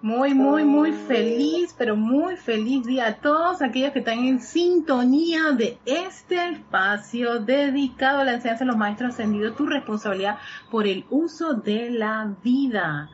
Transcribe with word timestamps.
Muy, 0.00 0.32
muy, 0.32 0.64
muy 0.64 0.92
feliz, 0.92 1.74
pero 1.76 1.96
muy 1.96 2.36
feliz 2.36 2.86
día 2.86 3.08
a 3.08 3.14
todos 3.16 3.60
aquellos 3.62 3.90
que 3.90 3.98
están 3.98 4.20
en 4.20 4.40
sintonía 4.40 5.50
de 5.50 5.76
este 5.86 6.50
espacio 6.50 7.40
dedicado 7.40 8.20
a 8.20 8.24
la 8.24 8.34
enseñanza 8.34 8.64
de 8.64 8.68
los 8.68 8.76
maestros 8.76 9.14
ascendidos, 9.14 9.56
tu 9.56 9.66
responsabilidad 9.66 10.38
por 10.70 10.86
el 10.86 11.04
uso 11.10 11.54
de 11.54 11.90
la 11.90 12.32
vida. 12.44 13.10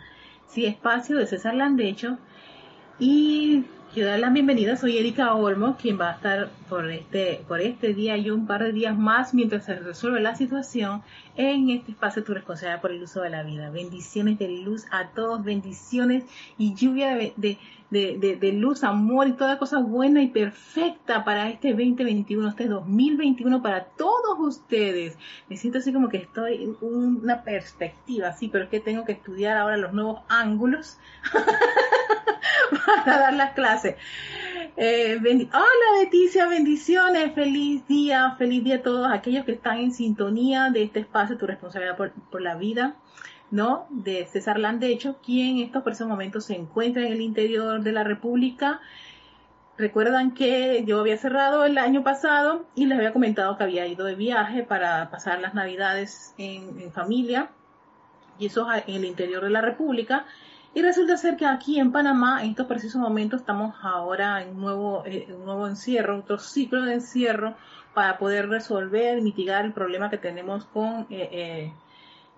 Sí, 0.47 0.67
espacio 0.67 1.17
de 1.17 1.27
César 1.27 1.55
Landecho. 1.55 2.19
Y 2.99 3.65
Quiero 3.95 4.11
dar 4.11 4.19
la 4.19 4.31
bienvenida, 4.31 4.75
soy 4.75 4.99
Erika 4.99 5.35
Olmo, 5.35 5.77
quien 5.77 6.01
va 6.01 6.11
a 6.11 6.13
estar 6.15 6.51
por 6.69 6.91
este, 6.91 7.45
por 7.47 7.61
este 7.61 7.95
día 7.95 8.17
y 8.17 8.29
un 8.29 8.45
par 8.45 8.65
de 8.65 8.73
días 8.73 8.99
más 8.99 9.35
mientras 9.35 9.67
se 9.67 9.77
resuelve 9.77 10.19
la 10.19 10.35
situación 10.35 11.05
en 11.37 11.71
este 11.71 11.93
espacio 11.93 12.25
Tu 12.25 12.35
responsabilidad 12.35 12.81
por 12.81 12.91
el 12.91 13.05
uso 13.05 13.21
de 13.21 13.31
la 13.31 13.45
vida. 13.45 13.71
Bendiciones 13.71 14.37
de 14.41 14.49
luz 14.49 14.87
a 14.91 15.11
todos, 15.11 15.45
bendiciones 15.45 16.25
y 16.59 16.75
lluvia 16.75 17.15
de, 17.15 17.35
de, 17.37 18.37
de, 18.41 18.53
luz, 18.53 18.83
amor 18.83 19.29
y 19.29 19.35
toda 19.35 19.61
cosa 19.61 19.79
buena 19.79 20.23
y 20.23 20.27
perfecta 20.27 21.25
para 21.25 21.49
este 21.49 21.69
2021, 21.69 22.49
este 22.49 22.67
2021 22.67 23.63
para 23.63 23.85
todos 23.85 24.41
ustedes. 24.41 25.17
Me 25.49 25.57
siento 25.57 25.79
así 25.79 25.93
como 25.93 26.09
que 26.09 26.17
estoy 26.17 26.65
en 26.65 26.77
una 26.81 27.45
perspectiva, 27.45 28.33
sí, 28.33 28.49
pero 28.49 28.65
es 28.65 28.71
que 28.71 28.81
tengo 28.81 29.05
que 29.05 29.13
estudiar 29.13 29.57
ahora 29.57 29.77
los 29.77 29.93
nuevos 29.93 30.23
ángulos. 30.29 30.99
para 33.05 33.19
dar 33.19 33.35
las 33.35 33.53
clases. 33.53 33.97
Eh, 34.77 35.19
Hola 35.23 36.03
Leticia, 36.03 36.49
bendiciones, 36.49 37.33
feliz 37.35 37.87
día, 37.87 38.35
feliz 38.39 38.65
día 38.65 38.77
a 38.77 38.83
todos 38.83 39.09
aquellos 39.13 39.45
que 39.45 39.53
están 39.53 39.79
en 39.79 39.93
sintonía 39.93 40.71
de 40.71 40.83
este 40.83 41.01
espacio, 41.01 41.37
tu 41.37 41.47
responsabilidad 41.47 41.97
por, 41.97 42.43
la 42.43 42.57
vida, 42.57 42.97
¿no? 43.51 43.87
De 43.91 44.27
César 44.27 44.59
Landecho, 44.59 45.19
quien 45.25 45.59
en 45.59 45.65
estos 45.65 45.85
precisos 45.85 46.09
momentos 46.09 46.47
se 46.47 46.57
encuentra 46.57 47.07
en 47.07 47.13
el 47.13 47.21
interior 47.21 47.83
de 47.83 47.93
la 47.93 48.03
República. 48.03 48.81
Recuerdan 49.77 50.35
que 50.35 50.85
yo 50.87 51.01
había 51.01 51.19
cerrado 51.19 51.65
el 51.65 51.79
año 51.79 52.03
pasado 52.03 52.67
y 52.75 52.87
les 52.87 52.99
había 52.99 53.13
comentado 53.13 53.57
que 53.57 53.65
había 53.65 53.87
ido 53.87 54.07
de 54.07 54.15
viaje 54.15 54.63
para 54.65 55.11
pasar 55.11 55.41
las 55.41 55.55
navidades 55.55 56.35
en, 56.39 56.81
en 56.81 56.93
familia 56.93 57.51
y 58.39 58.47
eso 58.47 58.67
en 58.73 58.95
el 58.95 59.05
interior 59.05 59.45
de 59.45 59.51
la 59.51 59.61
República 59.61 60.27
y 60.75 60.83
resulta 60.83 61.17
ser 61.17 61.37
que 61.37 61.47
aquí 61.47 61.79
en 61.79 61.93
Panamá, 61.93 62.43
en 62.43 62.51
estos 62.51 62.67
precisos 62.67 63.01
momentos, 63.01 63.41
estamos 63.41 63.77
ahora 63.81 64.43
en 64.43 64.51
un 64.51 64.61
nuevo, 64.61 65.05
eh, 65.07 65.29
nuevo 65.45 65.69
encierro, 65.69 66.19
otro 66.19 66.39
ciclo 66.39 66.83
de 66.83 66.95
encierro 66.95 67.55
para 67.95 68.19
poder 68.19 68.49
resolver, 68.49 69.23
mitigar 69.23 69.65
el 69.65 69.73
problema 69.73 70.11
que 70.11 70.19
tenemos 70.19 70.65
con 70.65 71.07
eh, 71.11 71.73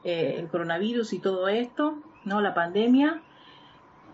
eh, 0.05 0.35
el 0.39 0.49
coronavirus 0.49 1.15
y 1.15 1.19
todo 1.19 1.49
esto, 1.49 1.99
¿no? 2.25 2.43
La 2.43 2.53
pandemia. 2.53 3.23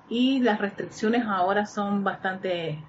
Y 0.09 0.39
las 0.39 0.61
restricciones 0.61 1.25
ahora 1.27 1.67
son 1.67 2.05
bastante 2.05 2.85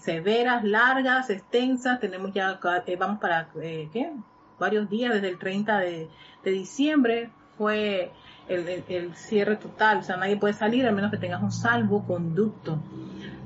severas, 0.00 0.64
largas, 0.64 1.30
extensas. 1.30 2.00
Tenemos 2.00 2.32
ya, 2.32 2.58
vamos 2.98 3.20
para, 3.20 3.48
¿qué? 3.52 4.10
Varios 4.58 4.88
días, 4.88 5.12
desde 5.12 5.28
el 5.28 5.38
30 5.38 5.78
de, 5.78 6.08
de 6.42 6.50
diciembre 6.50 7.30
fue 7.58 8.12
el, 8.48 9.14
cierre 9.14 9.56
total, 9.56 9.98
o 9.98 10.02
sea, 10.02 10.16
nadie 10.16 10.36
puede 10.36 10.54
salir 10.54 10.86
a 10.86 10.92
menos 10.92 11.10
que 11.10 11.16
tengas 11.16 11.42
un 11.42 11.52
salvoconducto. 11.52 12.78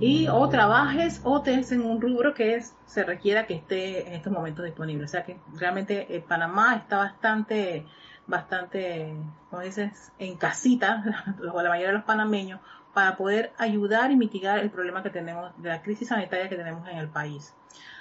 Y 0.01 0.29
o 0.29 0.49
trabajes 0.49 1.21
o 1.25 1.43
te 1.43 1.55
en 1.55 1.83
un 1.83 2.01
rubro 2.01 2.35
que 2.35 2.55
es, 2.55 2.75
se 2.87 3.05
requiera 3.05 3.47
que 3.47 3.55
esté 3.55 4.07
en 4.07 4.15
estos 4.15 4.33
momentos 4.33 4.65
disponible. 4.65 5.05
O 5.05 5.09
sea 5.09 5.25
que 5.25 5.39
realmente 5.55 6.15
eh, 6.15 6.25
Panamá 6.27 6.77
está 6.77 6.99
bastante, 6.99 7.85
bastante, 8.27 9.15
como 9.51 9.63
dices, 9.63 10.13
en 10.19 10.37
casita, 10.37 11.05
la 11.41 11.53
mayoría 11.53 11.89
de 11.89 11.95
los 11.95 12.05
panameños, 12.05 12.61
para 12.95 13.17
poder 13.17 13.53
ayudar 13.59 14.11
y 14.11 14.17
mitigar 14.17 14.59
el 14.59 14.71
problema 14.71 15.03
que 15.03 15.11
tenemos, 15.11 15.53
de 15.61 15.69
la 15.69 15.83
crisis 15.83 16.09
sanitaria 16.09 16.49
que 16.49 16.57
tenemos 16.57 16.89
en 16.89 16.99
el 16.99 17.09
país. 17.09 17.55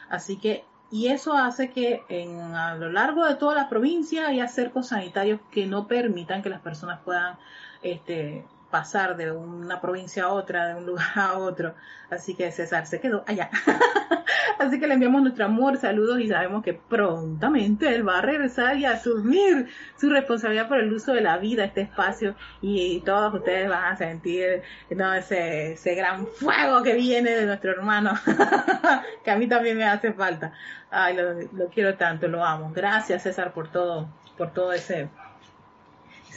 Así 0.10 0.38
que 0.38 0.66
y 0.90 1.08
eso 1.08 1.34
hace 1.34 1.72
que 1.72 2.04
en, 2.10 2.40
a 2.40 2.76
lo 2.76 2.92
largo 2.92 3.26
de 3.26 3.36
toda 3.36 3.56
la 3.56 3.70
provincia 3.70 4.28
haya 4.28 4.48
cercos 4.48 4.88
sanitarios 4.88 5.40
que 5.52 5.66
no 5.66 5.88
permitan 5.88 6.42
que 6.42 6.50
las 6.50 6.62
personas 6.62 7.00
puedan 7.04 7.38
este, 7.82 8.46
pasar 8.70 9.16
de 9.18 9.32
una 9.32 9.82
provincia 9.82 10.26
a 10.26 10.30
otra, 10.30 10.68
de 10.68 10.76
un 10.76 10.86
lugar 10.86 11.08
a 11.16 11.38
otro. 11.38 11.76
Así 12.10 12.36
que 12.36 12.52
César 12.52 12.86
se 12.86 13.00
quedó 13.00 13.24
allá. 13.28 13.50
Así 14.60 14.80
que 14.80 14.88
le 14.88 14.96
enviamos 14.96 15.22
nuestro 15.22 15.46
amor, 15.46 15.78
saludos 15.78 16.20
y 16.20 16.30
sabemos 16.30 16.64
que 16.64 16.74
prontamente 16.74 17.94
él 17.94 18.08
va 18.08 18.20
a 18.20 18.22
regresar 18.22 18.78
y 18.78 18.86
asumir 18.86 19.68
su 19.98 20.10
responsabilidad 20.10 20.68
por 20.68 20.80
el 20.80 20.92
uso 20.92 21.14
de 21.14 21.22
la 21.22 21.38
vida, 21.38 21.64
este 21.64 21.82
espacio, 21.82 22.36
y, 22.62 23.02
todos 23.02 23.36
ustedes 23.36 23.70
van 23.70 23.94
a 23.94 23.96
sentir 23.98 24.64
ese, 24.90 25.96
gran 25.96 26.26
fuego 26.26 26.82
que 26.82 26.96
viene 26.96 27.32
de 27.32 27.46
nuestro 27.46 27.72
hermano, 27.72 28.14
que 29.24 29.32
a 29.32 29.36
mí 29.36 29.48
también 29.48 29.78
me 29.78 29.86
hace 29.86 30.12
falta. 30.14 30.54
Ay, 30.90 31.16
lo 31.16 31.68
quiero 31.70 31.96
tanto, 31.96 32.28
lo 32.28 32.44
amo. 32.44 32.72
Gracias 32.74 33.24
César 33.24 33.54
por 33.54 33.72
todo, 33.72 34.10
por 34.38 34.54
todo 34.54 34.74
ese 34.74 35.10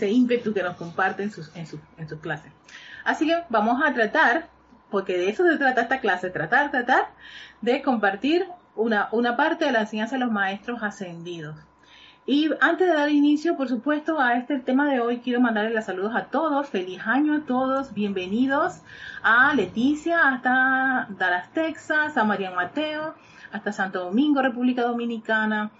ese 0.00 0.10
ímpetu 0.10 0.54
que 0.54 0.62
nos 0.62 0.76
comparten 0.76 1.26
en 1.26 1.30
sus, 1.30 1.54
en 1.54 1.66
sus, 1.66 1.80
en 1.98 2.08
sus 2.08 2.20
clases. 2.20 2.50
Así 3.04 3.26
que 3.26 3.42
vamos 3.50 3.82
a 3.84 3.92
tratar, 3.92 4.48
porque 4.90 5.18
de 5.18 5.28
eso 5.28 5.44
se 5.44 5.58
trata 5.58 5.82
esta 5.82 6.00
clase, 6.00 6.30
tratar, 6.30 6.70
tratar 6.70 7.10
de 7.60 7.82
compartir 7.82 8.46
una, 8.76 9.08
una 9.12 9.36
parte 9.36 9.66
de 9.66 9.72
la 9.72 9.80
enseñanza 9.80 10.16
de 10.16 10.20
los 10.20 10.32
maestros 10.32 10.82
ascendidos. 10.82 11.56
Y 12.26 12.50
antes 12.60 12.86
de 12.86 12.94
dar 12.94 13.10
inicio, 13.10 13.56
por 13.56 13.68
supuesto, 13.68 14.20
a 14.20 14.36
este 14.36 14.58
tema 14.60 14.90
de 14.90 15.00
hoy, 15.00 15.18
quiero 15.18 15.40
mandarle 15.40 15.74
los 15.74 15.84
saludos 15.84 16.14
a 16.14 16.26
todos. 16.26 16.68
Feliz 16.68 17.00
año 17.04 17.34
a 17.34 17.40
todos. 17.40 17.92
Bienvenidos 17.92 18.82
a 19.22 19.52
Leticia, 19.54 20.28
hasta 20.28 21.08
Dallas, 21.18 21.52
Texas, 21.52 22.16
a 22.16 22.24
María 22.24 22.52
Mateo, 22.52 23.14
hasta 23.52 23.72
Santo 23.72 24.04
Domingo, 24.04 24.42
República 24.42 24.82
Dominicana, 24.82 25.72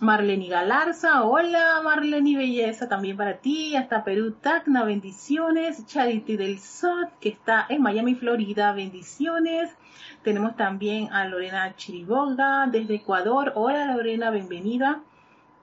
Marlene 0.00 0.48
Galarza, 0.48 1.24
hola 1.24 1.80
Marlene 1.82 2.36
Belleza, 2.36 2.88
también 2.88 3.16
para 3.16 3.38
ti, 3.38 3.74
hasta 3.74 4.04
Perú, 4.04 4.32
Tacna, 4.32 4.84
bendiciones, 4.84 5.84
Charity 5.86 6.36
del 6.36 6.60
Sot, 6.60 7.18
que 7.20 7.30
está 7.30 7.66
en 7.68 7.82
Miami, 7.82 8.14
Florida, 8.14 8.72
bendiciones, 8.72 9.70
tenemos 10.22 10.56
también 10.56 11.12
a 11.12 11.24
Lorena 11.24 11.74
Chiriboga 11.74 12.68
desde 12.68 12.96
Ecuador, 12.96 13.52
hola 13.56 13.92
Lorena, 13.92 14.30
bienvenida, 14.30 15.02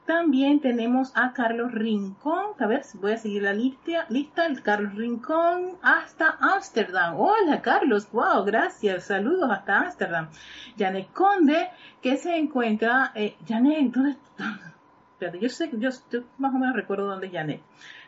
también 0.05 0.59
tenemos 0.59 1.11
a 1.15 1.33
Carlos 1.33 1.71
Rincón. 1.71 2.51
A 2.59 2.67
ver, 2.67 2.83
voy 3.01 3.13
a 3.13 3.17
seguir 3.17 3.41
la 3.41 3.53
lista. 3.53 4.05
lista 4.09 4.45
el 4.45 4.61
Carlos 4.61 4.93
Rincón 4.93 5.77
hasta 5.81 6.34
Ámsterdam. 6.65 7.19
Hola, 7.19 7.61
Carlos. 7.61 8.09
Wow, 8.11 8.43
gracias. 8.43 9.03
Saludos 9.05 9.51
hasta 9.51 9.81
Ámsterdam. 9.81 10.29
Janet 10.75 11.11
Conde, 11.13 11.69
que 12.01 12.17
se 12.17 12.35
encuentra. 12.35 13.11
Eh, 13.13 13.35
Janet, 13.47 13.93
¿dónde? 13.93 14.15
Espérate, 15.11 15.39
yo 15.39 15.49
sé, 15.49 15.69
yo, 15.73 15.91
yo 16.11 16.21
más 16.39 16.55
o 16.55 16.57
menos 16.57 16.75
recuerdo 16.75 17.05
dónde 17.05 17.27
es 17.27 17.33
Janet. 17.33 17.61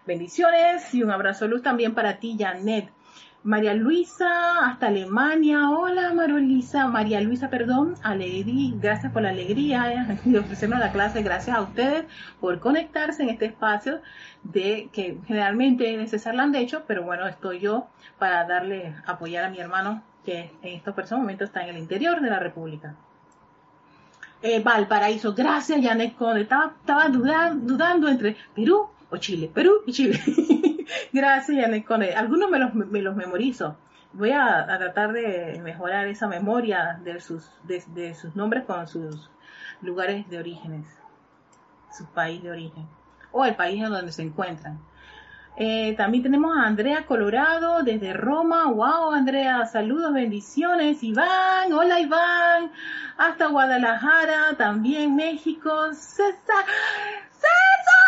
Bendiciones 0.07 0.91
y 0.95 1.03
un 1.03 1.11
abrazo 1.11 1.47
luz 1.47 1.61
también 1.61 1.93
para 1.93 2.17
ti, 2.17 2.35
Janet. 2.39 2.89
María 3.47 3.73
Luisa, 3.73 4.67
hasta 4.67 4.87
Alemania. 4.87 5.69
Hola, 5.69 6.13
María 6.13 6.87
María 6.89 7.21
Luisa, 7.21 7.49
perdón. 7.49 7.95
Alegría, 8.03 8.73
gracias 8.75 9.13
por 9.13 9.21
la 9.21 9.29
alegría 9.29 10.17
de 10.25 10.39
ofrecernos 10.39 10.79
la 10.79 10.91
clase. 10.91 11.23
Gracias 11.23 11.55
a 11.55 11.61
ustedes 11.61 12.03
por 12.41 12.59
conectarse 12.59 13.23
en 13.23 13.29
este 13.29 13.45
espacio 13.45 14.01
de 14.43 14.89
que 14.91 15.17
generalmente 15.27 16.03
es 16.03 16.11
César 16.11 16.35
hecho, 16.55 16.83
pero 16.87 17.03
bueno, 17.03 17.25
estoy 17.25 17.61
yo 17.61 17.87
para 18.19 18.43
darle, 18.43 18.93
apoyar 19.05 19.45
a 19.45 19.49
mi 19.49 19.59
hermano 19.59 20.03
que 20.25 20.51
en 20.61 20.75
estos 20.75 20.93
momentos 21.17 21.47
está 21.47 21.63
en 21.63 21.69
el 21.69 21.77
interior 21.77 22.19
de 22.19 22.29
la 22.29 22.39
República. 22.39 22.95
Eh, 24.41 24.61
Valparaíso, 24.61 25.33
gracias, 25.33 25.79
Janet 25.81 26.17
Conde. 26.17 26.41
Estaba, 26.41 26.73
estaba 26.81 27.07
dudando, 27.07 27.65
dudando 27.65 28.09
entre 28.09 28.35
Perú 28.53 28.89
o 29.09 29.17
Chile, 29.17 29.49
Perú 29.53 29.81
y 29.85 29.93
Chile. 29.93 30.19
Gracias, 31.13 31.57
Janet 31.59 31.85
Algunos 32.15 32.49
me 32.49 32.59
los, 32.59 32.73
me 32.73 33.01
los 33.01 33.15
memorizo. 33.15 33.77
Voy 34.13 34.31
a, 34.31 34.65
tratar 34.65 35.13
de 35.13 35.59
mejorar 35.63 36.07
esa 36.07 36.27
memoria 36.27 36.99
de 37.03 37.19
sus, 37.19 37.49
de, 37.63 38.15
sus 38.15 38.35
nombres 38.35 38.63
con 38.65 38.87
sus 38.87 39.29
lugares 39.81 40.27
de 40.29 40.39
orígenes, 40.39 40.87
su 41.95 42.05
país 42.07 42.41
de 42.41 42.51
origen, 42.51 42.87
o 43.31 43.45
el 43.45 43.55
país 43.55 43.83
en 43.83 43.91
donde 43.91 44.11
se 44.11 44.23
encuentran. 44.23 44.79
Eh, 45.59 45.95
también 45.97 46.23
tenemos 46.23 46.55
a 46.55 46.67
Andrea 46.67 47.05
Colorado 47.05 47.83
desde 47.83 48.13
Roma. 48.13 48.71
Wow, 48.71 49.11
Andrea, 49.11 49.65
saludos, 49.65 50.13
bendiciones. 50.13 51.03
Iván, 51.03 51.73
hola 51.73 51.99
Iván. 51.99 52.71
Hasta 53.17 53.47
Guadalajara, 53.47 54.55
también 54.57 55.15
México. 55.15 55.71
César, 55.93 56.65
César, 57.31 58.06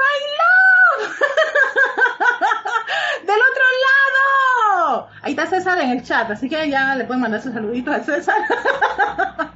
my 0.00 0.16
love. 0.40 1.10
Del 3.26 3.40
otro 3.50 3.64
lado. 3.86 5.08
Ahí 5.22 5.32
está 5.32 5.46
César 5.46 5.80
en 5.80 5.90
el 5.90 6.02
chat, 6.02 6.30
así 6.30 6.48
que 6.48 6.68
ya 6.68 6.94
le 6.94 7.04
pueden 7.04 7.22
mandar 7.22 7.42
sus 7.42 7.52
saluditos 7.52 7.94
a 7.94 8.02
César. 8.02 8.36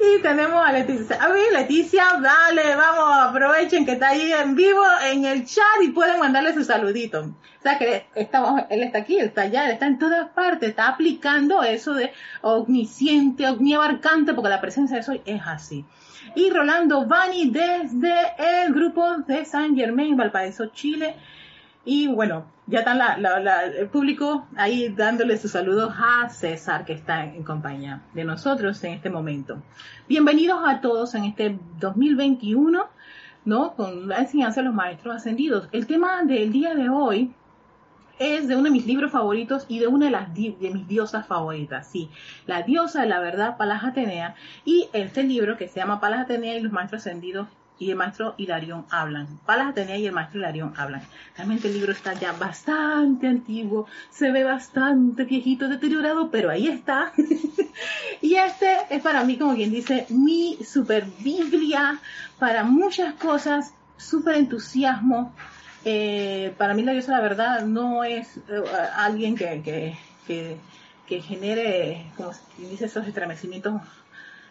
y 0.00 0.22
tenemos 0.22 0.64
a 0.64 0.72
Leticia. 0.72 1.22
A 1.22 1.28
Leticia, 1.28 2.04
dale, 2.20 2.74
vamos, 2.74 3.28
aprovechen 3.28 3.84
que 3.84 3.92
está 3.92 4.08
ahí 4.08 4.32
en 4.32 4.54
vivo 4.54 4.82
en 5.04 5.24
el 5.24 5.46
chat 5.46 5.82
y 5.82 5.88
pueden 5.88 6.18
mandarle 6.18 6.54
su 6.54 6.64
saludito. 6.64 7.20
O 7.20 7.62
sea 7.62 7.78
que 7.78 8.06
estamos, 8.14 8.62
él 8.70 8.82
está 8.82 8.98
aquí, 8.98 9.18
él 9.18 9.26
está 9.26 9.42
allá, 9.42 9.66
él 9.66 9.72
está 9.72 9.86
en 9.86 9.98
todas 9.98 10.30
partes, 10.30 10.70
está 10.70 10.88
aplicando 10.88 11.62
eso 11.62 11.92
de 11.92 12.12
omnisciente, 12.40 13.46
omniabarcante, 13.46 14.32
porque 14.32 14.48
la 14.48 14.60
presencia 14.60 14.96
de 14.96 15.02
soy 15.02 15.22
es 15.26 15.42
así. 15.44 15.84
Y 16.34 16.50
Rolando 16.50 17.06
Bani 17.06 17.50
desde 17.50 18.14
el 18.38 18.72
grupo 18.72 19.18
de 19.26 19.44
San 19.44 19.74
Germain, 19.74 20.16
Valparaíso, 20.16 20.66
Chile. 20.66 21.16
Y 21.84 22.08
bueno, 22.08 22.44
ya 22.66 22.80
están 22.80 23.00
el 23.76 23.88
público 23.88 24.46
ahí 24.56 24.90
dándole 24.90 25.36
sus 25.38 25.50
saludos 25.50 25.92
a 25.96 26.28
César, 26.28 26.84
que 26.84 26.92
está 26.92 27.24
en 27.24 27.42
compañía 27.42 28.02
de 28.14 28.24
nosotros 28.24 28.82
en 28.84 28.92
este 28.92 29.10
momento. 29.10 29.62
Bienvenidos 30.08 30.60
a 30.64 30.80
todos 30.80 31.14
en 31.14 31.24
este 31.24 31.58
2021, 31.80 32.86
¿no? 33.44 33.74
Con 33.74 34.08
la 34.08 34.18
enseñanza 34.18 34.60
de 34.60 34.66
los 34.66 34.74
maestros 34.74 35.16
ascendidos. 35.16 35.68
El 35.72 35.86
tema 35.86 36.22
del 36.22 36.52
día 36.52 36.74
de 36.74 36.88
hoy 36.88 37.34
es 38.20 38.46
de 38.48 38.54
uno 38.54 38.64
de 38.64 38.70
mis 38.70 38.86
libros 38.86 39.10
favoritos 39.10 39.64
y 39.66 39.78
de 39.78 39.86
una 39.86 40.10
de, 40.10 40.70
mis 40.72 40.86
diosas 40.86 41.26
favoritas, 41.26 41.88
sí, 41.90 42.10
la 42.46 42.62
diosa 42.62 43.00
de 43.00 43.08
la 43.08 43.18
verdad, 43.18 43.56
Palas 43.56 43.82
Atenea, 43.82 44.34
y 44.64 44.88
este 44.92 45.22
libro 45.22 45.56
que 45.56 45.68
se 45.68 45.80
llama 45.80 46.00
Palas 46.00 46.20
Atenea 46.20 46.58
y 46.58 46.60
los 46.60 46.70
maestros 46.70 47.00
ascendidos 47.00 47.48
y 47.78 47.90
el 47.90 47.96
maestro 47.96 48.34
Hilarión 48.36 48.84
hablan. 48.90 49.38
Palas 49.46 49.68
Atenea 49.68 49.96
y 49.96 50.06
el 50.06 50.12
maestro 50.12 50.38
Hilarión 50.38 50.74
hablan. 50.76 51.00
Realmente 51.34 51.68
el 51.68 51.74
libro 51.74 51.92
está 51.92 52.12
ya 52.12 52.32
bastante 52.32 53.26
antiguo, 53.26 53.86
se 54.10 54.30
ve 54.30 54.44
bastante 54.44 55.24
viejito, 55.24 55.66
deteriorado, 55.66 56.30
pero 56.30 56.50
ahí 56.50 56.68
está. 56.68 57.12
y 58.20 58.34
este 58.34 58.76
es 58.90 59.00
para 59.00 59.24
mí, 59.24 59.38
como 59.38 59.54
quien 59.54 59.70
dice, 59.70 60.04
mi 60.10 60.58
super 60.62 61.06
Biblia 61.20 61.98
para 62.38 62.64
muchas 62.64 63.14
cosas, 63.14 63.72
súper 63.96 64.34
entusiasmo. 64.34 65.32
Eh, 65.84 66.54
para 66.58 66.74
mí 66.74 66.82
la 66.82 66.92
diosa 66.92 67.12
la 67.12 67.20
verdad 67.20 67.62
no 67.62 68.04
es 68.04 68.36
eh, 68.36 68.62
alguien 68.96 69.34
que, 69.34 69.96
que, 70.26 71.20
genere, 71.22 72.06
como 72.16 72.30
dice, 72.56 72.84
esos 72.84 73.06
estremecimientos 73.06 73.82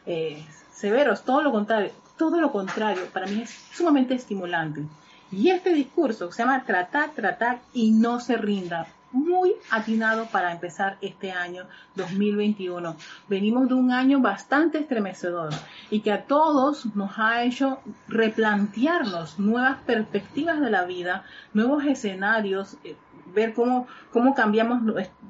eh, 0.06 0.44
severos, 0.74 1.24
todo 1.24 1.42
lo 1.42 1.52
contrario, 1.52 1.92
todo 2.18 2.42
lo 2.42 2.52
contrario, 2.52 3.06
para 3.14 3.28
mí 3.28 3.44
es 3.44 3.52
sumamente 3.72 4.16
estimulante. 4.16 4.84
Y 5.32 5.50
este 5.50 5.74
discurso 5.74 6.32
se 6.32 6.42
llama 6.42 6.66
tratar, 6.66 7.12
tratar 7.12 7.60
y 7.74 7.92
no 7.92 8.20
se 8.20 8.36
rinda. 8.36 8.88
Muy 9.12 9.56
atinado 9.72 10.28
para 10.28 10.52
empezar 10.52 10.98
este 11.02 11.32
año 11.32 11.66
2021. 11.96 12.96
Venimos 13.28 13.68
de 13.68 13.74
un 13.74 13.92
año 13.92 14.20
bastante 14.20 14.78
estremecedor 14.78 15.50
y 15.90 16.02
que 16.02 16.12
a 16.12 16.26
todos 16.26 16.96
nos 16.96 17.18
ha 17.18 17.44
hecho 17.44 17.80
replantearnos 18.08 19.40
nuevas 19.40 19.80
perspectivas 19.86 20.62
de 20.62 20.70
la 20.70 20.86
vida, 20.86 21.24
nuevos 21.54 21.86
escenarios, 21.86 22.78
eh, 22.84 22.96
ver 23.34 23.54
cómo, 23.54 23.88
cómo 24.12 24.36
cambiamos 24.36 24.82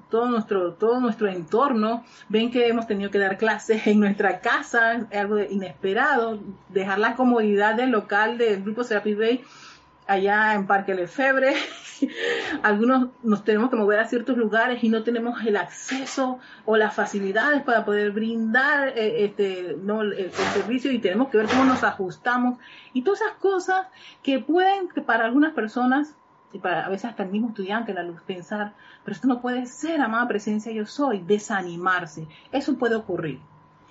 todo 0.10 0.28
nuestro, 0.28 0.74
todo 0.74 1.00
nuestro 1.00 1.30
entorno. 1.30 2.04
Ven 2.28 2.52
que 2.52 2.68
hemos 2.68 2.86
tenido 2.86 3.12
que 3.12 3.20
dar 3.20 3.38
clases 3.38 3.88
en 3.88 4.02
nuestra 4.02 4.42
casa, 4.42 5.08
algo 5.14 5.40
inesperado, 5.40 6.40
dejar 6.68 7.00
la 7.00 7.16
comodidad 7.16 7.75
del 7.75 7.92
local 7.92 8.38
del 8.38 8.62
grupo 8.62 8.84
Serapis 8.84 9.18
Bay 9.18 9.44
allá 10.10 10.56
en 10.56 10.66
Parque 10.66 10.96
Lefebvre. 10.96 11.54
Algunos 12.64 13.10
nos 13.22 13.44
tenemos 13.44 13.70
que 13.70 13.76
mover 13.76 14.00
a 14.00 14.08
ciertos 14.08 14.38
lugares 14.38 14.84
y 14.84 14.90
no 14.90 15.04
tenemos 15.04 15.46
el 15.46 15.56
acceso 15.56 16.40
o 16.66 16.78
las 16.78 16.96
facilidades 16.96 17.62
para 17.62 17.86
poder 17.86 18.12
brindar 18.12 18.90
eh, 18.90 19.26
este, 19.26 19.78
no, 19.82 20.02
el, 20.02 20.32
servicio 20.32 20.92
y 20.92 21.00
tenemos 21.00 21.30
que 21.30 21.38
ver 21.38 21.48
cómo 21.48 21.64
nos 21.64 21.84
ajustamos 21.84 22.58
y 22.94 23.04
todas 23.04 23.22
esas 23.22 23.36
cosas 23.36 23.88
que 24.24 24.40
pueden 24.40 24.90
que 24.90 25.02
para 25.02 25.26
algunas 25.26 25.54
personas 25.54 26.16
y 26.54 26.58
para 26.58 26.88
a 26.88 26.90
veces 26.90 27.12
hasta 27.12 27.24
el 27.24 27.30
mismo 27.30 27.50
estudiante 27.50 27.94
la 27.94 28.02
luz 28.02 28.22
pensar, 28.24 28.74
pero 29.04 29.14
esto 29.14 29.28
no 29.28 29.42
puede 29.42 29.68
ser, 29.68 30.02
amada 30.02 30.28
presencia 30.28 30.72
yo 30.72 30.88
soy, 30.88 31.20
desanimarse. 31.20 32.28
Eso 32.52 32.78
puede 32.78 32.96
ocurrir. 32.96 33.40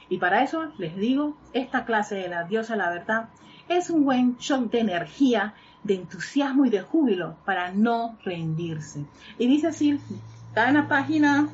Y 0.08 0.18
para 0.18 0.42
eso 0.42 0.72
les 0.78 0.96
digo, 0.96 1.36
esta 1.52 1.84
clase 1.84 2.16
de 2.16 2.28
la 2.28 2.42
diosa 2.44 2.74
la 2.74 2.90
verdad 2.90 3.28
es 3.68 3.90
un 3.90 4.04
buen 4.04 4.36
shock 4.38 4.70
de 4.70 4.80
energía, 4.80 5.54
de 5.84 5.94
entusiasmo 5.94 6.66
y 6.66 6.70
de 6.70 6.80
júbilo 6.80 7.36
para 7.44 7.70
no 7.72 8.18
rendirse. 8.24 9.04
Y 9.38 9.46
dice 9.46 9.68
así, 9.68 10.00
está 10.48 10.68
en 10.68 10.74
la 10.74 10.88
página, 10.88 11.48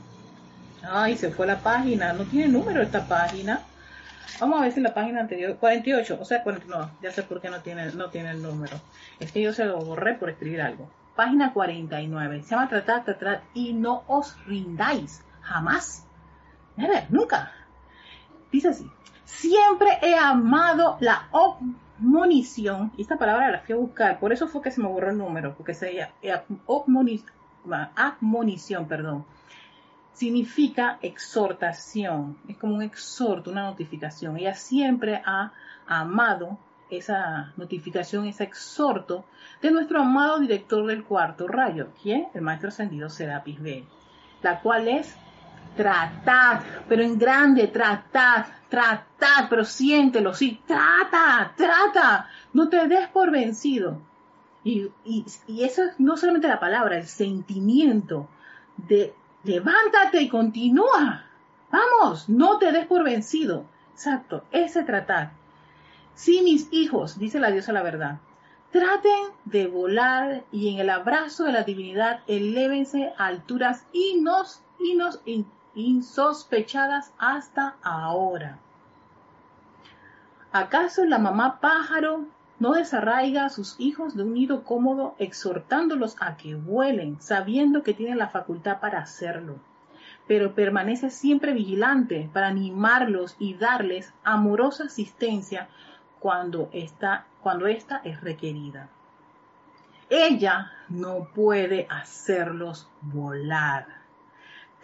ay, 0.91 1.17
se 1.17 1.31
fue 1.31 1.47
la 1.47 1.61
página, 1.61 2.13
no 2.13 2.25
tiene 2.25 2.49
número 2.49 2.83
esta 2.83 3.07
página. 3.07 3.61
Vamos 4.41 4.59
a 4.59 4.63
ver 4.63 4.73
si 4.73 4.81
la 4.81 4.95
página 4.95 5.21
anterior, 5.21 5.57
48, 5.57 6.19
o 6.21 6.25
sea, 6.25 6.43
no, 6.67 6.91
ya 7.01 7.13
sé 7.13 7.23
por 7.23 7.41
qué 7.41 7.51
no 7.51 7.61
tiene, 7.61 7.93
no 7.93 8.11
tiene 8.11 8.31
el 8.31 8.43
número. 8.43 8.81
Es 9.21 9.31
que 9.31 9.41
yo 9.41 9.53
se 9.53 9.65
lo 9.65 9.79
borré 9.79 10.15
por 10.15 10.31
escribir 10.31 10.61
algo. 10.61 10.91
Página 11.15 11.53
49, 11.53 12.43
se 12.43 12.51
llama 12.51 12.69
tratar, 12.69 13.05
tratar 13.05 13.43
y 13.55 13.73
no 13.73 14.03
os 14.09 14.37
rindáis, 14.47 15.23
jamás. 15.43 16.05
ver, 16.77 17.07
nunca. 17.11 17.53
Dice 18.51 18.69
así, 18.69 18.91
siempre 19.25 19.99
he 20.03 20.17
amado 20.17 20.97
la 21.01 21.29
y 22.97 23.03
esta 23.03 23.17
palabra 23.17 23.51
la 23.51 23.61
fui 23.61 23.75
a 23.75 23.79
buscar, 23.79 24.19
por 24.21 24.33
eso 24.33 24.49
fue 24.49 24.63
que 24.63 24.71
se 24.71 24.81
me 24.81 24.89
borró 24.89 25.11
el 25.11 25.19
número, 25.19 25.55
porque 25.55 25.75
se 25.75 25.95
llama 25.95 27.91
admonición, 27.97 28.87
perdón 28.87 29.25
significa 30.15 30.99
exhortación, 31.03 32.39
es 32.49 32.57
como 32.57 32.77
un 32.77 32.83
exhorto, 32.83 33.51
una 33.51 33.65
notificación. 33.65 34.37
Ella 34.37 34.55
siempre 34.55 35.21
ha 35.25 35.53
amado 35.87 36.57
esa 36.89 37.53
notificación, 37.57 38.27
ese 38.27 38.45
exhorto 38.45 39.25
de 39.61 39.73
nuestro 39.73 40.01
amado 40.01 40.39
director 40.39 40.87
del 40.87 41.05
cuarto 41.05 41.49
rayo, 41.49 41.89
quien 42.01 42.29
el 42.33 42.43
maestro 42.43 42.69
ascendido 42.69 43.11
Serapis 43.11 43.61
B, 43.61 43.85
la 44.43 44.61
cual 44.61 44.87
es 44.87 45.17
tratad, 45.77 46.61
pero 46.89 47.03
en 47.03 47.19
grande, 47.19 47.69
tratad, 47.69 48.47
tratad, 48.69 49.47
pero 49.49 49.65
siéntelo, 49.65 50.35
sí, 50.35 50.61
trata, 50.67 51.53
trata, 51.57 52.29
no 52.53 52.69
te 52.69 52.87
des 52.89 53.09
por 53.09 53.31
vencido. 53.31 54.01
Y, 54.63 54.91
y 55.05 55.63
eso 55.63 55.83
es 55.85 56.01
no 56.01 56.17
solamente 56.17 56.49
la 56.49 56.59
palabra, 56.59 56.97
el 56.97 57.07
sentimiento 57.07 58.29
de 58.77 59.15
levántate 59.45 60.23
y 60.23 60.29
continúa. 60.29 61.25
Vamos, 61.71 62.29
no 62.29 62.59
te 62.59 62.73
des 62.73 62.87
por 62.87 63.05
vencido. 63.05 63.67
Exacto, 63.93 64.45
ese 64.51 64.83
tratar. 64.83 65.33
Si 66.15 66.43
mis 66.43 66.69
hijos, 66.73 67.19
dice 67.19 67.41
la 67.41 67.51
diosa 67.51 67.73
la 67.73 67.83
verdad, 67.83 68.19
traten 68.71 69.31
de 69.45 69.67
volar 69.67 70.45
y 70.51 70.73
en 70.73 70.81
el 70.81 70.91
abrazo 70.91 71.45
de 71.45 71.53
la 71.53 71.63
divinidad 71.63 72.21
elévense 72.27 73.13
a 73.19 73.27
alturas 73.27 73.87
inos, 73.93 74.63
inos, 74.81 75.21
insospechadas 75.75 77.13
hasta 77.19 77.77
ahora. 77.83 78.59
¿Acaso 80.53 81.05
la 81.05 81.19
mamá 81.19 81.61
pájaro 81.61 82.27
no 82.59 82.73
desarraiga 82.73 83.45
a 83.45 83.51
sus 83.51 83.75
hijos 83.79 84.17
de 84.17 84.23
un 84.23 84.35
nido 84.35 84.63
cómodo 84.65 85.15
exhortándolos 85.19 86.17
a 86.21 86.37
que 86.37 86.55
vuelen, 86.55 87.21
sabiendo 87.21 87.83
que 87.83 87.95
tienen 87.95 88.19
la 88.19 88.29
facultad 88.29 88.81
para 88.81 89.01
hacerlo. 89.01 89.57
Pero 90.27 90.55
permanece 90.55 91.11
siempre 91.11 91.53
vigilante 91.53 92.31
para 92.33 92.47
animarlos 92.47 93.37
y 93.39 93.55
darles 93.55 94.13
amorosa 94.23 94.85
asistencia 94.85 95.69
cuando 96.21 96.71
esta, 96.73 97.27
cuando 97.43 97.67
esta 97.67 98.01
es 98.05 98.21
requerida. 98.21 98.89
Ella 100.09 100.73
no 100.89 101.29
puede 101.35 101.87
hacerlos 101.91 102.89
volar. 103.03 104.04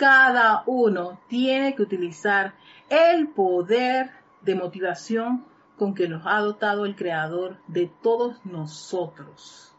Cada 0.00 0.62
uno 0.64 1.20
tiene 1.28 1.74
que 1.74 1.82
utilizar 1.82 2.54
el 2.88 3.28
poder 3.28 4.10
de 4.40 4.54
motivación 4.54 5.44
con 5.76 5.94
que 5.94 6.08
los 6.08 6.22
ha 6.24 6.38
dotado 6.40 6.86
el 6.86 6.96
Creador 6.96 7.58
de 7.66 7.92
todos 8.02 8.42
nosotros. 8.46 9.74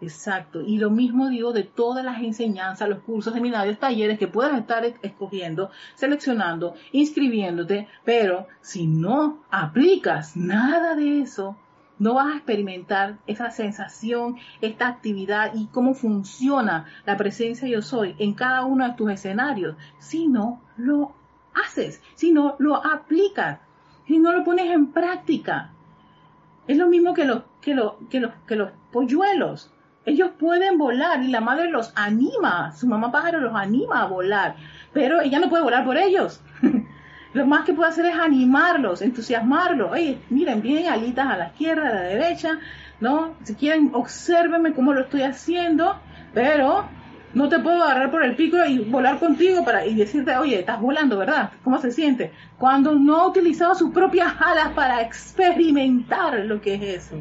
Exacto. 0.00 0.60
Y 0.60 0.78
lo 0.78 0.90
mismo 0.90 1.28
digo 1.28 1.52
de 1.52 1.64
todas 1.64 2.04
las 2.04 2.22
enseñanzas, 2.22 2.88
los 2.88 3.00
cursos, 3.00 3.34
seminarios, 3.34 3.80
talleres 3.80 4.16
que 4.16 4.28
puedas 4.28 4.56
estar 4.56 4.84
escogiendo, 4.84 5.72
seleccionando, 5.96 6.74
inscribiéndote, 6.92 7.88
pero 8.04 8.46
si 8.60 8.86
no 8.86 9.42
aplicas 9.50 10.36
nada 10.36 10.94
de 10.94 11.22
eso, 11.22 11.56
no 11.98 12.14
vas 12.14 12.32
a 12.32 12.36
experimentar 12.36 13.18
esa 13.26 13.50
sensación, 13.50 14.36
esta 14.60 14.88
actividad 14.88 15.52
y 15.54 15.66
cómo 15.66 15.94
funciona 15.94 16.86
la 17.06 17.16
presencia 17.16 17.68
yo 17.68 17.82
soy 17.82 18.14
en 18.18 18.34
cada 18.34 18.64
uno 18.64 18.86
de 18.86 18.94
tus 18.94 19.10
escenarios, 19.10 19.76
si 19.98 20.28
no 20.28 20.62
lo 20.76 21.12
haces, 21.54 22.02
si 22.14 22.32
no 22.32 22.56
lo 22.58 22.76
aplicas 22.84 23.60
y 24.06 24.18
no 24.18 24.32
lo 24.32 24.44
pones 24.44 24.70
en 24.70 24.92
práctica. 24.92 25.72
Es 26.66 26.76
lo 26.76 26.88
mismo 26.88 27.14
que 27.14 27.24
los, 27.24 27.42
que 27.60 27.74
los, 27.74 27.94
que 28.10 28.20
los, 28.20 28.32
que 28.46 28.56
los 28.56 28.70
polluelos. 28.92 29.72
Ellos 30.04 30.30
pueden 30.38 30.78
volar 30.78 31.22
y 31.22 31.28
la 31.28 31.40
madre 31.40 31.70
los 31.70 31.92
anima, 31.94 32.72
su 32.72 32.86
mamá 32.86 33.12
pájaro 33.12 33.40
los 33.40 33.54
anima 33.54 34.02
a 34.02 34.06
volar, 34.06 34.56
pero 34.92 35.20
ella 35.20 35.38
no 35.38 35.50
puede 35.50 35.62
volar 35.62 35.84
por 35.84 35.98
ellos. 35.98 36.40
Lo 37.32 37.46
más 37.46 37.64
que 37.64 37.74
puedo 37.74 37.88
hacer 37.88 38.06
es 38.06 38.16
animarlos, 38.16 39.02
entusiasmarlos. 39.02 39.92
Oye, 39.92 40.18
miren, 40.30 40.62
vienen 40.62 40.90
alitas 40.90 41.26
a 41.26 41.36
la 41.36 41.46
izquierda, 41.48 41.88
a 41.88 41.94
la 41.94 42.02
derecha, 42.02 42.58
¿no? 43.00 43.34
Si 43.42 43.54
quieren, 43.54 43.90
obsérvenme 43.92 44.72
cómo 44.72 44.94
lo 44.94 45.02
estoy 45.02 45.22
haciendo, 45.22 45.96
pero 46.32 46.86
no 47.34 47.48
te 47.48 47.58
puedo 47.58 47.82
agarrar 47.82 48.10
por 48.10 48.24
el 48.24 48.34
pico 48.34 48.56
y 48.64 48.78
volar 48.78 49.18
contigo 49.18 49.64
para 49.64 49.84
y 49.84 49.94
decirte, 49.94 50.36
oye, 50.36 50.60
estás 50.60 50.80
volando, 50.80 51.18
¿verdad? 51.18 51.50
¿Cómo 51.62 51.78
se 51.78 51.92
siente? 51.92 52.32
Cuando 52.56 52.94
no 52.94 53.16
ha 53.16 53.26
utilizado 53.28 53.74
sus 53.74 53.92
propias 53.92 54.34
alas 54.40 54.70
para 54.70 55.02
experimentar 55.02 56.38
lo 56.40 56.60
que 56.60 56.74
es 56.74 57.04
eso. 57.04 57.16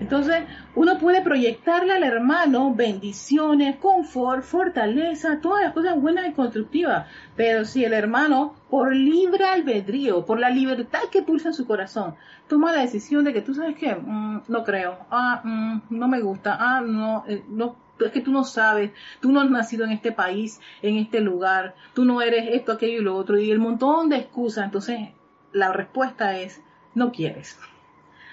Entonces, 0.00 0.44
uno 0.74 0.98
puede 0.98 1.22
proyectarle 1.22 1.92
al 1.92 2.02
hermano 2.02 2.74
bendiciones, 2.74 3.76
confort, 3.76 4.42
fortaleza, 4.42 5.40
todas 5.40 5.64
las 5.64 5.72
cosas 5.72 6.00
buenas 6.00 6.28
y 6.28 6.32
constructivas. 6.32 7.06
Pero 7.36 7.64
si 7.64 7.84
el 7.84 7.92
hermano, 7.92 8.54
por 8.70 8.94
libre 8.94 9.44
albedrío, 9.44 10.24
por 10.24 10.38
la 10.38 10.50
libertad 10.50 11.00
que 11.10 11.22
pulsa 11.22 11.48
en 11.48 11.54
su 11.54 11.66
corazón, 11.66 12.14
toma 12.48 12.72
la 12.72 12.80
decisión 12.80 13.24
de 13.24 13.32
que 13.32 13.42
tú 13.42 13.54
sabes 13.54 13.76
que 13.76 13.94
mm, 13.94 14.42
no 14.48 14.64
creo, 14.64 14.98
ah, 15.10 15.40
mm, 15.44 15.82
no 15.90 16.08
me 16.08 16.20
gusta, 16.20 16.56
ah, 16.58 16.80
no, 16.80 17.24
eh, 17.26 17.42
no, 17.48 17.76
es 18.00 18.10
que 18.10 18.20
tú 18.20 18.32
no 18.32 18.44
sabes, 18.44 18.90
tú 19.20 19.32
no 19.32 19.40
has 19.40 19.50
nacido 19.50 19.84
en 19.84 19.92
este 19.92 20.12
país, 20.12 20.60
en 20.82 20.96
este 20.96 21.20
lugar, 21.20 21.74
tú 21.94 22.04
no 22.04 22.20
eres 22.20 22.48
esto, 22.50 22.72
aquello 22.72 23.00
y 23.00 23.04
lo 23.04 23.16
otro, 23.16 23.38
y 23.38 23.50
el 23.50 23.58
montón 23.58 24.08
de 24.08 24.16
excusas. 24.16 24.64
Entonces, 24.64 25.10
la 25.52 25.72
respuesta 25.72 26.38
es, 26.38 26.60
no 26.94 27.12
quieres. 27.12 27.58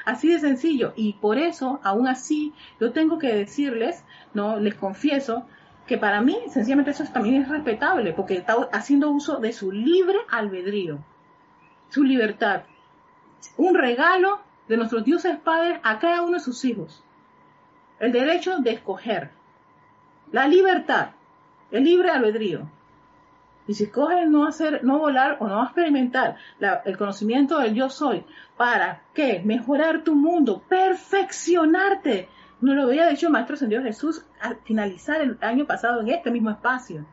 Así 0.06 0.30
de 0.30 0.40
sencillo. 0.40 0.94
Y 0.96 1.14
por 1.14 1.38
eso, 1.38 1.80
aún 1.84 2.08
así, 2.08 2.54
yo 2.80 2.92
tengo 2.92 3.20
que 3.20 3.34
decirles, 3.34 4.04
no, 4.34 4.58
les 4.60 4.76
confieso, 4.76 5.46
que 5.88 5.98
para 5.98 6.22
mí, 6.22 6.38
sencillamente 6.50 6.92
eso 6.92 7.04
también 7.12 7.42
es 7.42 7.50
respetable, 7.50 8.14
porque 8.14 8.36
está 8.36 8.56
haciendo 8.72 9.10
uso 9.10 9.40
de 9.40 9.54
su 9.54 9.72
libre 9.72 10.18
albedrío, 10.30 11.00
su 11.90 12.04
libertad. 12.04 12.64
Un 13.58 13.76
regalo 13.76 14.40
de 14.68 14.78
nuestros 14.78 15.04
dioses 15.04 15.38
padres 15.38 15.80
a 15.84 16.00
cada 16.00 16.22
uno 16.22 16.34
de 16.34 16.40
sus 16.40 16.64
hijos. 16.66 17.04
El 18.00 18.12
derecho 18.12 18.60
de 18.60 18.72
escoger. 18.72 19.32
La 20.32 20.48
libertad. 20.48 21.10
El 21.72 21.84
libre 21.84 22.10
albedrío. 22.10 22.70
Y 23.68 23.74
si 23.74 23.86
escoges 23.86 24.30
no 24.30 24.46
hacer, 24.46 24.84
no 24.84 25.00
volar 25.00 25.38
o 25.40 25.48
no 25.48 25.64
experimentar 25.64 26.36
el 26.86 26.98
conocimiento 26.98 27.60
del 27.60 27.76
yo 27.76 27.90
soy, 27.90 28.24
¿para 28.58 29.04
qué? 29.14 29.42
Mejorar 29.46 30.04
tu 30.04 30.16
mundo, 30.16 30.64
perfeccionarte. 30.68 32.28
No 32.60 32.76
lo 32.76 32.84
había 32.84 33.08
dicho 33.08 33.28
el 33.28 33.34
Maestro 33.34 33.56
Ascendido 33.56 33.84
Jesús 33.84 34.26
al 34.40 34.58
finalizar 34.64 35.22
el 35.22 35.38
año 35.42 35.66
pasado 35.66 36.02
en 36.02 36.10
este 36.10 36.32
mismo 36.32 36.50
espacio. 36.52 37.06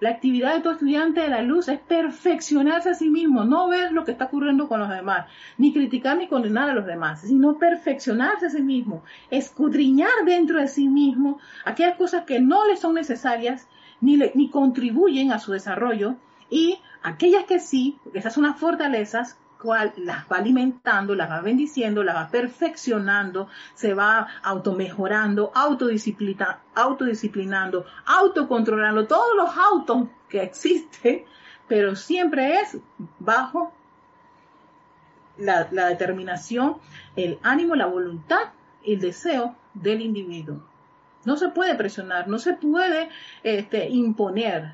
La 0.00 0.08
actividad 0.08 0.54
de 0.54 0.62
tu 0.62 0.70
estudiante 0.70 1.20
de 1.20 1.28
la 1.28 1.42
luz 1.42 1.68
es 1.68 1.78
perfeccionarse 1.78 2.88
a 2.88 2.94
sí 2.94 3.10
mismo, 3.10 3.44
no 3.44 3.68
ver 3.68 3.92
lo 3.92 4.02
que 4.02 4.12
está 4.12 4.24
ocurriendo 4.24 4.66
con 4.66 4.80
los 4.80 4.88
demás, 4.88 5.26
ni 5.58 5.74
criticar 5.74 6.16
ni 6.16 6.26
condenar 6.26 6.70
a 6.70 6.74
los 6.74 6.86
demás, 6.86 7.20
sino 7.20 7.58
perfeccionarse 7.58 8.46
a 8.46 8.50
sí 8.50 8.62
mismo, 8.62 9.04
escudriñar 9.30 10.24
dentro 10.24 10.58
de 10.58 10.68
sí 10.68 10.88
mismo 10.88 11.38
aquellas 11.66 11.98
cosas 11.98 12.24
que 12.24 12.40
no 12.40 12.66
le 12.66 12.78
son 12.78 12.94
necesarias 12.94 13.68
ni, 14.00 14.50
contribuyen 14.50 15.32
a 15.32 15.38
su 15.38 15.52
desarrollo 15.52 16.16
y 16.48 16.78
aquellas 17.02 17.44
que 17.44 17.60
sí, 17.60 17.98
esas 18.14 18.34
son 18.34 18.44
las 18.44 18.58
fortalezas, 18.58 19.38
cual 19.62 19.92
las 19.98 20.24
va 20.24 20.38
alimentando, 20.38 21.14
las 21.14 21.30
va 21.30 21.42
bendiciendo, 21.42 22.02
las 22.02 22.16
va 22.16 22.28
perfeccionando, 22.30 23.48
se 23.74 23.92
va 23.92 24.26
automejorando, 24.42 25.52
autodisciplina, 25.54 26.60
autodisciplinando, 26.74 27.84
autocontrolando, 28.06 29.06
todos 29.06 29.36
los 29.36 29.50
autos 29.56 30.08
que 30.28 30.42
existen, 30.42 31.24
pero 31.68 31.94
siempre 31.94 32.60
es 32.60 32.78
bajo 33.18 33.72
la, 35.36 35.68
la 35.70 35.88
determinación, 35.88 36.78
el 37.16 37.38
ánimo, 37.42 37.74
la 37.74 37.86
voluntad, 37.86 38.52
el 38.82 38.98
deseo 38.98 39.56
del 39.74 40.00
individuo. 40.00 40.69
No 41.24 41.36
se 41.36 41.48
puede 41.48 41.74
presionar, 41.74 42.28
no 42.28 42.38
se 42.38 42.54
puede 42.54 43.08
este, 43.42 43.88
imponer. 43.88 44.72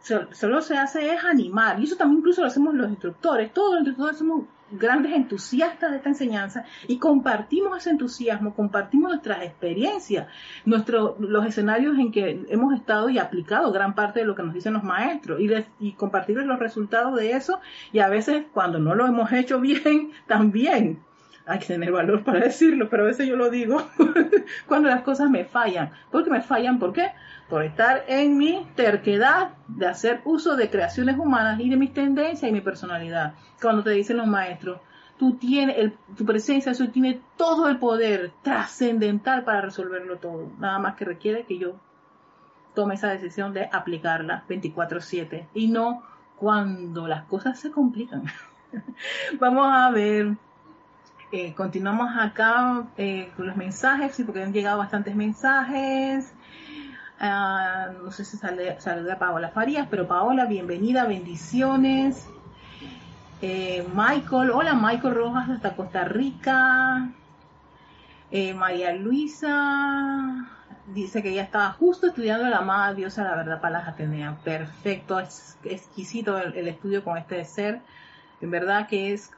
Solo 0.00 0.62
se 0.62 0.76
hace 0.76 1.14
es 1.14 1.24
animar. 1.24 1.80
Y 1.80 1.84
eso 1.84 1.96
también 1.96 2.18
incluso 2.18 2.42
lo 2.42 2.48
hacemos 2.48 2.74
los 2.74 2.88
instructores. 2.88 3.52
Todos 3.52 3.74
los 3.74 3.86
instructores 3.86 4.18
somos 4.18 4.44
grandes 4.72 5.12
entusiastas 5.12 5.90
de 5.90 5.98
esta 5.98 6.08
enseñanza 6.08 6.64
y 6.88 6.98
compartimos 6.98 7.76
ese 7.78 7.90
entusiasmo, 7.90 8.54
compartimos 8.54 9.10
nuestras 9.10 9.42
experiencias, 9.42 10.28
nuestro, 10.64 11.16
los 11.18 11.46
escenarios 11.46 11.98
en 11.98 12.10
que 12.10 12.46
hemos 12.48 12.74
estado 12.74 13.08
y 13.10 13.18
aplicado 13.18 13.72
gran 13.72 13.94
parte 13.94 14.20
de 14.20 14.26
lo 14.26 14.34
que 14.34 14.42
nos 14.42 14.54
dicen 14.54 14.72
los 14.72 14.82
maestros 14.82 15.40
y, 15.40 15.50
y 15.80 15.92
compartirles 15.92 16.46
los 16.46 16.58
resultados 16.58 17.16
de 17.16 17.32
eso 17.32 17.60
y 17.92 17.98
a 17.98 18.08
veces 18.08 18.44
cuando 18.52 18.78
no 18.78 18.94
lo 18.94 19.06
hemos 19.06 19.30
hecho 19.32 19.60
bien, 19.60 20.12
también 20.26 21.00
hay 21.46 21.58
que 21.58 21.66
tener 21.66 21.90
valor 21.90 22.22
para 22.22 22.40
decirlo, 22.40 22.88
pero 22.88 23.04
a 23.04 23.06
veces 23.06 23.26
yo 23.26 23.36
lo 23.36 23.50
digo 23.50 23.82
cuando 24.66 24.88
las 24.88 25.02
cosas 25.02 25.28
me 25.30 25.44
fallan. 25.44 25.90
¿Por 26.10 26.24
qué 26.24 26.30
me 26.30 26.42
fallan? 26.42 26.78
¿Por 26.78 26.92
qué? 26.92 27.12
Por 27.48 27.64
estar 27.64 28.04
en 28.06 28.38
mi 28.38 28.66
terquedad 28.74 29.50
de 29.68 29.86
hacer 29.86 30.20
uso 30.24 30.56
de 30.56 30.70
creaciones 30.70 31.18
humanas 31.18 31.60
y 31.60 31.68
de 31.68 31.76
mis 31.76 31.92
tendencias 31.92 32.48
y 32.48 32.52
mi 32.52 32.60
personalidad. 32.60 33.34
Cuando 33.60 33.82
te 33.82 33.90
dicen 33.90 34.16
los 34.16 34.26
maestros, 34.26 34.80
tú 35.18 35.34
tienes, 35.36 35.76
el, 35.78 35.92
tu 36.16 36.24
presencia 36.24 36.72
eso 36.72 36.88
tiene 36.88 37.20
todo 37.36 37.68
el 37.68 37.78
poder 37.78 38.32
trascendental 38.42 39.44
para 39.44 39.60
resolverlo 39.60 40.18
todo. 40.18 40.50
Nada 40.58 40.78
más 40.78 40.94
que 40.94 41.04
requiere 41.04 41.44
que 41.44 41.58
yo 41.58 41.76
tome 42.74 42.94
esa 42.94 43.10
decisión 43.10 43.52
de 43.52 43.68
aplicarla 43.70 44.44
24/7 44.48 45.48
y 45.54 45.68
no 45.68 46.02
cuando 46.36 47.06
las 47.06 47.24
cosas 47.24 47.58
se 47.58 47.70
complican. 47.70 48.24
Vamos 49.40 49.68
a 49.70 49.90
ver 49.90 50.36
eh, 51.32 51.54
continuamos 51.54 52.10
acá 52.14 52.84
eh, 52.98 53.32
con 53.34 53.46
los 53.46 53.56
mensajes, 53.56 54.14
sí, 54.14 54.22
porque 54.22 54.42
han 54.42 54.52
llegado 54.52 54.76
bastantes 54.76 55.16
mensajes. 55.16 56.30
Ah, 57.18 57.88
no 58.04 58.10
sé 58.10 58.26
si 58.26 58.36
sale, 58.36 58.70
a 58.70 59.18
Paola 59.18 59.48
Farías, 59.48 59.88
pero 59.90 60.06
Paola, 60.06 60.44
bienvenida, 60.44 61.06
bendiciones. 61.06 62.28
Eh, 63.40 63.88
Michael, 63.94 64.50
hola 64.50 64.74
Michael 64.74 65.14
Rojas 65.14 65.48
hasta 65.48 65.74
Costa 65.74 66.04
Rica. 66.04 67.08
María 68.54 68.94
Luisa 68.94 70.48
dice 70.86 71.22
que 71.22 71.34
ya 71.34 71.42
estaba 71.42 71.72
justo 71.72 72.06
estudiando 72.06 72.48
la 72.48 72.58
amada 72.58 72.94
diosa, 72.94 73.24
la 73.24 73.36
verdad, 73.36 73.60
para 73.60 73.78
las 73.78 73.88
Atenea. 73.88 74.36
Perfecto, 74.42 75.18
es 75.18 75.58
exquisito 75.64 76.38
el 76.38 76.68
estudio 76.68 77.04
con 77.04 77.16
este 77.16 77.44
ser. 77.44 77.80
En 78.40 78.50
verdad 78.50 78.86
que 78.86 79.12
es 79.12 79.30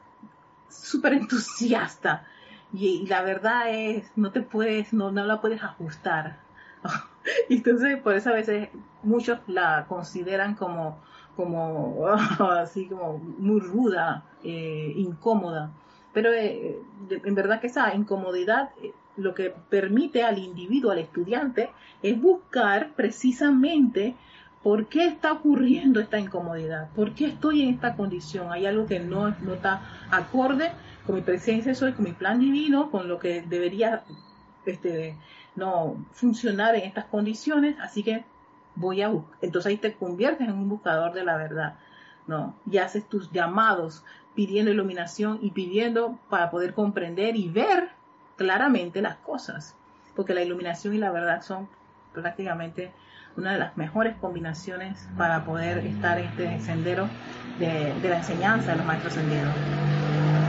súper 0.69 1.15
entusiasta. 1.15 2.27
Y, 2.73 3.07
la 3.07 3.23
verdad 3.23 3.71
es, 3.71 4.11
no 4.17 4.33
te 4.33 4.43
puedes, 4.43 4.93
no, 4.93 5.13
no 5.13 5.25
la 5.25 5.41
puedes 5.41 5.63
ajustar. 5.63 6.39
y 7.49 7.57
entonces, 7.57 8.01
por 8.01 8.15
eso 8.15 8.31
a 8.31 8.35
veces 8.35 8.69
muchos 9.03 9.39
la 9.47 9.87
consideran 9.89 10.55
como, 10.55 10.99
como, 11.37 12.07
así 12.59 12.87
como 12.87 13.19
muy 13.19 13.61
ruda, 13.61 14.25
eh, 14.43 14.93
incómoda. 14.97 15.71
Pero 16.13 16.33
eh, 16.33 16.79
en 17.11 17.35
verdad 17.35 17.61
que 17.61 17.67
esa 17.69 17.95
incomodidad 17.95 18.71
eh, 18.83 18.93
lo 19.17 19.35
que 19.35 19.55
permite 19.69 20.23
al 20.23 20.39
individuo, 20.39 20.91
al 20.91 20.99
estudiante, 20.99 21.71
es 22.03 22.21
buscar 22.21 22.93
precisamente 22.95 24.17
¿Por 24.65 24.87
qué 24.87 25.05
está 25.05 25.31
ocurriendo 25.31 26.01
esta 26.01 26.19
incomodidad? 26.19 26.89
¿Por 26.97 27.15
qué 27.15 27.27
estoy 27.27 27.61
en 27.61 27.75
esta 27.75 27.97
condición? 27.97 28.51
Hay 28.51 28.65
algo 28.65 28.87
que 28.87 28.99
no, 28.99 29.29
está 29.29 29.83
acorde 30.11 30.73
con 31.05 31.17
mi 31.17 31.21
presencia 31.21 31.75
soy, 31.75 31.93
con 31.93 32.07
mi 32.07 32.13
plan 32.13 32.41
divino, 32.41 32.91
con 32.91 33.07
lo 33.07 33.19
que 33.19 33.43
debería 33.43 34.05
este, 34.65 35.19
no 35.55 36.07
funcionar 36.13 36.77
en 36.77 36.85
estas 36.85 37.05
condiciones, 37.05 37.77
así 37.79 38.03
que 38.03 38.25
voy 38.75 39.03
a 39.03 39.09
buscar. 39.09 39.37
Entonces 39.43 39.69
ahí 39.69 39.77
te 39.77 39.93
conviertes 39.93 40.49
en 40.49 40.55
un 40.55 40.71
buscador 40.71 41.13
de 41.13 41.25
la 41.25 41.37
verdad, 41.37 41.77
¿no? 42.27 42.57
Y 42.65 42.79
haces 42.79 43.07
tus 43.07 43.31
llamados 43.33 44.03
pidiendo 44.35 44.71
iluminación 44.71 45.41
y 45.43 45.51
pidiendo 45.51 46.19
para 46.31 46.51
poder 46.51 46.73
comprender 46.73 47.37
y 47.37 47.51
ver 47.51 47.91
claramente 48.37 49.03
las 49.03 49.17
cosas, 49.17 49.77
porque 50.17 50.33
la 50.33 50.43
iluminación 50.43 50.95
y 50.95 50.99
la 50.99 51.13
verdad 51.13 51.43
son 51.43 51.69
prácticamente 52.15 52.93
una 53.37 53.53
de 53.53 53.59
las 53.59 53.77
mejores 53.77 54.17
combinaciones 54.17 55.09
para 55.17 55.45
poder 55.45 55.79
estar 55.79 56.19
en 56.19 56.27
este 56.27 56.61
sendero 56.61 57.09
de, 57.59 57.95
la 58.03 58.19
enseñanza 58.19 58.73
de 58.73 58.79
los 58.79 58.87
maestros 58.87 59.17
ascendidos. 59.17 59.53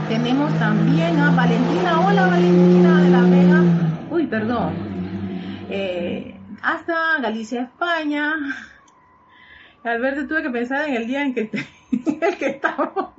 Tenemos 0.08 0.52
también 0.58 1.18
a 1.18 1.30
Valentina, 1.32 2.00
hola 2.06 2.26
Valentina 2.26 3.02
de 3.02 3.10
la 3.10 3.22
Vega, 3.22 3.62
uy, 4.10 4.26
perdón, 4.26 4.74
eh, 5.68 6.38
hasta 6.62 7.18
Galicia, 7.20 7.62
España. 7.62 8.34
Alberto, 9.82 10.26
tuve 10.26 10.42
que 10.42 10.50
pensar 10.50 10.88
en 10.88 10.94
el 10.94 11.06
día 11.06 11.22
en 11.22 11.34
que, 11.34 11.50
el 12.20 12.36
que 12.38 12.46
estamos. 12.46 13.10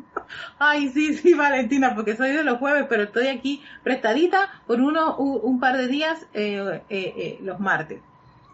Ay, 0.60 0.90
sí, 0.90 1.14
sí, 1.14 1.34
Valentina, 1.34 1.94
porque 1.96 2.16
soy 2.16 2.32
de 2.32 2.44
los 2.44 2.58
jueves, 2.58 2.86
pero 2.90 3.04
estoy 3.04 3.28
aquí 3.28 3.64
prestadita 3.84 4.50
por 4.66 4.82
uno, 4.82 5.16
un, 5.18 5.60
par 5.60 5.78
de 5.78 5.88
días 5.88 6.26
eh, 6.34 6.82
eh, 6.90 7.40
los 7.42 7.60
martes. 7.60 8.02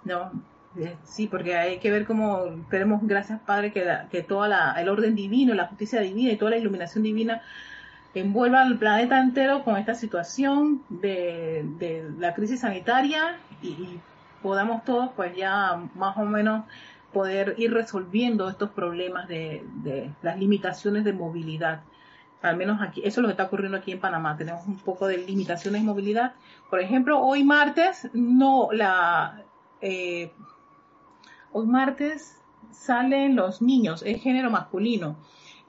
¿no? 0.06 0.32
Eh, 0.78 0.96
Sí, 1.04 1.28
porque 1.28 1.56
hay 1.56 1.80
que 1.80 1.92
ver 1.92 2.06
cómo 2.06 2.66
tenemos, 2.70 3.02
gracias 3.04 3.40
Padre, 3.42 3.72
que, 3.72 3.86
la- 3.86 4.08
que 4.10 4.24
todo 4.24 4.46
el 4.46 4.90
orden 4.90 5.16
divino, 5.16 5.54
la 5.54 5.68
justicia 5.68 6.02
divina 6.02 6.32
y 6.32 6.38
toda 6.38 6.52
la 6.52 6.58
iluminación 6.58 7.04
divina 7.04 7.42
envuelva 8.16 8.62
al 8.62 8.78
planeta 8.78 9.20
entero 9.20 9.64
con 9.64 9.78
esta 9.78 9.96
situación 9.96 10.84
de, 10.90 11.64
de 11.80 12.10
la 12.20 12.34
crisis 12.34 12.62
sanitaria 12.62 13.38
y, 13.62 13.68
y 13.70 14.00
podamos 14.42 14.84
todos 14.84 15.10
pues 15.16 15.36
ya 15.36 15.80
más 15.96 16.18
o 16.18 16.22
menos 16.26 16.66
poder 17.12 17.56
ir 17.58 17.72
resolviendo 17.74 18.50
estos 18.50 18.72
problemas 18.72 19.28
de, 19.28 19.64
de 19.84 20.10
las 20.24 20.38
limitaciones 20.40 21.04
de 21.04 21.14
movilidad. 21.14 21.82
Al 22.42 22.58
menos 22.58 22.82
aquí, 22.82 23.02
eso 23.06 23.20
es 23.20 23.22
lo 23.22 23.28
que 23.28 23.32
está 23.34 23.46
ocurriendo 23.46 23.78
aquí 23.78 23.92
en 23.94 24.00
Panamá. 24.00 24.36
Tenemos 24.36 24.66
un 24.68 24.78
poco 24.78 25.08
de 25.08 25.18
limitaciones 25.20 25.82
de 25.82 25.86
movilidad. 25.88 26.34
Por 26.70 26.82
ejemplo, 26.82 27.20
hoy 27.22 27.44
martes, 27.44 28.10
no, 28.14 28.70
la, 28.74 29.42
eh, 29.82 30.32
hoy 31.54 31.66
martes 31.68 32.42
salen 32.72 33.36
los 33.36 33.62
niños, 33.62 34.04
es 34.06 34.22
género 34.22 34.50
masculino. 34.50 35.16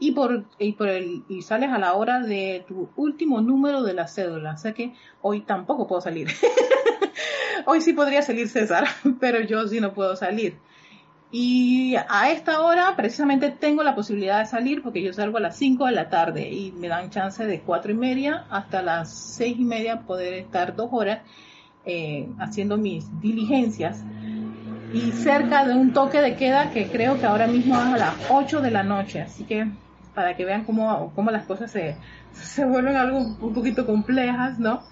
Y 0.00 0.12
por, 0.12 0.44
y 0.58 0.72
por 0.72 0.88
el, 0.88 1.22
y 1.28 1.42
sales 1.42 1.70
a 1.70 1.78
la 1.78 1.94
hora 1.94 2.20
de 2.20 2.64
tu 2.66 2.88
último 2.96 3.40
número 3.40 3.82
de 3.84 3.94
la 3.94 4.08
cédula. 4.08 4.54
O 4.54 4.58
sea 4.58 4.72
que 4.72 4.92
hoy 5.22 5.42
tampoco 5.42 5.86
puedo 5.86 6.00
salir. 6.00 6.28
hoy 7.66 7.80
sí 7.80 7.92
podría 7.92 8.22
salir 8.22 8.48
César, 8.48 8.86
pero 9.20 9.40
yo 9.40 9.66
sí 9.68 9.80
no 9.80 9.94
puedo 9.94 10.16
salir. 10.16 10.58
Y 11.30 11.96
a 11.96 12.30
esta 12.30 12.60
hora 12.60 12.94
precisamente 12.96 13.50
tengo 13.50 13.82
la 13.82 13.94
posibilidad 13.94 14.38
de 14.38 14.46
salir 14.46 14.82
porque 14.82 15.02
yo 15.02 15.12
salgo 15.12 15.38
a 15.38 15.40
las 15.40 15.56
5 15.56 15.86
de 15.86 15.92
la 15.92 16.08
tarde 16.08 16.48
y 16.48 16.70
me 16.72 16.86
dan 16.86 17.10
chance 17.10 17.44
de 17.44 17.60
cuatro 17.60 17.90
y 17.90 17.96
media 17.96 18.46
hasta 18.50 18.82
las 18.82 19.12
seis 19.12 19.56
y 19.58 19.64
media 19.64 20.02
poder 20.02 20.34
estar 20.34 20.76
dos 20.76 20.90
horas 20.92 21.22
eh, 21.86 22.28
haciendo 22.38 22.76
mis 22.76 23.20
diligencias 23.20 24.04
y 24.94 25.10
cerca 25.12 25.64
de 25.66 25.74
un 25.74 25.92
toque 25.92 26.20
de 26.20 26.36
queda 26.36 26.70
que 26.70 26.86
creo 26.86 27.18
que 27.18 27.26
ahora 27.26 27.46
mismo 27.48 27.74
es 27.74 27.80
a 27.86 27.96
las 27.98 28.14
8 28.30 28.60
de 28.60 28.70
la 28.70 28.82
noche. 28.84 29.20
Así 29.22 29.44
que 29.44 29.66
para 30.14 30.36
que 30.36 30.44
vean 30.44 30.64
cómo, 30.64 31.12
cómo 31.14 31.30
las 31.32 31.44
cosas 31.46 31.70
se, 31.72 31.96
se 32.32 32.64
vuelven 32.64 32.94
algo 32.96 33.18
un 33.18 33.52
poquito 33.52 33.84
complejas, 33.86 34.58
¿no? 34.60 34.82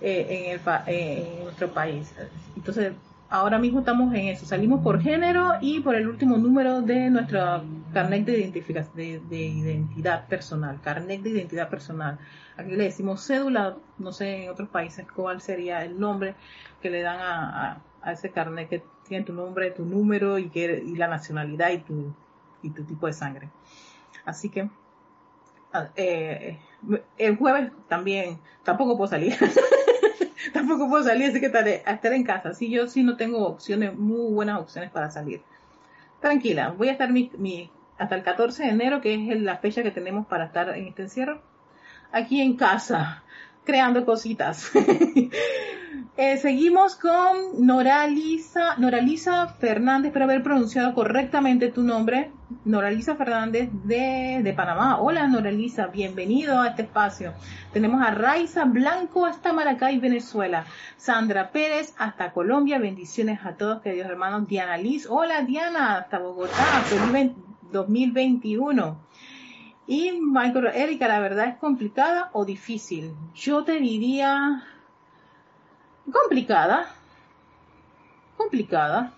Eh, 0.00 0.26
en, 0.30 0.52
el, 0.52 0.60
eh, 0.86 1.34
en 1.38 1.44
nuestro 1.44 1.68
país. 1.72 2.14
Entonces, 2.56 2.92
ahora 3.28 3.58
mismo 3.58 3.80
estamos 3.80 4.14
en 4.14 4.28
eso. 4.28 4.46
Salimos 4.46 4.80
por 4.82 5.02
género 5.02 5.54
y 5.60 5.80
por 5.80 5.94
el 5.94 6.08
último 6.08 6.38
número 6.38 6.80
de 6.80 7.10
nuestra 7.10 7.62
carnet 7.92 8.24
de, 8.24 8.38
identificación, 8.40 8.96
de, 8.96 9.20
de 9.28 9.36
identidad 9.36 10.26
personal. 10.26 10.80
Carnet 10.82 11.20
de 11.22 11.30
identidad 11.30 11.68
personal. 11.68 12.18
Aquí 12.56 12.70
le 12.70 12.84
decimos 12.84 13.26
cédula, 13.26 13.76
no 13.98 14.12
sé 14.12 14.44
en 14.44 14.50
otros 14.50 14.70
países 14.70 15.06
cuál 15.14 15.42
sería 15.42 15.84
el 15.84 16.00
nombre 16.00 16.34
que 16.80 16.88
le 16.88 17.02
dan 17.02 17.18
a- 17.20 17.82
a 18.02 18.12
ese 18.12 18.30
carnet 18.30 18.68
que 18.68 18.82
tiene 19.06 19.24
tu 19.24 19.32
nombre, 19.32 19.70
tu 19.70 19.84
número 19.84 20.38
y, 20.38 20.48
que, 20.50 20.82
y 20.84 20.96
la 20.96 21.08
nacionalidad 21.08 21.70
y 21.70 21.78
tu, 21.78 22.12
y 22.62 22.70
tu 22.70 22.84
tipo 22.84 23.06
de 23.06 23.12
sangre. 23.12 23.48
Así 24.24 24.48
que 24.50 24.68
ah, 25.72 25.88
eh, 25.96 26.58
el 27.16 27.36
jueves 27.36 27.72
también 27.88 28.38
tampoco 28.64 28.96
puedo 28.96 29.08
salir. 29.10 29.36
tampoco 30.52 30.88
puedo 30.88 31.04
salir, 31.04 31.30
así 31.30 31.40
que 31.40 31.46
estaré, 31.46 31.82
estaré 31.86 32.16
en 32.16 32.24
casa. 32.24 32.54
Sí, 32.54 32.70
yo 32.70 32.86
sí 32.86 33.02
no 33.02 33.16
tengo 33.16 33.46
opciones, 33.46 33.96
muy 33.96 34.32
buenas 34.32 34.60
opciones 34.60 34.90
para 34.90 35.10
salir. 35.10 35.42
Tranquila, 36.20 36.70
voy 36.70 36.88
a 36.88 36.92
estar 36.92 37.10
mi, 37.12 37.30
mi- 37.38 37.70
hasta 37.98 38.14
el 38.14 38.22
14 38.22 38.64
de 38.64 38.70
enero, 38.70 39.00
que 39.00 39.14
es 39.32 39.40
la 39.40 39.56
fecha 39.58 39.82
que 39.82 39.90
tenemos 39.90 40.26
para 40.26 40.46
estar 40.46 40.68
en 40.76 40.86
este 40.88 41.02
encierro, 41.02 41.40
aquí 42.12 42.40
en 42.40 42.56
casa, 42.56 43.22
creando 43.68 44.06
cositas. 44.06 44.70
Eh, 46.20 46.36
seguimos 46.38 46.96
con 46.96 47.64
Noralisa, 47.64 48.74
Noralisa 48.76 49.46
Fernández, 49.60 50.08
espero 50.08 50.24
haber 50.24 50.42
pronunciado 50.42 50.92
correctamente 50.92 51.68
tu 51.68 51.82
nombre. 51.84 52.32
Noralisa 52.64 53.14
Fernández 53.14 53.68
de, 53.84 54.40
de 54.42 54.52
Panamá. 54.52 55.00
Hola 55.00 55.28
Noralisa, 55.28 55.86
bienvenido 55.86 56.60
a 56.60 56.70
este 56.70 56.82
espacio. 56.82 57.34
Tenemos 57.72 58.04
a 58.04 58.10
Raiza 58.10 58.64
Blanco 58.64 59.26
hasta 59.26 59.52
Maracay, 59.52 60.00
Venezuela. 60.00 60.64
Sandra 60.96 61.52
Pérez 61.52 61.94
hasta 61.98 62.32
Colombia. 62.32 62.80
Bendiciones 62.80 63.38
a 63.44 63.52
todos, 63.52 63.80
queridos 63.80 64.08
hermanos. 64.10 64.48
Diana 64.48 64.76
Liz. 64.76 65.06
Hola 65.08 65.42
Diana, 65.42 65.98
hasta 65.98 66.18
Bogotá. 66.18 66.64
Feliz 66.86 67.12
ven- 67.12 67.36
2021. 67.70 69.07
Y 69.88 70.12
Michael, 70.12 70.66
Erika, 70.74 71.08
¿la 71.08 71.18
verdad 71.18 71.48
es 71.48 71.56
complicada 71.56 72.28
o 72.34 72.44
difícil? 72.44 73.10
Yo 73.34 73.64
te 73.64 73.80
diría 73.80 74.62
complicada, 76.12 76.86
complicada, 78.36 79.12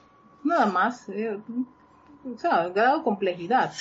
nada 0.45 0.67
más, 0.67 1.09
eh, 1.09 1.39
o 2.25 2.39
sea, 2.39 2.69
grado 2.69 2.99
de 2.99 3.05
complejidad. 3.05 3.73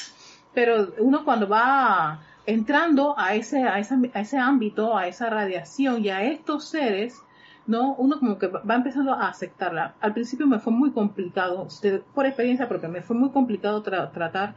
Pero 0.53 0.87
uno 0.97 1.23
cuando 1.23 1.47
va 1.47 2.21
entrando 2.47 3.13
a 3.17 3.35
ese, 3.35 3.63
a, 3.63 3.77
esa- 3.77 3.99
a 4.15 4.21
ese 4.21 4.37
ámbito, 4.39 4.97
a 4.97 5.07
esa 5.07 5.29
radiación 5.29 6.03
y 6.03 6.09
a 6.09 6.23
estos 6.23 6.69
seres, 6.69 7.21
¿no? 7.67 7.93
Uno 7.93 8.19
como 8.19 8.39
que 8.39 8.47
va 8.47 8.73
empezando 8.75 9.13
a 9.13 9.27
aceptarla. 9.29 9.93
Al 10.01 10.13
principio 10.13 10.47
me 10.47 10.57
fue 10.59 10.73
muy 10.73 10.91
complicado, 10.91 11.67
por 12.15 12.25
experiencia 12.25 12.67
propia, 12.67 12.89
me 12.89 13.03
fue 13.03 13.15
muy 13.15 13.29
complicado 13.29 13.83
tra- 13.83 14.11
tratar, 14.11 14.55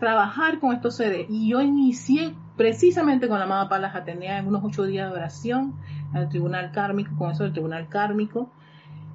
trabajar 0.00 0.58
con 0.58 0.74
estos 0.74 0.96
seres. 0.96 1.26
Y 1.28 1.50
yo 1.50 1.60
inicié 1.60 2.34
precisamente 2.56 3.28
con 3.28 3.38
la 3.38 3.44
amada 3.44 3.68
Palas 3.68 3.94
Atenea 3.94 4.38
en 4.38 4.48
unos 4.48 4.64
ocho 4.64 4.84
días 4.84 5.08
de 5.08 5.16
oración 5.16 5.74
al 6.12 6.28
tribunal 6.28 6.72
kármico, 6.72 7.14
con 7.16 7.30
eso 7.30 7.44
del 7.44 7.52
tribunal 7.52 7.88
kármico. 7.88 8.50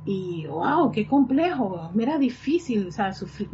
Y 0.06 0.45
wow, 0.45 0.91
qué 0.91 1.08
complejo, 1.08 1.89
me 1.93 2.04
era 2.04 2.17
difícil, 2.17 2.88
o 2.88 2.91
sea, 2.91 3.12
sufrir, 3.12 3.50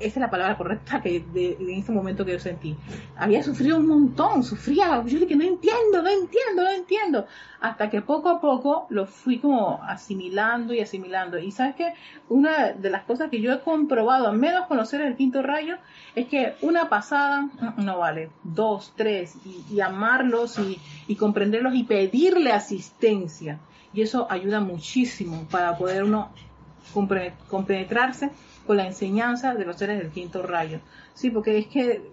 esa 0.00 0.18
es 0.18 0.22
la 0.22 0.30
palabra 0.30 0.56
correcta 0.56 1.00
que 1.00 1.20
de, 1.20 1.56
en 1.60 1.70
ese 1.70 1.92
momento 1.92 2.24
que 2.24 2.32
yo 2.32 2.40
sentí. 2.40 2.74
Había 3.16 3.42
sufrido 3.42 3.76
un 3.76 3.86
montón, 3.86 4.42
sufría, 4.42 5.02
yo 5.04 5.18
dije, 5.18 5.36
no 5.36 5.44
entiendo, 5.44 6.02
no 6.02 6.08
entiendo, 6.08 6.62
no 6.62 6.70
entiendo. 6.70 7.26
Hasta 7.60 7.90
que 7.90 8.00
poco 8.00 8.30
a 8.30 8.40
poco 8.40 8.86
lo 8.88 9.06
fui 9.06 9.38
como 9.38 9.80
asimilando 9.82 10.72
y 10.72 10.80
asimilando. 10.80 11.38
Y 11.38 11.52
sabes 11.52 11.76
que 11.76 11.92
una 12.28 12.72
de 12.72 12.90
las 12.90 13.04
cosas 13.04 13.30
que 13.30 13.40
yo 13.40 13.52
he 13.52 13.60
comprobado, 13.60 14.28
al 14.28 14.38
menos 14.38 14.66
conocer 14.66 15.02
el 15.02 15.16
quinto 15.16 15.42
rayo, 15.42 15.76
es 16.14 16.26
que 16.26 16.54
una 16.62 16.88
pasada 16.88 17.42
mm, 17.42 17.84
no 17.84 17.98
vale, 17.98 18.30
dos, 18.42 18.94
tres, 18.96 19.36
y, 19.44 19.74
y 19.74 19.80
amarlos 19.80 20.58
y, 20.58 21.14
comprenderlos 21.16 21.74
y 21.74 21.84
pedirle 21.84 22.52
asistencia. 22.52 23.58
Y 23.92 24.02
eso 24.02 24.26
ayuda 24.30 24.60
muchísimo 24.60 25.46
para 25.50 25.76
poder 25.76 26.04
uno 26.04 26.30
compenetrarse 27.50 28.30
con 28.70 28.76
la 28.76 28.86
enseñanza 28.86 29.54
de 29.54 29.64
los 29.64 29.74
seres 29.74 29.98
del 29.98 30.12
quinto 30.12 30.44
rayo. 30.44 30.78
Sí, 31.14 31.28
porque 31.28 31.58
es 31.58 31.66
que 31.66 32.04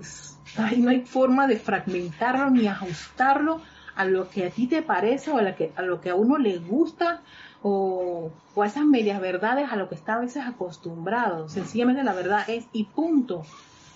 ay, 0.57 0.77
no 0.77 0.89
hay 0.89 1.01
forma 1.01 1.45
de 1.45 1.57
fragmentarlo 1.57 2.49
ni 2.49 2.65
ajustarlo 2.65 3.61
a 3.95 4.05
lo 4.05 4.27
que 4.31 4.47
a 4.47 4.49
ti 4.49 4.65
te 4.65 4.81
parece 4.81 5.29
o 5.29 5.37
a, 5.37 5.51
que, 5.51 5.71
a 5.75 5.83
lo 5.83 6.01
que 6.01 6.09
a 6.09 6.15
uno 6.15 6.39
le 6.39 6.57
gusta 6.57 7.21
o, 7.61 8.31
a 8.59 8.65
esas 8.65 8.85
medias 8.85 9.21
verdades 9.21 9.71
a 9.71 9.75
lo 9.75 9.87
que 9.87 9.93
está 9.93 10.15
a 10.15 10.19
veces 10.21 10.47
acostumbrado. 10.47 11.47
Sencillamente 11.47 12.03
la 12.03 12.15
verdad 12.15 12.49
es 12.49 12.65
y 12.73 12.85
punto. 12.85 13.43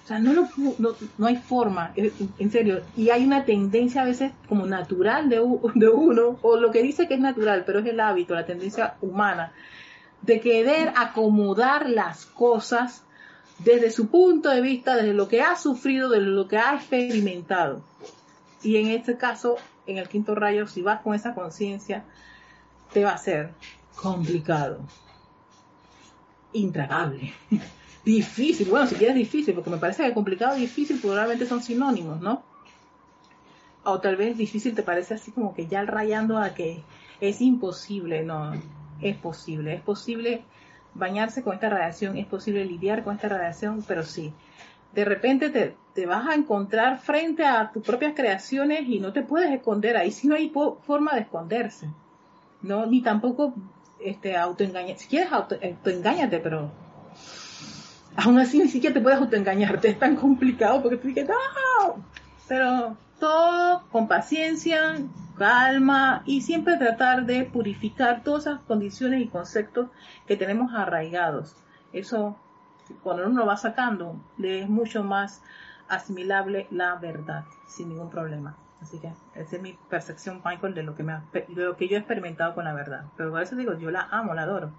O 0.03 0.07
sea, 0.07 0.19
no, 0.19 0.31
lo, 0.31 0.47
no, 0.77 0.89
no 1.17 1.25
hay 1.25 1.37
forma, 1.37 1.93
eh, 1.95 2.13
en 2.37 2.51
serio. 2.51 2.81
Y 2.95 3.09
hay 3.09 3.25
una 3.25 3.43
tendencia 3.43 4.03
a 4.03 4.05
veces 4.05 4.33
como 4.47 4.67
natural 4.67 5.29
de, 5.29 5.37
de 5.73 5.89
uno, 5.89 6.37
o 6.43 6.57
lo 6.57 6.69
que 6.69 6.83
dice 6.83 7.07
que 7.07 7.15
es 7.15 7.19
natural, 7.19 7.63
pero 7.65 7.79
es 7.79 7.87
el 7.87 7.99
hábito, 7.99 8.35
la 8.35 8.45
tendencia 8.45 8.97
humana, 9.01 9.51
de 10.21 10.39
querer 10.39 10.93
acomodar 10.95 11.89
las 11.89 12.25
cosas 12.25 13.03
desde 13.59 13.91
su 13.91 14.07
punto 14.07 14.49
de 14.49 14.61
vista, 14.61 14.95
desde 14.95 15.13
lo 15.13 15.27
que 15.27 15.41
ha 15.41 15.55
sufrido, 15.55 16.09
desde 16.09 16.25
lo 16.25 16.47
que 16.47 16.57
ha 16.57 16.75
experimentado. 16.75 17.81
Y 18.63 18.77
en 18.77 18.87
este 18.87 19.17
caso, 19.17 19.57
en 19.87 19.97
el 19.97 20.07
quinto 20.07 20.35
rayo, 20.35 20.67
si 20.67 20.81
vas 20.81 21.01
con 21.01 21.15
esa 21.15 21.33
conciencia, 21.33 22.03
te 22.93 23.03
va 23.03 23.11
a 23.11 23.17
ser 23.17 23.51
complicado, 23.95 24.79
intragable, 26.53 27.33
difícil. 28.05 28.69
Bueno, 28.69 28.87
si 28.87 28.95
quieres 28.95 29.15
difícil, 29.15 29.53
porque 29.53 29.69
me 29.69 29.77
parece 29.77 30.03
que 30.03 30.13
complicado 30.13 30.57
y 30.57 30.61
difícil 30.61 30.99
probablemente 30.99 31.45
son 31.45 31.61
sinónimos, 31.61 32.21
¿no? 32.21 32.43
O 33.83 33.99
tal 33.99 34.15
vez 34.15 34.37
difícil 34.37 34.75
te 34.75 34.83
parece 34.83 35.15
así 35.15 35.31
como 35.31 35.55
que 35.55 35.67
ya 35.67 35.83
rayando 35.83 36.37
a 36.37 36.53
que 36.53 36.83
es 37.19 37.41
imposible, 37.41 38.23
no, 38.23 38.53
es 39.01 39.17
posible, 39.17 39.73
es 39.73 39.81
posible 39.81 40.43
bañarse 40.93 41.43
con 41.43 41.53
esta 41.53 41.69
radiación, 41.69 42.17
es 42.17 42.25
posible 42.25 42.65
lidiar 42.65 43.03
con 43.03 43.15
esta 43.15 43.29
radiación, 43.29 43.83
pero 43.87 44.03
sí, 44.03 44.33
de 44.93 45.05
repente 45.05 45.49
te, 45.49 45.75
te 45.93 46.05
vas 46.05 46.27
a 46.27 46.35
encontrar 46.35 46.99
frente 46.99 47.45
a 47.45 47.71
tus 47.71 47.83
propias 47.83 48.13
creaciones 48.13 48.87
y 48.87 48.99
no 48.99 49.13
te 49.13 49.21
puedes 49.21 49.51
esconder, 49.51 49.97
ahí 49.97 50.11
sí 50.11 50.27
no 50.27 50.35
hay 50.35 50.49
forma 50.49 51.13
de 51.13 51.21
esconderse, 51.21 51.89
no, 52.61 52.85
ni 52.85 53.01
tampoco 53.01 53.53
este 54.03 54.35
si 54.97 55.07
quieres 55.07 55.31
auto, 55.31 55.57
pero 56.43 56.71
aún 58.15 58.39
así 58.39 58.59
ni 58.59 58.67
siquiera 58.67 58.93
te 58.93 59.01
puedes 59.01 59.19
autoengañarte, 59.19 59.89
es 59.89 59.99
tan 59.99 60.15
complicado 60.15 60.81
porque 60.81 60.97
tú 60.97 61.07
dices, 61.07 61.27
no, 61.27 62.03
pero 62.47 62.97
todo 63.19 63.83
con 63.91 64.07
paciencia, 64.07 64.97
calma 65.41 66.21
y 66.27 66.41
siempre 66.41 66.77
tratar 66.77 67.25
de 67.25 67.45
purificar 67.45 68.21
todas 68.23 68.45
esas 68.45 68.59
condiciones 68.59 69.21
y 69.21 69.27
conceptos 69.27 69.89
que 70.27 70.37
tenemos 70.37 70.71
arraigados. 70.75 71.55
Eso, 71.93 72.37
cuando 73.01 73.25
uno 73.25 73.39
lo 73.39 73.47
va 73.47 73.57
sacando, 73.57 74.23
le 74.37 74.61
es 74.61 74.69
mucho 74.69 75.03
más 75.03 75.41
asimilable 75.89 76.67
la 76.69 76.93
verdad, 76.97 77.45
sin 77.65 77.89
ningún 77.89 78.11
problema. 78.11 78.55
Así 78.83 78.99
que 78.99 79.07
esa 79.33 79.55
es 79.55 79.61
mi 79.63 79.73
percepción, 79.89 80.43
Michael, 80.45 80.75
de 80.75 80.83
lo 80.83 80.95
que, 80.95 81.01
me 81.01 81.13
de 81.33 81.65
lo 81.65 81.75
que 81.75 81.87
yo 81.87 81.95
he 81.95 81.99
experimentado 81.99 82.53
con 82.53 82.65
la 82.65 82.73
verdad. 82.73 83.05
Pero 83.17 83.31
por 83.31 83.41
eso 83.41 83.55
digo, 83.55 83.73
yo 83.73 83.89
la 83.89 84.09
amo, 84.11 84.35
la 84.35 84.43
adoro. 84.43 84.69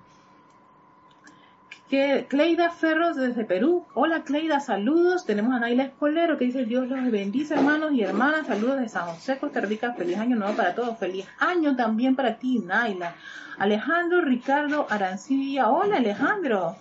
Que 1.92 2.24
Cleida 2.26 2.70
Ferros 2.70 3.18
desde 3.18 3.44
Perú. 3.44 3.84
Hola 3.92 4.22
Cleida, 4.22 4.60
saludos. 4.60 5.26
Tenemos 5.26 5.52
a 5.52 5.60
Naila 5.60 5.82
Escolero 5.82 6.38
que 6.38 6.46
dice 6.46 6.64
Dios 6.64 6.88
los 6.88 7.10
bendice 7.10 7.52
hermanos 7.52 7.92
y 7.92 8.00
hermanas. 8.00 8.46
Saludos 8.46 8.80
de 8.80 8.88
San 8.88 9.08
José, 9.08 9.36
Costa 9.36 9.60
Rica. 9.60 9.92
Feliz 9.92 10.16
año 10.16 10.36
nuevo 10.36 10.56
para 10.56 10.74
todos. 10.74 10.98
Feliz 10.98 11.26
año 11.38 11.76
también 11.76 12.16
para 12.16 12.38
ti, 12.38 12.60
Naila. 12.60 13.14
Alejandro 13.58 14.22
Ricardo 14.22 14.86
Arancilla. 14.88 15.68
Hola 15.68 15.98
Alejandro. 15.98 16.76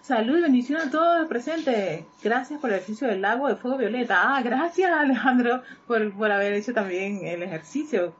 Salud 0.00 0.38
y 0.38 0.42
bendición 0.44 0.80
a 0.80 0.90
todos 0.90 1.18
los 1.18 1.28
presentes. 1.28 2.06
Gracias 2.24 2.58
por 2.58 2.70
el 2.70 2.76
ejercicio 2.76 3.08
del 3.08 3.20
lago 3.20 3.48
de 3.48 3.56
fuego 3.56 3.76
violeta. 3.76 4.22
Ah, 4.22 4.40
gracias 4.40 4.90
Alejandro 4.90 5.64
por, 5.86 6.14
por 6.14 6.32
haber 6.32 6.54
hecho 6.54 6.72
también 6.72 7.26
el 7.26 7.42
ejercicio 7.42 8.14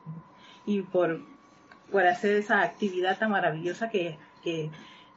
y 0.66 0.82
por, 0.82 1.18
por 1.90 2.06
hacer 2.06 2.36
esa 2.36 2.60
actividad 2.60 3.18
tan 3.18 3.30
maravillosa 3.30 3.88
que, 3.88 4.18
que 4.44 4.70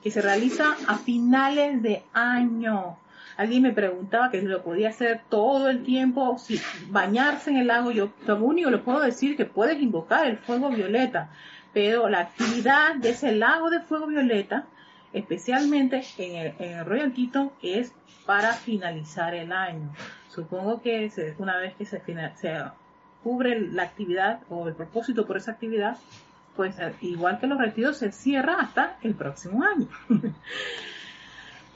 que 0.04 0.12
se 0.12 0.22
realiza 0.22 0.76
a 0.88 0.98
finales 0.98 1.82
de 1.82 2.04
año. 2.14 2.98
Alguien 3.38 3.64
me 3.64 3.72
preguntaba 3.72 4.32
que 4.32 4.42
lo 4.42 4.64
podía 4.64 4.90
hacer 4.90 5.22
todo 5.30 5.70
el 5.70 5.84
tiempo, 5.84 6.38
si 6.38 6.60
bañarse 6.90 7.52
en 7.52 7.58
el 7.58 7.68
lago. 7.68 7.92
Yo 7.92 8.10
lo 8.26 8.36
único 8.44 8.70
le 8.70 8.80
puedo 8.80 9.00
decir 9.00 9.38
que 9.38 9.46
puedes 9.46 9.82
invocar 9.82 10.28
el 10.28 10.38
fuego 10.38 10.70
violeta, 10.70 11.30
pero 11.74 12.10
la 12.10 12.20
actividad 12.20 12.96
de 12.96 13.12
ese 13.12 13.32
lago 13.32 13.70
de 13.70 13.80
fuego 13.80 14.08
violeta, 14.08 14.66
especialmente 15.14 16.04
en 16.18 16.36
el, 16.36 16.54
en 16.60 16.86
Royal 16.86 17.14
Quito, 17.14 17.54
es 17.62 17.94
para 18.26 18.54
finalizar 18.54 19.34
el 19.34 19.52
año. 19.52 19.92
Supongo 20.28 20.82
que 20.82 21.12
una 21.38 21.58
vez 21.58 21.76
que 21.76 21.86
se, 21.86 22.02
se 22.36 22.64
cubre 23.24 23.60
la 23.60 23.84
actividad 23.84 24.42
o 24.50 24.68
el 24.68 24.76
propósito 24.76 25.26
por 25.26 25.38
esa 25.38 25.52
actividad, 25.52 25.98
pues 26.60 26.78
eh, 26.78 26.94
igual 27.00 27.40
que 27.40 27.48
los 27.48 27.58
retiros 27.58 27.96
se 27.96 28.12
cierra 28.12 28.58
hasta 28.60 28.98
el 29.02 29.16
próximo 29.16 29.64
año. 29.64 29.88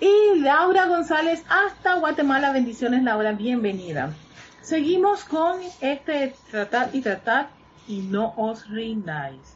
y 0.01 0.39
Laura 0.39 0.87
González 0.87 1.41
hasta 1.47 1.93
Guatemala, 1.93 2.51
bendiciones 2.51 3.01
Laura, 3.01 3.31
bienvenida. 3.31 4.11
Seguimos 4.59 5.23
con 5.23 5.61
este 5.79 6.35
tratar 6.51 6.89
y 6.91 6.99
tratar 6.99 7.47
y 7.87 8.01
no 8.01 8.33
os 8.35 8.69
rindáis. 8.69 9.55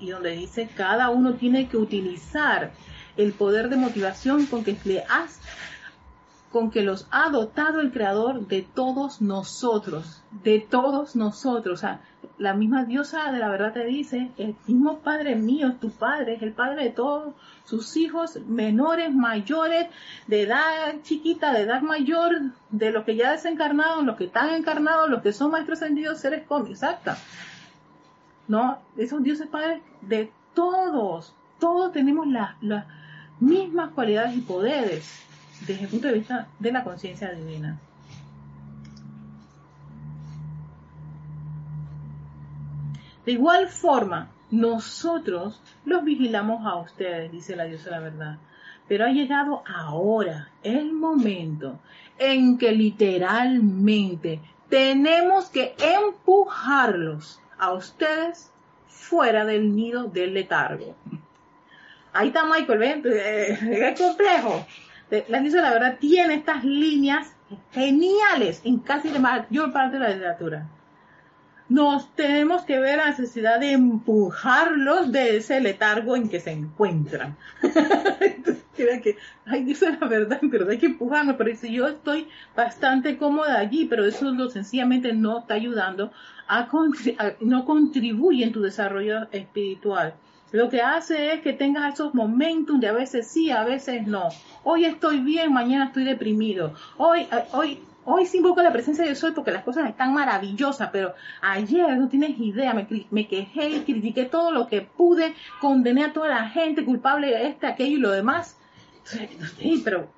Y 0.00 0.10
donde 0.10 0.32
dice 0.32 0.68
cada 0.76 1.10
uno 1.10 1.34
tiene 1.34 1.68
que 1.68 1.76
utilizar 1.76 2.72
el 3.16 3.32
poder 3.32 3.68
de 3.68 3.76
motivación 3.76 4.46
con 4.46 4.64
que 4.64 4.76
le 4.82 5.04
has 5.08 5.38
con 6.54 6.70
que 6.70 6.82
los 6.82 7.08
ha 7.10 7.30
dotado 7.30 7.80
el 7.80 7.90
creador 7.90 8.46
de 8.46 8.62
todos 8.62 9.20
nosotros, 9.20 10.22
de 10.44 10.60
todos 10.60 11.16
nosotros. 11.16 11.80
O 11.80 11.80
sea, 11.80 12.00
la 12.38 12.54
misma 12.54 12.84
diosa 12.84 13.32
de 13.32 13.40
la 13.40 13.48
verdad 13.48 13.72
te 13.72 13.84
dice, 13.84 14.30
el 14.38 14.54
mismo 14.68 15.00
Padre 15.00 15.34
mío, 15.34 15.74
tu 15.80 15.90
Padre, 15.90 16.34
es 16.34 16.42
el 16.42 16.52
Padre 16.52 16.84
de 16.84 16.90
todos 16.90 17.34
sus 17.64 17.96
hijos, 17.96 18.38
menores, 18.46 19.12
mayores, 19.12 19.88
de 20.28 20.42
edad 20.42 20.94
chiquita, 21.02 21.52
de 21.52 21.62
edad 21.62 21.82
mayor, 21.82 22.30
de 22.70 22.92
los 22.92 23.04
que 23.04 23.16
ya 23.16 23.32
desencarnados, 23.32 24.04
los 24.04 24.16
que 24.16 24.26
están 24.26 24.50
encarnados, 24.50 25.10
los 25.10 25.22
que 25.22 25.32
son 25.32 25.50
maestros 25.50 25.82
ascendidos, 25.82 26.20
seres 26.20 26.46
con, 26.46 26.68
exacta. 26.68 27.18
¿No? 28.46 28.78
Esos 28.96 29.24
dioses 29.24 29.48
padres 29.48 29.82
de 30.02 30.30
todos, 30.54 31.34
todos 31.58 31.90
tenemos 31.90 32.28
las 32.28 32.54
mismas 33.40 33.90
cualidades 33.90 34.36
y 34.36 34.40
poderes 34.42 35.24
desde 35.60 35.84
el 35.84 35.88
punto 35.88 36.08
de 36.08 36.14
vista 36.14 36.48
de 36.58 36.72
la 36.72 36.84
conciencia 36.84 37.30
divina. 37.32 37.78
De 43.24 43.32
igual 43.32 43.68
forma, 43.68 44.30
nosotros 44.50 45.62
los 45.84 46.04
vigilamos 46.04 46.66
a 46.66 46.76
ustedes, 46.76 47.32
dice 47.32 47.56
la 47.56 47.64
diosa 47.64 47.90
la 47.90 48.00
verdad. 48.00 48.38
Pero 48.86 49.06
ha 49.06 49.08
llegado 49.08 49.62
ahora 49.66 50.50
el 50.62 50.92
momento 50.92 51.78
en 52.18 52.58
que 52.58 52.72
literalmente 52.72 54.40
tenemos 54.68 55.46
que 55.46 55.74
empujarlos 55.78 57.40
a 57.58 57.72
ustedes 57.72 58.52
fuera 58.86 59.46
del 59.46 59.74
nido 59.74 60.04
del 60.04 60.34
letargo. 60.34 60.94
Ahí 62.12 62.28
está 62.28 62.44
Michael, 62.44 62.78
¿ven? 62.78 63.02
Es 63.06 64.00
complejo 64.00 64.66
la 65.10 65.40
de 65.40 65.50
la 65.50 65.72
verdad 65.72 65.98
tiene 65.98 66.34
estas 66.34 66.64
líneas 66.64 67.34
geniales 67.72 68.62
en 68.64 68.78
casi 68.78 69.10
la 69.10 69.18
mayor 69.18 69.72
parte 69.72 69.98
de 69.98 70.02
la 70.02 70.10
literatura. 70.10 70.68
Nos 71.68 72.14
tenemos 72.14 72.62
que 72.62 72.78
ver 72.78 72.98
la 72.98 73.08
necesidad 73.08 73.58
de 73.58 73.72
empujarlos 73.72 75.10
de 75.12 75.38
ese 75.38 75.60
letargo 75.60 76.14
en 76.14 76.28
que 76.28 76.40
se 76.40 76.50
encuentran. 76.50 77.36
que, 78.76 79.16
ay, 79.46 79.64
dice 79.64 79.96
la 79.98 80.06
verdad, 80.06 80.40
pero 80.50 80.68
hay 80.68 80.78
que 80.78 80.86
empujarnos, 80.86 81.36
pero 81.36 81.54
si 81.56 81.72
yo 81.72 81.86
estoy 81.86 82.28
bastante 82.54 83.16
cómoda 83.16 83.58
allí, 83.58 83.86
pero 83.86 84.04
eso 84.04 84.30
lo 84.30 84.50
sencillamente 84.50 85.12
no 85.12 85.40
está 85.40 85.54
ayudando 85.54 86.12
a 86.48 86.68
no 87.40 87.64
contribuye 87.64 88.44
en 88.44 88.52
tu 88.52 88.60
desarrollo 88.60 89.28
espiritual 89.32 90.14
lo 90.54 90.68
que 90.68 90.80
hace 90.80 91.32
es 91.32 91.40
que 91.40 91.52
tengas 91.52 91.94
esos 91.94 92.14
momentos 92.14 92.78
de 92.78 92.86
a 92.86 92.92
veces 92.92 93.26
sí, 93.26 93.50
a 93.50 93.64
veces 93.64 94.06
no. 94.06 94.28
Hoy 94.62 94.84
estoy 94.84 95.18
bien, 95.18 95.52
mañana 95.52 95.86
estoy 95.86 96.04
deprimido. 96.04 96.74
Hoy, 96.96 97.22
eh, 97.22 97.44
hoy, 97.50 97.82
hoy 98.04 98.24
sí 98.24 98.36
invoco 98.36 98.62
la 98.62 98.72
presencia 98.72 99.04
de 99.04 99.16
sol 99.16 99.34
porque 99.34 99.50
las 99.50 99.64
cosas 99.64 99.88
están 99.88 100.14
maravillosas, 100.14 100.90
pero 100.92 101.12
ayer 101.42 101.98
no 101.98 102.08
tienes 102.08 102.38
idea, 102.38 102.72
me, 102.72 103.26
quejé 103.26 103.68
y 103.68 103.80
critiqué 103.80 104.26
todo 104.26 104.52
lo 104.52 104.68
que 104.68 104.82
pude, 104.82 105.34
condené 105.60 106.04
a 106.04 106.12
toda 106.12 106.28
la 106.28 106.48
gente 106.48 106.84
culpable 106.84 107.30
de 107.30 107.48
este, 107.48 107.66
aquello 107.66 107.96
y 107.96 108.00
lo 108.00 108.12
demás. 108.12 108.56
Sí, 109.02 109.82
pero, 109.84 110.08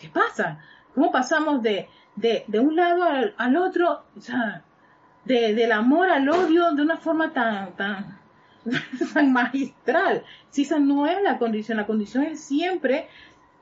¿qué 0.00 0.08
pasa? 0.08 0.58
¿Cómo 0.96 1.12
pasamos 1.12 1.62
de, 1.62 1.88
de, 2.16 2.42
de 2.48 2.58
un 2.58 2.74
lado 2.74 3.04
al, 3.38 3.56
otro? 3.56 4.02
O 4.16 4.20
sea, 4.20 4.64
de, 5.24 5.54
del 5.54 5.70
amor 5.70 6.10
al 6.10 6.28
odio 6.28 6.72
de 6.72 6.82
una 6.82 6.96
forma 6.96 7.32
tan, 7.32 7.68
tan 9.14 9.32
magistral. 9.32 10.24
Si 10.50 10.62
esa 10.62 10.78
no 10.78 11.06
es 11.06 11.20
la 11.22 11.38
condición, 11.38 11.78
la 11.78 11.86
condición 11.86 12.24
es 12.24 12.40
siempre 12.40 13.08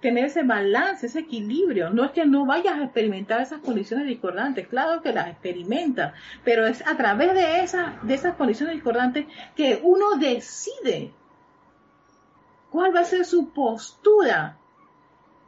tener 0.01 0.27
ese 0.27 0.43
balance, 0.43 1.07
ese 1.07 1.21
equilibrio. 1.21 1.91
No 1.91 2.05
es 2.05 2.11
que 2.11 2.27
no 2.27 2.45
vayas 2.45 2.79
a 2.79 2.85
experimentar 2.85 3.41
esas 3.41 3.61
condiciones 3.61 4.07
discordantes, 4.07 4.67
claro 4.69 5.01
que 5.01 5.13
las 5.13 5.29
experimentas, 5.29 6.13
pero 6.45 6.67
es 6.67 6.87
a 6.87 6.97
través 6.97 7.33
de 7.35 7.61
esas, 7.61 8.05
de 8.07 8.15
esas 8.15 8.35
condiciones 8.35 8.75
discordantes 8.75 9.27
que 9.57 9.81
uno 9.83 10.17
decide 10.17 11.13
cuál 12.71 12.95
va 12.95 13.01
a 13.01 13.05
ser 13.05 13.25
su 13.25 13.51
postura 13.51 14.57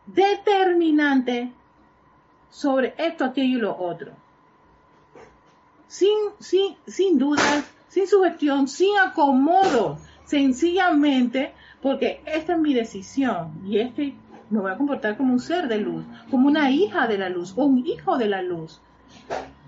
determinante 0.07 1.53
sobre 2.51 2.95
esto, 2.97 3.25
aquello 3.25 3.59
y 3.59 3.61
lo 3.61 3.77
otro. 3.77 4.13
Sin, 5.89 6.17
sin, 6.39 6.77
sin 6.87 7.19
dudas, 7.19 7.65
sin 7.95 8.09
sugestión, 8.09 8.67
sin 8.67 8.99
acomodo, 8.99 9.99
sencillamente 10.25 11.55
porque 11.81 12.21
esta 12.27 12.55
es 12.55 12.59
mi 12.59 12.75
decisión 12.75 13.53
y 13.65 13.79
este 13.79 14.17
me 14.51 14.59
voy 14.59 14.73
a 14.73 14.77
comportar 14.77 15.17
como 15.17 15.33
un 15.33 15.39
ser 15.39 15.69
de 15.69 15.79
luz, 15.79 16.05
como 16.29 16.49
una 16.49 16.73
hija 16.73 17.07
de 17.07 17.19
la 17.19 17.29
luz 17.29 17.55
o 17.57 17.65
un 17.65 17.87
hijo 17.87 18.19
de 18.19 18.27
la 18.27 18.43
luz. 18.43 18.81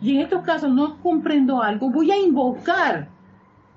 Y 0.03 0.17
en 0.17 0.23
estos 0.23 0.43
casos 0.43 0.73
no 0.73 1.01
comprendo 1.03 1.63
algo, 1.63 1.89
voy 1.89 2.11
a 2.11 2.19
invocar, 2.19 3.09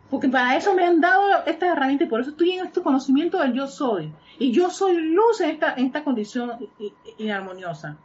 porque 0.09 0.29
para 0.29 0.57
eso 0.57 0.73
me 0.73 0.83
han 0.83 0.99
dado 0.99 1.21
estas 1.45 1.69
herramientas 1.69 2.07
y 2.07 2.09
por 2.09 2.21
eso 2.21 2.31
estoy 2.31 2.53
en 2.53 2.65
este 2.65 2.81
conocimiento 2.81 3.37
del 3.37 3.53
yo 3.53 3.67
soy. 3.67 4.11
Y 4.39 4.51
yo 4.51 4.71
soy 4.71 4.97
luz 4.97 5.41
en 5.41 5.51
esta, 5.51 5.75
en 5.75 5.85
esta 5.85 6.03
condición 6.03 6.53
inarmoniosa. 7.19 7.97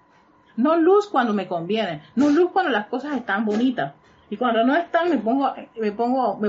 No 0.57 0.77
luz 0.77 1.09
cuando 1.09 1.33
me 1.33 1.49
conviene, 1.49 2.03
no 2.15 2.29
luz 2.29 2.51
cuando 2.53 2.71
las 2.71 2.87
cosas 2.89 3.17
están 3.17 3.47
bonitas, 3.47 3.95
y 4.35 4.37
cuando 4.37 4.65
no 4.65 4.75
están, 4.75 5.11
me 5.11 5.19
pongo, 5.19 5.55
me 5.77 5.93
pongo, 5.93 6.41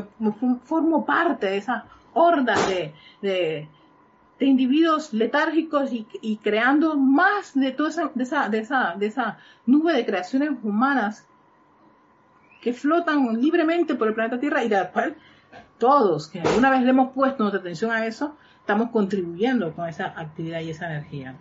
formo 0.64 1.06
parte 1.06 1.46
de 1.46 1.58
esa 1.58 1.86
horda 2.14 2.56
de, 2.68 2.96
de, 3.22 3.70
individuos 4.40 5.14
letárgicos 5.14 5.92
y, 5.94 6.38
creando 6.38 6.98
más 6.98 7.54
de 7.54 7.72
toda 7.74 7.90
esa, 7.90 8.12
de 8.16 8.24
esa, 8.24 8.50
de 8.50 8.58
esa, 8.58 8.96
de 8.98 9.06
esa 9.06 9.38
nube 9.68 9.94
de 9.94 10.04
creaciones 10.04 10.50
humanas 10.64 11.28
que 12.60 12.74
flotan 12.74 13.40
libremente 13.40 13.94
por 13.94 14.08
el 14.08 14.16
planeta 14.16 14.40
Tierra 14.40 14.64
y 14.64 14.70
después 14.70 15.14
todos 15.78 16.28
que 16.28 16.42
alguna 16.42 16.72
vez 16.72 16.82
le 16.82 16.90
hemos 16.90 17.14
puesto 17.14 17.44
nuestra 17.44 17.60
atención 17.60 17.92
a 17.92 18.08
eso, 18.08 18.36
estamos 18.62 18.90
contribuyendo 18.90 19.76
con 19.76 19.88
esa 19.88 20.08
actividad 20.08 20.62
y 20.62 20.72
esa 20.72 20.88
energía. 20.88 21.36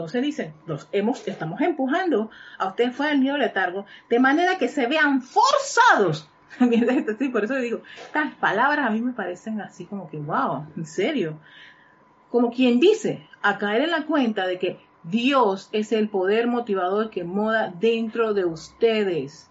Entonces 0.00 0.22
dice, 0.22 0.54
los 0.66 0.88
hemos, 0.92 1.28
estamos 1.28 1.60
empujando 1.60 2.30
a 2.56 2.68
ustedes 2.68 2.96
fuera 2.96 3.12
del 3.12 3.20
miedo 3.20 3.36
letargo, 3.36 3.84
de 4.08 4.18
manera 4.18 4.56
que 4.56 4.68
se 4.68 4.86
vean 4.86 5.20
forzados. 5.20 6.26
sí, 7.18 7.28
por 7.28 7.44
eso 7.44 7.56
digo, 7.56 7.82
estas 8.06 8.34
palabras 8.36 8.86
a 8.86 8.90
mí 8.90 9.02
me 9.02 9.12
parecen 9.12 9.60
así 9.60 9.84
como 9.84 10.08
que, 10.08 10.16
wow, 10.16 10.64
en 10.74 10.86
serio. 10.86 11.38
Como 12.30 12.50
quien 12.50 12.80
dice, 12.80 13.28
a 13.42 13.58
caer 13.58 13.82
en 13.82 13.90
la 13.90 14.06
cuenta 14.06 14.46
de 14.46 14.58
que 14.58 14.80
Dios 15.02 15.68
es 15.70 15.92
el 15.92 16.08
poder 16.08 16.46
motivador 16.46 17.10
que 17.10 17.24
moda 17.24 17.70
dentro 17.78 18.32
de 18.32 18.46
ustedes. 18.46 19.50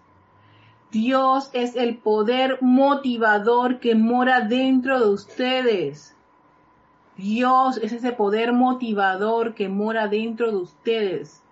Dios 0.90 1.50
es 1.52 1.76
el 1.76 1.98
poder 1.98 2.58
motivador 2.60 3.78
que 3.78 3.94
mora 3.94 4.40
dentro 4.40 4.98
de 4.98 5.10
ustedes. 5.10 6.16
Dios 7.20 7.78
es 7.82 7.92
ese 7.92 8.12
poder 8.12 8.52
motivador 8.52 9.54
que 9.54 9.68
mora 9.68 10.08
dentro 10.08 10.50
de 10.50 10.56
ustedes. 10.56 11.42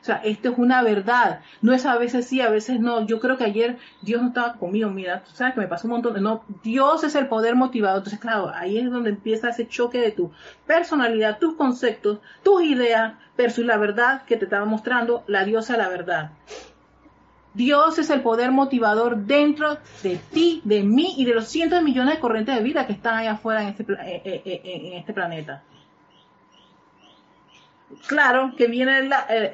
O 0.00 0.04
sea, 0.04 0.16
esto 0.24 0.50
es 0.50 0.58
una 0.58 0.82
verdad. 0.82 1.40
No 1.60 1.72
es 1.72 1.84
a 1.84 1.98
veces 1.98 2.26
sí, 2.26 2.40
a 2.40 2.50
veces 2.50 2.78
no. 2.80 3.04
Yo 3.04 3.18
creo 3.20 3.36
que 3.36 3.44
ayer 3.44 3.78
Dios 4.00 4.22
no 4.22 4.28
estaba 4.28 4.54
conmigo. 4.54 4.90
Mira, 4.90 5.24
tú 5.24 5.32
sabes 5.32 5.54
que 5.54 5.60
me 5.60 5.66
pasó 5.66 5.88
un 5.88 5.94
montón. 5.94 6.22
No, 6.22 6.44
Dios 6.62 7.02
es 7.04 7.14
el 7.16 7.26
poder 7.26 7.56
motivador. 7.56 7.98
Entonces, 7.98 8.20
claro, 8.20 8.50
ahí 8.54 8.78
es 8.78 8.90
donde 8.90 9.10
empieza 9.10 9.48
ese 9.48 9.66
choque 9.66 10.00
de 10.00 10.12
tu 10.12 10.30
personalidad, 10.66 11.38
tus 11.38 11.54
conceptos, 11.54 12.20
tus 12.44 12.62
ideas 12.62 13.14
versus 13.36 13.64
la 13.64 13.76
verdad 13.76 14.22
que 14.24 14.36
te 14.36 14.44
estaba 14.44 14.64
mostrando 14.64 15.24
la 15.26 15.44
diosa 15.44 15.76
la 15.76 15.88
verdad. 15.88 16.30
Dios 17.58 17.98
es 17.98 18.08
el 18.10 18.22
poder 18.22 18.52
motivador 18.52 19.16
dentro 19.16 19.78
de 20.04 20.16
ti, 20.32 20.62
de 20.64 20.84
mí 20.84 21.16
y 21.18 21.24
de 21.24 21.34
los 21.34 21.48
cientos 21.48 21.80
de 21.80 21.84
millones 21.84 22.14
de 22.14 22.20
corrientes 22.20 22.54
de 22.54 22.62
vida 22.62 22.86
que 22.86 22.92
están 22.92 23.16
allá 23.16 23.32
afuera 23.32 23.62
en 23.62 23.68
este, 23.70 23.82
eh, 23.82 24.22
eh, 24.24 24.42
eh, 24.44 24.60
en 24.64 24.92
este 24.92 25.12
planeta. 25.12 25.64
Claro 28.06 28.52
que 28.56 28.68
viene 28.68 29.10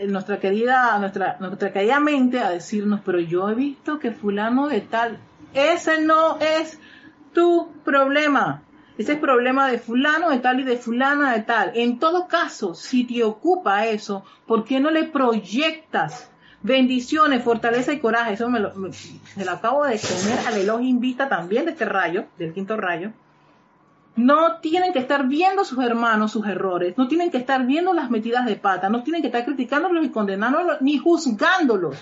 nuestra 0.06 0.38
querida, 0.38 0.98
nuestra, 0.98 1.38
nuestra 1.40 2.00
mente 2.00 2.40
a 2.40 2.50
decirnos, 2.50 3.00
pero 3.06 3.20
yo 3.20 3.48
he 3.48 3.54
visto 3.54 3.98
que 3.98 4.10
fulano 4.10 4.68
de 4.68 4.82
tal, 4.82 5.18
ese 5.54 6.02
no 6.02 6.38
es 6.40 6.78
tu 7.32 7.72
problema. 7.84 8.62
Ese 8.98 9.14
es 9.14 9.18
problema 9.18 9.66
de 9.70 9.78
fulano 9.78 10.28
de 10.28 10.40
tal 10.40 10.60
y 10.60 10.64
de 10.64 10.76
fulana 10.76 11.32
de 11.32 11.40
tal. 11.40 11.72
En 11.74 11.98
todo 11.98 12.28
caso, 12.28 12.74
si 12.74 13.04
te 13.04 13.24
ocupa 13.24 13.86
eso, 13.86 14.26
¿por 14.46 14.64
qué 14.64 14.78
no 14.78 14.90
le 14.90 15.04
proyectas 15.04 16.30
bendiciones, 16.64 17.44
fortaleza 17.44 17.92
y 17.92 18.00
coraje. 18.00 18.32
Eso 18.32 18.48
me 18.48 18.58
lo, 18.58 18.72
acabo 19.48 19.84
de 19.84 20.00
comer 20.00 20.38
al 20.48 20.56
elogio 20.56 20.88
invita 20.88 21.28
también 21.28 21.66
de 21.66 21.72
este 21.72 21.84
rayo, 21.84 22.24
del 22.38 22.52
quinto 22.52 22.76
rayo. 22.76 23.12
No 24.16 24.60
tienen 24.60 24.92
que 24.92 25.00
estar 25.00 25.28
viendo 25.28 25.64
sus 25.64 25.84
hermanos 25.84 26.32
sus 26.32 26.46
errores, 26.46 26.96
no 26.96 27.06
tienen 27.06 27.30
que 27.30 27.36
estar 27.36 27.66
viendo 27.66 27.92
las 27.92 28.10
metidas 28.10 28.46
de 28.46 28.56
pata, 28.56 28.88
no 28.88 29.02
tienen 29.02 29.22
que 29.22 29.28
estar 29.28 29.44
criticándolos 29.44 30.04
y 30.04 30.10
condenándolos 30.10 30.80
ni 30.80 30.98
juzgándolos. 30.98 31.96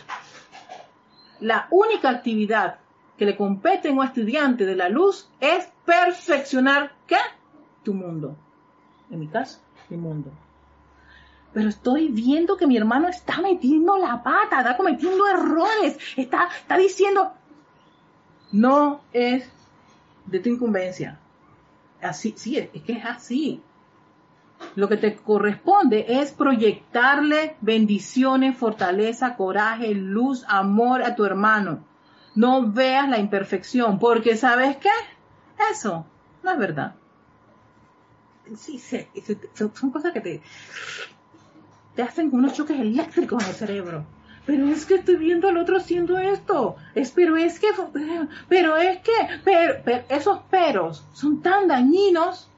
La 1.41 1.67
única 1.71 2.11
actividad 2.11 2.79
que 3.19 3.27
le 3.27 3.37
compete 3.37 3.89
a 3.89 3.93
un 3.93 4.05
estudiante 4.05 4.65
de 4.65 4.77
la 4.77 4.89
luz 4.89 5.29
es 5.41 5.69
perfeccionar 5.85 6.93
¿qué? 7.07 7.17
Tu 7.83 7.95
mundo. 7.95 8.37
En 9.11 9.19
mi 9.19 9.27
caso, 9.27 9.59
mi 9.89 9.97
mundo 9.97 10.31
pero 11.53 11.69
estoy 11.69 12.09
viendo 12.09 12.57
que 12.57 12.67
mi 12.67 12.77
hermano 12.77 13.09
está 13.09 13.41
metiendo 13.41 13.97
la 13.99 14.23
pata, 14.23 14.59
está 14.59 14.77
cometiendo 14.77 15.27
errores, 15.27 15.99
está, 16.17 16.49
está 16.61 16.79
diciendo, 16.79 17.33
no 18.53 19.01
es 19.13 19.49
de 20.27 20.39
tu 20.41 20.49
incumbencia. 20.49 21.19
Así, 22.01 22.35
sí, 22.37 22.59
es 22.59 22.83
que 22.83 22.93
es 22.95 23.05
así. 23.05 23.63
Lo 24.77 24.89
que 24.89 24.97
te 24.97 25.17
corresponde 25.17 26.07
es 26.09 26.33
proyectarle 26.33 27.57
bendiciones, 27.61 28.57
fortaleza, 28.57 29.37
coraje, 29.37 29.95
luz, 29.95 30.45
amor 30.49 31.03
a 31.03 31.15
tu 31.15 31.25
hermano. 31.25 31.85
No 32.35 32.71
veas 32.73 33.09
la 33.09 33.19
imperfección, 33.19 33.99
porque 33.99 34.37
¿sabes 34.37 34.77
qué? 34.79 34.89
Eso 35.71 36.07
no 36.43 36.51
es 36.51 36.59
verdad. 36.59 36.95
Sí, 38.57 38.79
sí, 38.79 39.07
son 39.55 39.91
cosas 39.91 40.13
que 40.13 40.21
te, 40.21 40.43
te 41.95 42.03
hacen 42.03 42.31
unos 42.33 42.55
choques 42.55 42.79
eléctricos 42.79 43.43
en 43.43 43.49
el 43.49 43.55
cerebro. 43.55 44.07
Pero 44.45 44.67
es 44.69 44.87
que 44.87 44.97
estoy 44.97 45.17
viendo 45.17 45.49
al 45.49 45.57
otro 45.57 45.77
haciendo 45.77 46.19
esto. 46.19 46.77
Es, 46.95 47.13
pero 47.13 47.37
es 47.37 47.61
que, 47.61 47.69
pero 48.49 48.77
es 48.77 48.99
que, 49.01 49.13
pero, 49.45 50.03
esos 50.09 50.41
peros 50.51 51.05
son 51.13 51.41
tan 51.43 51.69
dañinos. 51.69 52.49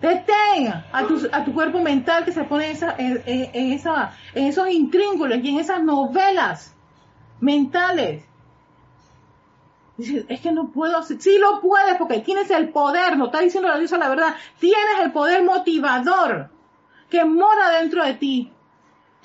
Detén 0.00 0.68
a 0.92 1.06
tu, 1.06 1.28
a 1.30 1.44
tu 1.44 1.52
cuerpo 1.54 1.80
mental 1.80 2.24
que 2.24 2.32
se 2.32 2.42
pone 2.44 2.66
en, 2.66 2.72
esa, 2.72 2.96
en, 2.98 3.72
esa, 3.72 4.12
en 4.34 4.46
esos 4.46 4.68
intríngulos 4.68 5.38
y 5.42 5.48
en 5.48 5.60
esas 5.60 5.82
novelas 5.82 6.74
mentales. 7.40 8.24
Dices, 9.96 10.24
es 10.28 10.40
que 10.40 10.50
no 10.50 10.70
puedo 10.70 10.98
hacer. 10.98 11.20
Sí 11.20 11.38
lo 11.38 11.60
puedes 11.60 11.96
porque 11.96 12.20
tienes 12.20 12.50
el 12.50 12.70
poder, 12.70 13.16
no 13.16 13.26
está 13.26 13.40
diciendo 13.40 13.68
la 13.68 13.78
diosa 13.78 13.98
la 13.98 14.08
verdad. 14.08 14.34
Tienes 14.58 15.00
el 15.02 15.12
poder 15.12 15.44
motivador 15.44 16.50
que 17.12 17.26
mora 17.26 17.68
dentro 17.78 18.02
de 18.02 18.14
ti 18.14 18.50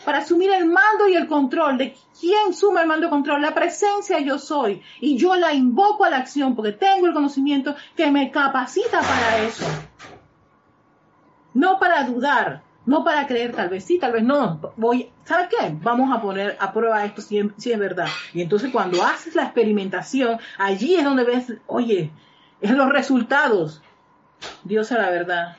para 0.04 0.18
asumir 0.18 0.52
el 0.52 0.66
mando 0.66 1.08
y 1.08 1.16
el 1.16 1.26
control 1.26 1.78
de 1.78 1.96
quién 2.20 2.54
suma 2.54 2.82
el 2.82 2.88
mando 2.88 3.08
y 3.08 3.10
control, 3.10 3.42
la 3.42 3.56
presencia 3.56 4.20
yo 4.20 4.38
soy. 4.38 4.82
Y 5.00 5.16
yo 5.16 5.38
la 5.38 5.54
invoco 5.54 6.04
a 6.04 6.10
la 6.10 6.18
acción 6.18 6.54
porque 6.54 6.74
tengo 6.74 7.08
el 7.08 7.14
conocimiento 7.14 7.78
que 7.96 8.12
me 8.12 8.30
capacita 8.30 9.00
para 9.00 9.38
eso. 9.38 9.66
No 11.54 11.80
para 11.80 12.04
dudar, 12.04 12.62
no 12.86 13.06
para 13.06 13.26
creer, 13.26 13.56
tal 13.56 13.70
vez 13.70 13.86
sí, 13.86 13.98
tal 14.00 14.12
vez 14.12 14.24
no. 14.24 14.60
Voy, 14.76 15.10
¿sabes 15.24 15.48
qué? 15.48 15.74
Vamos 15.82 16.14
a 16.14 16.22
poner 16.22 16.58
a 16.60 16.74
prueba 16.74 17.06
esto 17.06 17.22
si, 17.22 17.40
si 17.56 17.72
es 17.72 17.80
verdad. 17.80 18.10
Y 18.34 18.42
entonces 18.42 18.70
cuando 18.70 19.02
haces 19.02 19.34
la 19.34 19.44
experimentación, 19.44 20.40
allí 20.58 20.96
es 20.96 21.06
donde 21.06 21.24
ves, 21.24 21.54
oye, 21.68 22.12
es 22.60 22.72
los 22.72 22.90
resultados. 22.90 23.82
Dios 24.66 24.92
a 24.92 24.98
la 24.98 25.10
verdad 25.10 25.56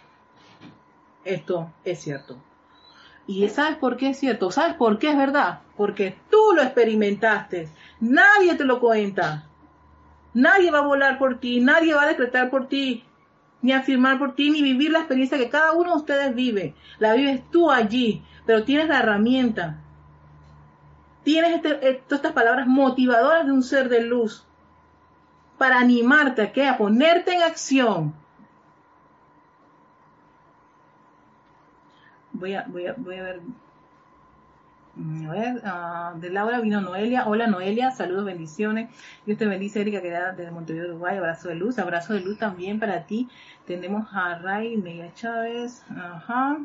esto 1.34 1.72
es 1.84 2.00
cierto. 2.00 2.36
¿Y 3.26 3.46
sabes 3.48 3.76
por 3.76 3.96
qué 3.96 4.10
es 4.10 4.18
cierto? 4.18 4.50
¿Sabes 4.50 4.74
por 4.74 4.98
qué 4.98 5.10
es 5.10 5.16
verdad? 5.16 5.60
Porque 5.76 6.16
tú 6.30 6.38
lo 6.54 6.62
experimentaste. 6.62 7.68
Nadie 8.00 8.54
te 8.54 8.64
lo 8.64 8.80
cuenta. 8.80 9.44
Nadie 10.32 10.70
va 10.70 10.78
a 10.78 10.86
volar 10.86 11.18
por 11.18 11.38
ti, 11.38 11.60
nadie 11.60 11.94
va 11.94 12.02
a 12.02 12.08
decretar 12.08 12.48
por 12.48 12.68
ti, 12.68 13.04
ni 13.60 13.72
afirmar 13.72 14.18
por 14.18 14.34
ti, 14.34 14.50
ni 14.50 14.62
vivir 14.62 14.90
la 14.90 15.00
experiencia 15.00 15.36
que 15.36 15.50
cada 15.50 15.72
uno 15.72 15.90
de 15.90 15.96
ustedes 15.96 16.34
vive. 16.34 16.74
La 16.98 17.14
vives 17.14 17.42
tú 17.50 17.70
allí, 17.70 18.22
pero 18.46 18.64
tienes 18.64 18.88
la 18.88 19.00
herramienta. 19.00 19.80
Tienes 21.24 21.56
este, 21.56 21.86
eh, 21.86 22.02
todas 22.06 22.20
estas 22.20 22.32
palabras 22.32 22.66
motivadoras 22.66 23.44
de 23.46 23.52
un 23.52 23.62
ser 23.62 23.88
de 23.88 24.02
luz 24.02 24.46
para 25.58 25.78
animarte 25.80 26.42
a, 26.42 26.52
qué? 26.52 26.66
a 26.66 26.78
ponerte 26.78 27.34
en 27.34 27.42
acción 27.42 28.14
voy 32.38 32.54
a, 32.54 32.64
voy 32.68 32.86
a, 32.86 32.94
voy 32.96 33.16
a 33.16 33.22
ver. 33.22 33.40
Mm, 34.94 35.26
a 35.28 35.32
ver, 35.32 35.62
ah, 35.64 36.14
de 36.16 36.30
Laura 36.30 36.60
vino 36.60 36.80
Noelia. 36.80 37.26
Hola 37.26 37.46
Noelia, 37.46 37.90
saludos, 37.90 38.24
bendiciones. 38.24 38.90
Dios 39.26 39.38
te 39.38 39.46
bendice, 39.46 39.80
Erika, 39.80 40.00
que 40.02 40.10
da 40.10 40.32
desde 40.32 40.50
Montevideo, 40.50 40.88
Uruguay. 40.88 41.16
Abrazo 41.16 41.48
de 41.48 41.54
luz, 41.54 41.78
abrazo 41.78 42.14
de 42.14 42.20
luz 42.20 42.38
también 42.38 42.80
para 42.80 43.04
ti. 43.04 43.28
Tenemos 43.66 44.08
a 44.12 44.38
Ray 44.38 44.76
Media 44.76 45.12
Chávez. 45.14 45.84
Ajá. 45.90 46.58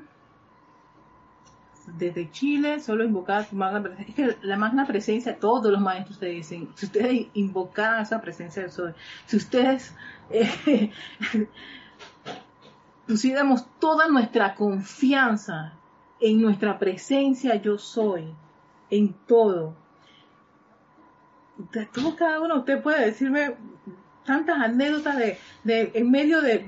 Desde 1.98 2.32
Chile, 2.32 2.80
solo 2.80 3.04
invocar 3.04 3.46
tu 3.46 3.58
magna 3.58 3.84
presencia. 3.84 4.10
Es 4.10 4.16
que 4.16 4.48
la 4.48 4.56
magna 4.56 4.88
presencia, 4.88 5.38
todos 5.38 5.70
los 5.70 5.82
maestros 5.82 6.18
te 6.18 6.28
dicen, 6.28 6.70
si 6.76 6.86
ustedes 6.86 7.28
invocan 7.34 8.02
esa 8.02 8.22
presencia 8.22 8.62
del 8.62 8.72
sol, 8.72 8.96
si 9.26 9.36
ustedes 9.36 9.94
eh, 10.30 10.92
pusiéramos 13.08 13.66
toda 13.80 14.08
nuestra 14.08 14.56
confianza 14.56 15.74
en 16.20 16.42
nuestra 16.42 16.80
presencia 16.80 17.56
yo 17.56 17.78
soy, 17.78 18.34
en 18.90 19.14
todo. 19.28 19.76
De 21.72 21.86
todo 21.88 22.16
cada 22.16 22.40
uno, 22.40 22.60
usted 22.60 22.82
puede 22.82 23.06
decirme 23.06 23.56
tantas 24.26 24.58
anécdotas 24.58 25.18
de, 25.18 25.38
de 25.66 25.92
en 25.94 26.10
medio 26.10 26.42
de, 26.42 26.60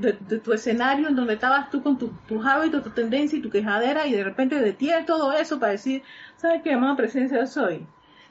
tu 0.43 0.51
escenario 0.51 1.07
en 1.07 1.15
donde 1.15 1.35
estabas 1.35 1.69
tú 1.69 1.81
con 1.81 1.97
tus 1.97 2.45
hábitos, 2.45 2.83
tu 2.83 2.89
tendencia 2.89 3.39
y 3.39 3.41
tu 3.41 3.49
quejadera 3.49 4.05
y 4.05 4.11
de 4.11 4.23
repente 4.23 4.59
detienes 4.59 5.05
todo 5.05 5.31
eso 5.31 5.57
para 5.59 5.71
decir, 5.71 6.03
¿sabes 6.35 6.61
qué? 6.63 6.73
Amada 6.73 6.97
presencia 6.97 7.39
yo 7.39 7.47
soy. 7.47 7.87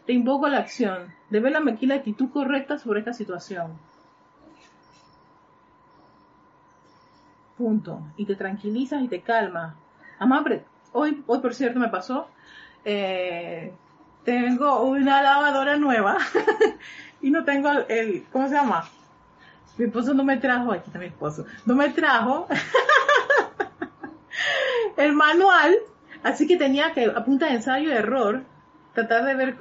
Te 0.06 0.12
invoco 0.12 0.46
a 0.46 0.50
la 0.50 0.58
acción. 0.58 1.14
de 1.30 1.40
ver 1.40 1.52
la 1.52 1.94
actitud 1.94 2.28
correcta 2.30 2.78
sobre 2.78 3.00
esta 3.00 3.14
situación 3.14 3.78
punto. 7.56 8.00
Y 8.16 8.26
te 8.26 8.36
tranquilizas 8.36 9.02
y 9.02 9.08
te 9.08 9.20
calmas. 9.20 9.74
Además, 10.18 10.44
hoy, 10.92 11.22
hoy 11.26 11.38
por 11.40 11.54
cierto 11.54 11.78
me 11.78 11.88
pasó, 11.88 12.28
eh, 12.84 13.72
tengo 14.24 14.82
una 14.82 15.22
lavadora 15.22 15.76
nueva 15.76 16.18
y 17.20 17.30
no 17.30 17.44
tengo 17.44 17.70
el, 17.88 18.24
¿cómo 18.32 18.48
se 18.48 18.54
llama? 18.54 18.84
Mi 19.76 19.86
esposo 19.86 20.14
no 20.14 20.24
me 20.24 20.36
trajo, 20.36 20.72
aquí 20.72 20.84
está 20.86 20.98
mi 20.98 21.06
esposo, 21.06 21.46
no 21.66 21.74
me 21.74 21.90
trajo 21.90 22.46
el 24.96 25.12
manual, 25.14 25.74
así 26.22 26.46
que 26.46 26.56
tenía 26.56 26.92
que, 26.92 27.06
a 27.06 27.24
punta 27.24 27.46
de 27.46 27.54
ensayo 27.54 27.88
y 27.90 27.92
error, 27.92 28.44
tratar 28.94 29.24
de 29.24 29.34
ver, 29.34 29.56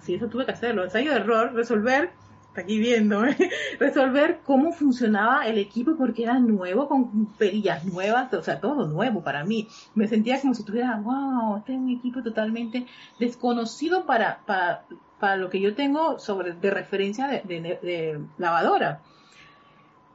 si 0.00 0.14
eso 0.14 0.28
tuve 0.28 0.46
que 0.46 0.52
hacerlo, 0.52 0.84
ensayo 0.84 1.10
de 1.10 1.18
error, 1.18 1.52
resolver, 1.52 2.12
está 2.58 2.62
aquí 2.62 2.78
viendo, 2.78 3.24
¿eh? 3.24 3.36
resolver 3.78 4.40
cómo 4.44 4.72
funcionaba 4.72 5.46
el 5.46 5.58
equipo 5.58 5.96
porque 5.96 6.24
era 6.24 6.38
nuevo, 6.38 6.88
con 6.88 7.26
perillas 7.34 7.84
nuevas, 7.84 8.32
o 8.34 8.42
sea, 8.42 8.60
todo 8.60 8.86
nuevo 8.86 9.22
para 9.22 9.44
mí. 9.44 9.68
Me 9.94 10.08
sentía 10.08 10.40
como 10.40 10.54
si 10.54 10.64
tuviera, 10.64 10.96
wow, 10.96 11.58
este 11.58 11.72
es 11.72 11.78
un 11.78 11.90
equipo 11.90 12.22
totalmente 12.22 12.86
desconocido 13.18 14.06
para, 14.06 14.40
para, 14.46 14.84
para 15.20 15.36
lo 15.36 15.50
que 15.50 15.60
yo 15.60 15.74
tengo 15.74 16.18
sobre, 16.18 16.52
de 16.52 16.70
referencia 16.70 17.28
de, 17.28 17.42
de 17.42 18.20
lavadora 18.38 19.00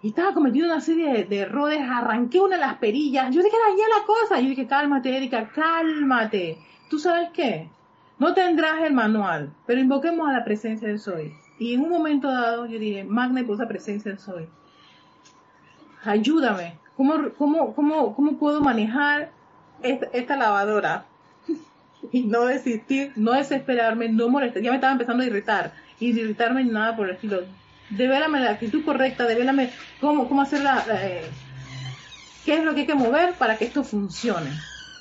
y 0.02 0.10
estaba 0.10 0.34
cometiendo 0.34 0.74
una 0.74 0.82
serie 0.82 1.24
de, 1.24 1.40
errores, 1.40 1.80
arranqué 1.82 2.42
una 2.42 2.58
de 2.58 2.62
las 2.62 2.76
perillas, 2.76 3.34
yo 3.34 3.42
dije, 3.42 3.56
dañé 3.70 3.84
la 3.88 4.06
cosa, 4.06 4.42
yo 4.42 4.50
dije, 4.50 4.68
cálmate, 4.68 5.16
Erika, 5.16 5.48
cálmate, 5.48 6.58
¿tú 6.90 7.00
sabes 7.00 7.30
qué? 7.34 7.70
No 8.20 8.34
tendrás 8.34 8.84
el 8.84 8.94
manual, 8.94 9.54
pero 9.66 9.80
invoquemos 9.80 10.28
a 10.28 10.34
la 10.34 10.44
presencia 10.44 10.90
del 10.90 11.00
Soy. 11.00 11.34
Y 11.64 11.76
en 11.76 11.80
un 11.80 11.90
momento 11.90 12.28
dado 12.30 12.66
yo 12.66 12.78
dije, 12.78 13.06
Magna 13.06 13.42
por 13.46 13.56
esa 13.56 13.70
presencia 13.70 14.18
Soy, 14.18 14.50
ayúdame, 16.04 16.78
¿cómo, 16.98 17.30
cómo, 17.38 17.74
cómo, 17.74 18.14
cómo 18.14 18.38
puedo 18.38 18.60
manejar 18.60 19.32
esta, 19.82 20.36
lavadora? 20.36 21.06
y 22.12 22.24
no 22.24 22.44
desistir, 22.48 23.14
no 23.16 23.32
desesperarme, 23.32 24.10
no 24.10 24.28
molestar, 24.28 24.62
ya 24.62 24.72
me 24.72 24.76
estaba 24.76 24.92
empezando 24.92 25.24
a 25.24 25.26
irritar, 25.26 25.72
y 26.02 26.10
irritarme 26.10 26.66
ni 26.66 26.72
nada 26.72 26.98
por 26.98 27.08
el 27.08 27.16
estilo. 27.16 27.44
Devélame 27.92 28.42
la 28.42 28.52
actitud 28.52 28.84
correcta, 28.84 29.26
devélame 29.26 29.70
cómo, 30.02 30.28
cómo 30.28 30.42
hacer 30.42 30.64
la, 30.64 30.84
eh, 30.90 31.22
qué 32.44 32.56
es 32.56 32.66
lo 32.66 32.74
que 32.74 32.82
hay 32.82 32.88
que 32.88 32.96
mover 32.96 33.36
para 33.36 33.58
que 33.58 33.64
esto 33.64 33.86
funcione. 33.86 34.50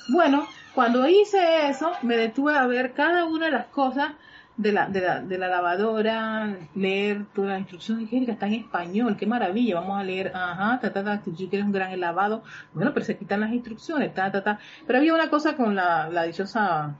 Bueno, 0.07 0.47
cuando 0.73 1.09
hice 1.09 1.67
eso, 1.67 1.91
me 2.03 2.15
detuve 2.15 2.55
a 2.55 2.65
ver 2.67 2.93
cada 2.93 3.25
una 3.25 3.47
de 3.47 3.51
las 3.51 3.65
cosas 3.65 4.13
de 4.57 4.71
la, 4.71 4.87
de 4.87 5.01
la, 5.01 5.21
de 5.21 5.37
la 5.37 5.47
lavadora, 5.47 6.57
leer 6.75 7.25
toda 7.33 7.53
la 7.53 7.59
instrucción 7.59 8.07
que 8.07 8.23
está 8.23 8.47
en 8.47 8.53
español, 8.53 9.17
qué 9.17 9.25
maravilla, 9.25 9.79
vamos 9.79 9.99
a 9.99 10.03
leer, 10.03 10.31
ajá, 10.35 10.79
ta, 10.79 10.93
ta, 10.93 11.03
ta, 11.03 11.21
tú 11.21 11.33
quieres 11.35 11.65
un 11.65 11.71
gran 11.71 11.99
lavado, 11.99 12.43
bueno, 12.73 12.93
pero 12.93 13.05
se 13.05 13.17
quitan 13.17 13.41
las 13.41 13.51
instrucciones, 13.51 14.13
ta, 14.13 14.31
ta, 14.31 14.43
ta, 14.43 14.59
pero 14.85 14.99
había 14.99 15.13
una 15.13 15.29
cosa 15.29 15.55
con 15.55 15.75
la, 15.75 16.09
la 16.09 16.23
dichosa, 16.23 16.95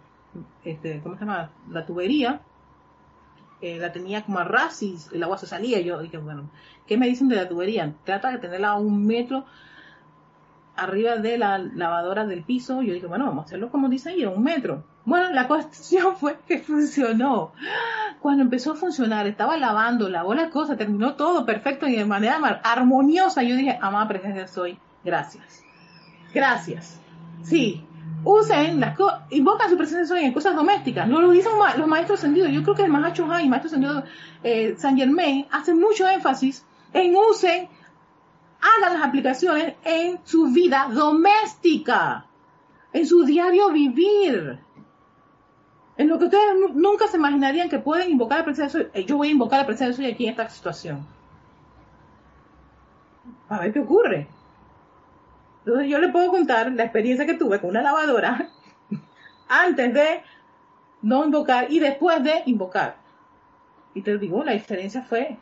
este, 0.64 1.00
¿cómo 1.02 1.16
se 1.16 1.22
llama? 1.22 1.52
La 1.70 1.86
tubería, 1.86 2.42
la 3.64 3.92
tenía 3.92 4.24
como 4.24 4.40
a 4.40 4.44
ras 4.44 4.82
el 4.84 5.24
agua 5.24 5.38
se 5.38 5.48
salía. 5.48 5.80
Yo 5.80 6.02
dije, 6.02 6.18
bueno, 6.18 6.50
¿qué 6.86 6.98
me 6.98 7.08
dicen 7.08 7.30
de 7.30 7.38
la 7.38 7.48
tubería? 7.48 7.94
Trata 8.04 8.32
de 8.32 8.40
tenerla 8.40 8.72
a 8.72 8.76
un 8.76 9.06
metro 9.06 9.46
arriba 10.76 11.16
de 11.18 11.38
la 11.38 11.58
lavadora 11.58 12.26
del 12.26 12.44
piso. 12.44 12.82
Yo 12.82 12.94
dije, 12.94 13.08
bueno, 13.08 13.26
vamos 13.26 13.44
a 13.44 13.46
hacerlo 13.46 13.72
como 13.72 13.90
dice 13.90 14.10
ahí, 14.10 14.24
a 14.24 14.30
un 14.30 14.44
metro. 14.44 14.84
Bueno, 15.06 15.30
la 15.32 15.48
cuestión 15.48 16.16
fue 16.20 16.38
que 16.48 16.60
funcionó. 16.60 17.52
Cuando 18.20 18.44
empezó 18.44 18.72
a 18.72 18.76
funcionar, 18.76 19.28
estaba 19.28 19.58
lavando, 19.58 20.10
lavó 20.10 20.34
la 20.34 20.50
cosa, 20.50 20.78
terminó 20.78 21.16
todo 21.16 21.46
perfecto 21.46 21.88
y 21.88 21.96
de 21.96 22.06
manera 22.06 22.38
armoniosa. 22.64 23.44
Yo 23.44 23.56
dije, 23.56 23.78
amada 23.82 24.08
presencia 24.08 24.48
soy, 24.48 24.80
gracias. 25.04 25.64
Gracias. 26.34 27.00
Sí, 27.44 27.86
usen 28.24 28.80
las 28.80 28.96
cosas, 28.96 29.22
invocan 29.30 29.70
su 29.70 29.78
presencia 29.78 30.20
en 30.22 30.34
cosas 30.34 30.56
domésticas. 30.56 31.08
No 31.08 31.22
lo 31.22 31.32
dicen 31.32 31.52
los 31.78 31.88
maestros 31.88 32.20
ascendidos. 32.20 32.52
Yo 32.52 32.64
creo 32.64 32.76
que 32.76 32.84
el 32.84 32.92
Mahacho 32.92 33.28
y 33.40 33.44
el 33.44 33.50
maestro 33.50 33.68
ascendido 33.68 34.04
eh, 34.44 34.76
San 34.78 34.98
Germain 34.98 35.46
hacen 35.52 35.80
mucho 35.80 36.08
énfasis 36.08 36.66
en 36.94 37.16
usen, 37.16 37.68
hagan 38.62 38.94
las 38.94 39.08
aplicaciones 39.08 39.76
en 39.84 40.20
su 40.24 40.48
vida 40.48 40.90
doméstica, 40.92 42.26
en 42.94 43.06
su 43.06 43.26
diario 43.26 43.72
vivir. 43.72 44.60
En 45.96 46.08
lo 46.08 46.18
que 46.18 46.26
ustedes 46.26 46.56
nunca 46.74 47.08
se 47.08 47.18
imaginarían 47.18 47.70
que 47.70 47.80
pueden 47.80 48.10
invocar 48.10 48.40
la 48.40 48.46
presencia 48.46 48.80
de 48.80 48.92
soy. 48.92 49.06
Yo 49.06 49.18
voy 49.18 49.28
a 49.28 49.32
invocar 49.32 49.60
la 49.60 49.68
presencia 49.68 49.90
de 49.90 49.94
soy 49.94 50.06
aquí 50.12 50.26
en 50.26 50.32
esta 50.32 50.50
situación. 50.50 51.06
A 53.50 53.60
ver 53.60 53.74
qué 53.74 53.80
ocurre. 53.80 54.28
Entonces 55.66 55.90
yo 55.90 56.00
le 56.00 56.10
puedo 56.10 56.32
contar 56.32 56.72
la 56.72 56.84
experiencia 56.84 57.26
que 57.26 57.36
tuve 57.36 57.60
con 57.60 57.70
una 57.70 57.82
lavadora 57.82 58.50
antes 59.48 59.94
de 59.94 60.24
no 61.04 61.26
invocar 61.26 61.72
y 61.72 61.80
después 61.80 62.24
de 62.24 62.44
invocar. 62.48 62.98
Y 63.94 64.02
te 64.02 64.18
digo, 64.18 64.44
la 64.44 64.54
diferencia 64.54 65.04
fue 65.04 65.38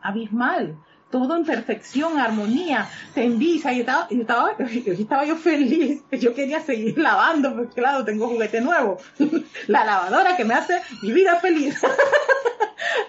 abismal. 0.00 0.76
Todo 1.10 1.36
en 1.36 1.44
perfección, 1.44 2.18
armonía, 2.18 2.88
tendiza. 3.14 3.72
Y 3.72 3.80
estaba, 3.80 4.06
y 4.10 4.20
estaba, 4.20 4.52
estaba 4.86 5.24
yo 5.24 5.36
feliz. 5.36 6.02
Yo 6.12 6.34
quería 6.34 6.60
seguir 6.60 6.98
lavando, 6.98 7.54
porque 7.54 7.74
claro, 7.74 8.04
tengo 8.04 8.28
juguete 8.28 8.60
nuevo. 8.60 8.98
la 9.66 9.84
lavadora 9.84 10.36
que 10.36 10.44
me 10.44 10.54
hace 10.54 10.80
mi 11.02 11.12
vida 11.12 11.36
feliz. 11.40 11.80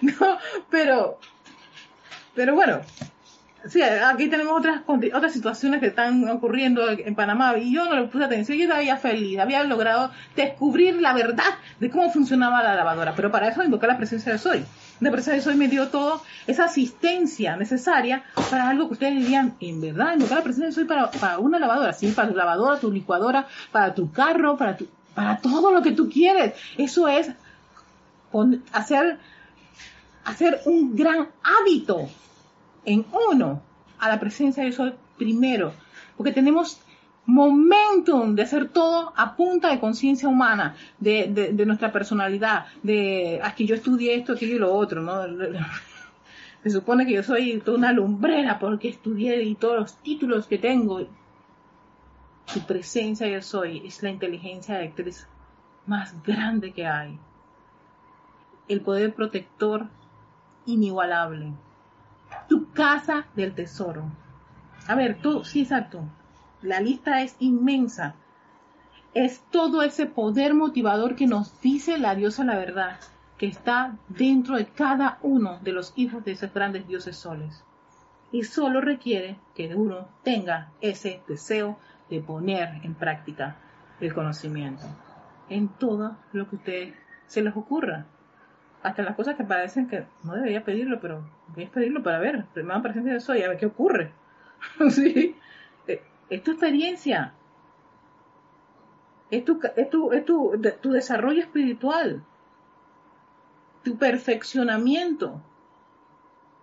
no, 0.00 0.38
pero, 0.70 1.18
pero 2.34 2.54
bueno, 2.54 2.80
Sí, 3.68 3.82
aquí 3.82 4.28
tenemos 4.28 4.58
otras, 4.58 4.82
otras 4.86 5.32
situaciones 5.32 5.80
que 5.80 5.88
están 5.88 6.26
ocurriendo 6.30 6.88
en 6.88 7.14
Panamá 7.14 7.58
y 7.58 7.74
yo 7.74 7.84
no 7.84 7.94
le 7.94 8.06
puse 8.08 8.24
atención. 8.24 8.56
Yo 8.56 8.64
estaba 8.64 8.82
ya 8.82 8.96
feliz, 8.96 9.38
había 9.38 9.62
logrado 9.64 10.10
descubrir 10.34 10.98
la 11.00 11.12
verdad 11.12 11.58
de 11.78 11.90
cómo 11.90 12.10
funcionaba 12.10 12.62
la 12.62 12.74
lavadora, 12.74 13.14
pero 13.14 13.30
para 13.30 13.48
eso 13.48 13.62
invoqué 13.62 13.86
la 13.86 13.98
presencia 13.98 14.32
de 14.32 14.38
Soy. 14.38 14.64
La 15.00 15.10
presencia 15.10 15.34
de 15.34 15.42
Soy 15.42 15.56
me 15.56 15.68
dio 15.68 15.88
todo 15.88 16.22
esa 16.46 16.64
asistencia 16.64 17.56
necesaria 17.56 18.24
para 18.50 18.70
algo 18.70 18.86
que 18.86 18.94
ustedes 18.94 19.16
dirían, 19.16 19.54
en 19.60 19.80
verdad, 19.82 20.14
invocar 20.14 20.38
la 20.38 20.44
presencia 20.44 20.68
de 20.68 20.72
Soy 20.72 20.84
para, 20.84 21.10
para 21.10 21.38
una 21.38 21.58
lavadora, 21.58 21.92
sí, 21.92 22.08
para 22.12 22.30
tu 22.30 22.36
lavadora, 22.36 22.80
tu 22.80 22.90
licuadora, 22.90 23.46
para 23.72 23.94
tu 23.94 24.10
carro, 24.10 24.56
para, 24.56 24.78
tu, 24.78 24.88
para 25.14 25.36
todo 25.36 25.70
lo 25.70 25.82
que 25.82 25.92
tú 25.92 26.08
quieres. 26.08 26.54
Eso 26.78 27.08
es 27.08 27.30
hacer, 28.72 29.18
hacer 30.24 30.60
un 30.64 30.96
gran 30.96 31.28
hábito 31.42 32.08
en 32.84 33.04
uno 33.30 33.62
a 33.98 34.08
la 34.08 34.20
presencia 34.20 34.64
de 34.64 34.72
Sol 34.72 34.94
primero, 35.16 35.72
porque 36.16 36.32
tenemos 36.32 36.80
momentum 37.26 38.34
de 38.34 38.42
hacer 38.42 38.68
todo 38.68 39.12
a 39.16 39.36
punta 39.36 39.68
de 39.68 39.78
conciencia 39.78 40.28
humana, 40.28 40.74
de, 40.98 41.52
nuestra 41.66 41.92
personalidad, 41.92 42.66
de 42.82 43.40
aquí 43.42 43.66
yo 43.66 43.74
estudié 43.74 44.14
esto, 44.14 44.32
aquello 44.32 44.56
y 44.56 44.58
lo 44.58 44.72
otro, 44.74 45.02
¿no? 45.02 45.22
Se 46.62 46.70
supone 46.70 47.06
que 47.06 47.12
yo 47.12 47.22
soy 47.22 47.58
toda 47.60 47.78
una 47.78 47.92
lumbrera 47.92 48.58
porque 48.58 48.88
estudié 48.88 49.42
y 49.44 49.54
todos 49.54 49.78
los 49.78 49.96
títulos 50.02 50.46
que 50.46 50.58
tengo. 50.58 51.06
Su 52.44 52.66
presencia 52.66 53.26
yo 53.28 53.40
soy 53.40 53.86
es 53.86 54.02
la 54.02 54.10
inteligencia 54.10 54.76
de 54.76 54.88
actriz 54.88 55.26
más 55.86 56.22
grande 56.22 56.72
que 56.72 56.86
hay. 56.86 57.18
El 58.68 58.82
poder 58.82 59.14
protector 59.14 59.86
inigualable 60.66 61.54
tu 62.50 62.72
casa 62.72 63.26
del 63.36 63.54
tesoro. 63.54 64.02
A 64.88 64.96
ver, 64.96 65.22
tú, 65.22 65.44
sí, 65.44 65.62
exacto. 65.62 66.02
La 66.62 66.80
lista 66.80 67.22
es 67.22 67.36
inmensa. 67.38 68.16
Es 69.14 69.44
todo 69.52 69.82
ese 69.82 70.06
poder 70.06 70.52
motivador 70.54 71.14
que 71.14 71.28
nos 71.28 71.60
dice 71.60 71.96
la 71.96 72.16
diosa 72.16 72.44
la 72.44 72.58
verdad, 72.58 72.98
que 73.38 73.46
está 73.46 73.96
dentro 74.08 74.56
de 74.56 74.66
cada 74.66 75.18
uno 75.22 75.60
de 75.60 75.72
los 75.72 75.92
hijos 75.94 76.24
de 76.24 76.32
esos 76.32 76.52
grandes 76.52 76.88
dioses 76.88 77.16
soles. 77.16 77.64
Y 78.32 78.42
solo 78.42 78.80
requiere 78.80 79.38
que 79.54 79.72
uno 79.76 80.08
tenga 80.24 80.72
ese 80.80 81.22
deseo 81.28 81.78
de 82.10 82.20
poner 82.20 82.80
en 82.82 82.94
práctica 82.94 83.56
el 84.00 84.12
conocimiento 84.12 84.86
en 85.48 85.68
todo 85.68 86.16
lo 86.32 86.48
que 86.48 86.56
a 86.56 86.58
ustedes 86.58 86.94
se 87.26 87.42
les 87.42 87.54
ocurra 87.56 88.06
hasta 88.82 89.02
las 89.02 89.16
cosas 89.16 89.36
que 89.36 89.44
parecen 89.44 89.88
que 89.88 90.06
no 90.24 90.34
debería 90.34 90.64
pedirlo, 90.64 91.00
pero 91.00 91.24
voy 91.54 91.64
a 91.64 91.70
pedirlo 91.70 92.02
para 92.02 92.18
ver, 92.18 92.44
primera 92.54 92.80
presencia 92.82 93.12
de 93.12 93.18
eso 93.18 93.34
y 93.34 93.42
a 93.42 93.48
ver 93.48 93.58
qué 93.58 93.66
ocurre. 93.66 94.12
¿Sí? 94.90 95.36
Eh, 95.86 96.02
es 96.28 96.42
tu 96.42 96.52
experiencia, 96.52 97.34
es, 99.30 99.44
tu, 99.44 99.60
es, 99.76 99.90
tu, 99.90 100.12
es 100.12 100.24
tu, 100.24 100.60
tu 100.80 100.92
desarrollo 100.92 101.40
espiritual, 101.40 102.22
tu 103.82 103.96
perfeccionamiento. 103.96 105.40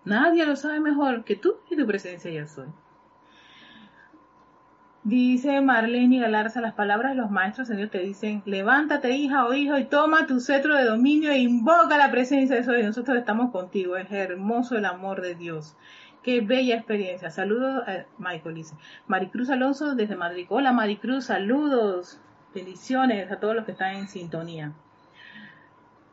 Nadie 0.06 0.46
lo 0.46 0.56
sabe 0.56 0.80
mejor 0.80 1.24
que 1.24 1.36
tú 1.36 1.58
y 1.70 1.76
tu 1.76 1.86
presencia 1.86 2.32
ya 2.32 2.48
soy. 2.48 2.68
Dice 5.08 5.62
Marlene 5.62 6.20
Galarza, 6.20 6.60
las 6.60 6.74
palabras 6.74 7.14
de 7.14 7.22
los 7.22 7.32
maestros 7.32 7.70
Dios 7.70 7.90
te 7.90 8.00
dicen, 8.00 8.44
levántate 8.46 9.16
hija 9.16 9.46
o 9.46 9.54
hijo 9.54 9.78
y 9.78 9.86
toma 9.86 10.28
tu 10.28 10.42
cetro 10.42 10.76
de 10.76 10.84
dominio 10.84 11.32
e 11.32 11.38
invoca 11.38 11.98
la 11.98 12.12
presencia 12.12 12.58
de 12.58 12.62
Dios. 12.62 12.88
Nosotros 12.88 13.18
estamos 13.18 13.52
contigo, 13.52 13.96
es 13.96 14.12
hermoso 14.12 14.76
el 14.76 14.84
amor 14.84 15.22
de 15.22 15.34
Dios. 15.34 15.78
Qué 16.24 16.42
bella 16.42 16.76
experiencia. 16.76 17.32
Saludos, 17.32 17.88
a 17.88 18.04
Michael 18.18 18.56
dice. 18.56 18.76
Maricruz 19.08 19.50
Alonso 19.50 19.96
desde 19.96 20.18
Madrid. 20.18 20.46
Hola 20.50 20.74
Maricruz, 20.74 21.28
saludos. 21.28 22.20
Bendiciones 22.54 23.32
a 23.32 23.40
todos 23.40 23.56
los 23.56 23.64
que 23.64 23.72
están 23.72 23.96
en 23.96 24.10
sintonía. 24.10 24.74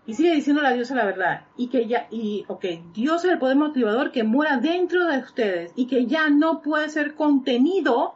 Y 0.07 0.15
sigue 0.15 0.37
diciendo 0.37 0.63
la 0.63 0.73
diosa 0.73 0.95
la 0.95 1.05
verdad. 1.05 1.47
Y 1.57 1.67
que 1.67 1.89
ya, 1.89 2.07
y, 2.13 2.45
ok, 2.47 2.65
Dios 2.93 3.25
es 3.25 3.33
el 3.33 3.39
poder 3.41 3.57
motivador 3.57 4.13
que 4.13 4.23
mora 4.23 4.59
dentro 4.59 5.05
de 5.09 5.19
ustedes 5.19 5.73
y 5.75 5.89
que 5.89 6.07
ya 6.07 6.31
no 6.31 6.63
puede 6.63 6.89
ser 6.91 7.17
contenido 7.17 8.15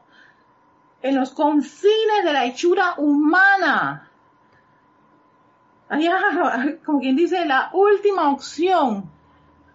en 1.03 1.16
los 1.16 1.30
confines 1.30 2.24
de 2.24 2.32
la 2.32 2.44
hechura 2.44 2.94
humana. 2.96 4.09
Allá, 5.88 6.78
como 6.84 7.01
quien 7.01 7.16
dice, 7.16 7.44
la 7.44 7.70
última 7.72 8.30
opción, 8.30 9.11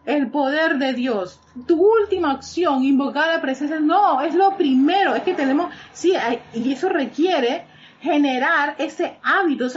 el 0.06 0.30
poder 0.30 0.78
de 0.78 0.94
Dios. 0.94 1.40
Tu 1.68 1.76
última 1.76 2.34
opción, 2.34 2.84
invocar 2.84 3.28
la 3.28 3.42
presencia, 3.42 3.80
no, 3.80 4.22
es 4.22 4.36
lo 4.36 4.58
primero, 4.58 5.16
es 5.16 5.24
que 5.24 5.34
tenemos, 5.34 5.74
sí, 5.92 6.14
y 6.54 6.74
eso 6.74 6.90
requiere 6.90 7.66
generar 8.02 8.76
ese 8.80 9.18
hábito, 9.24 9.68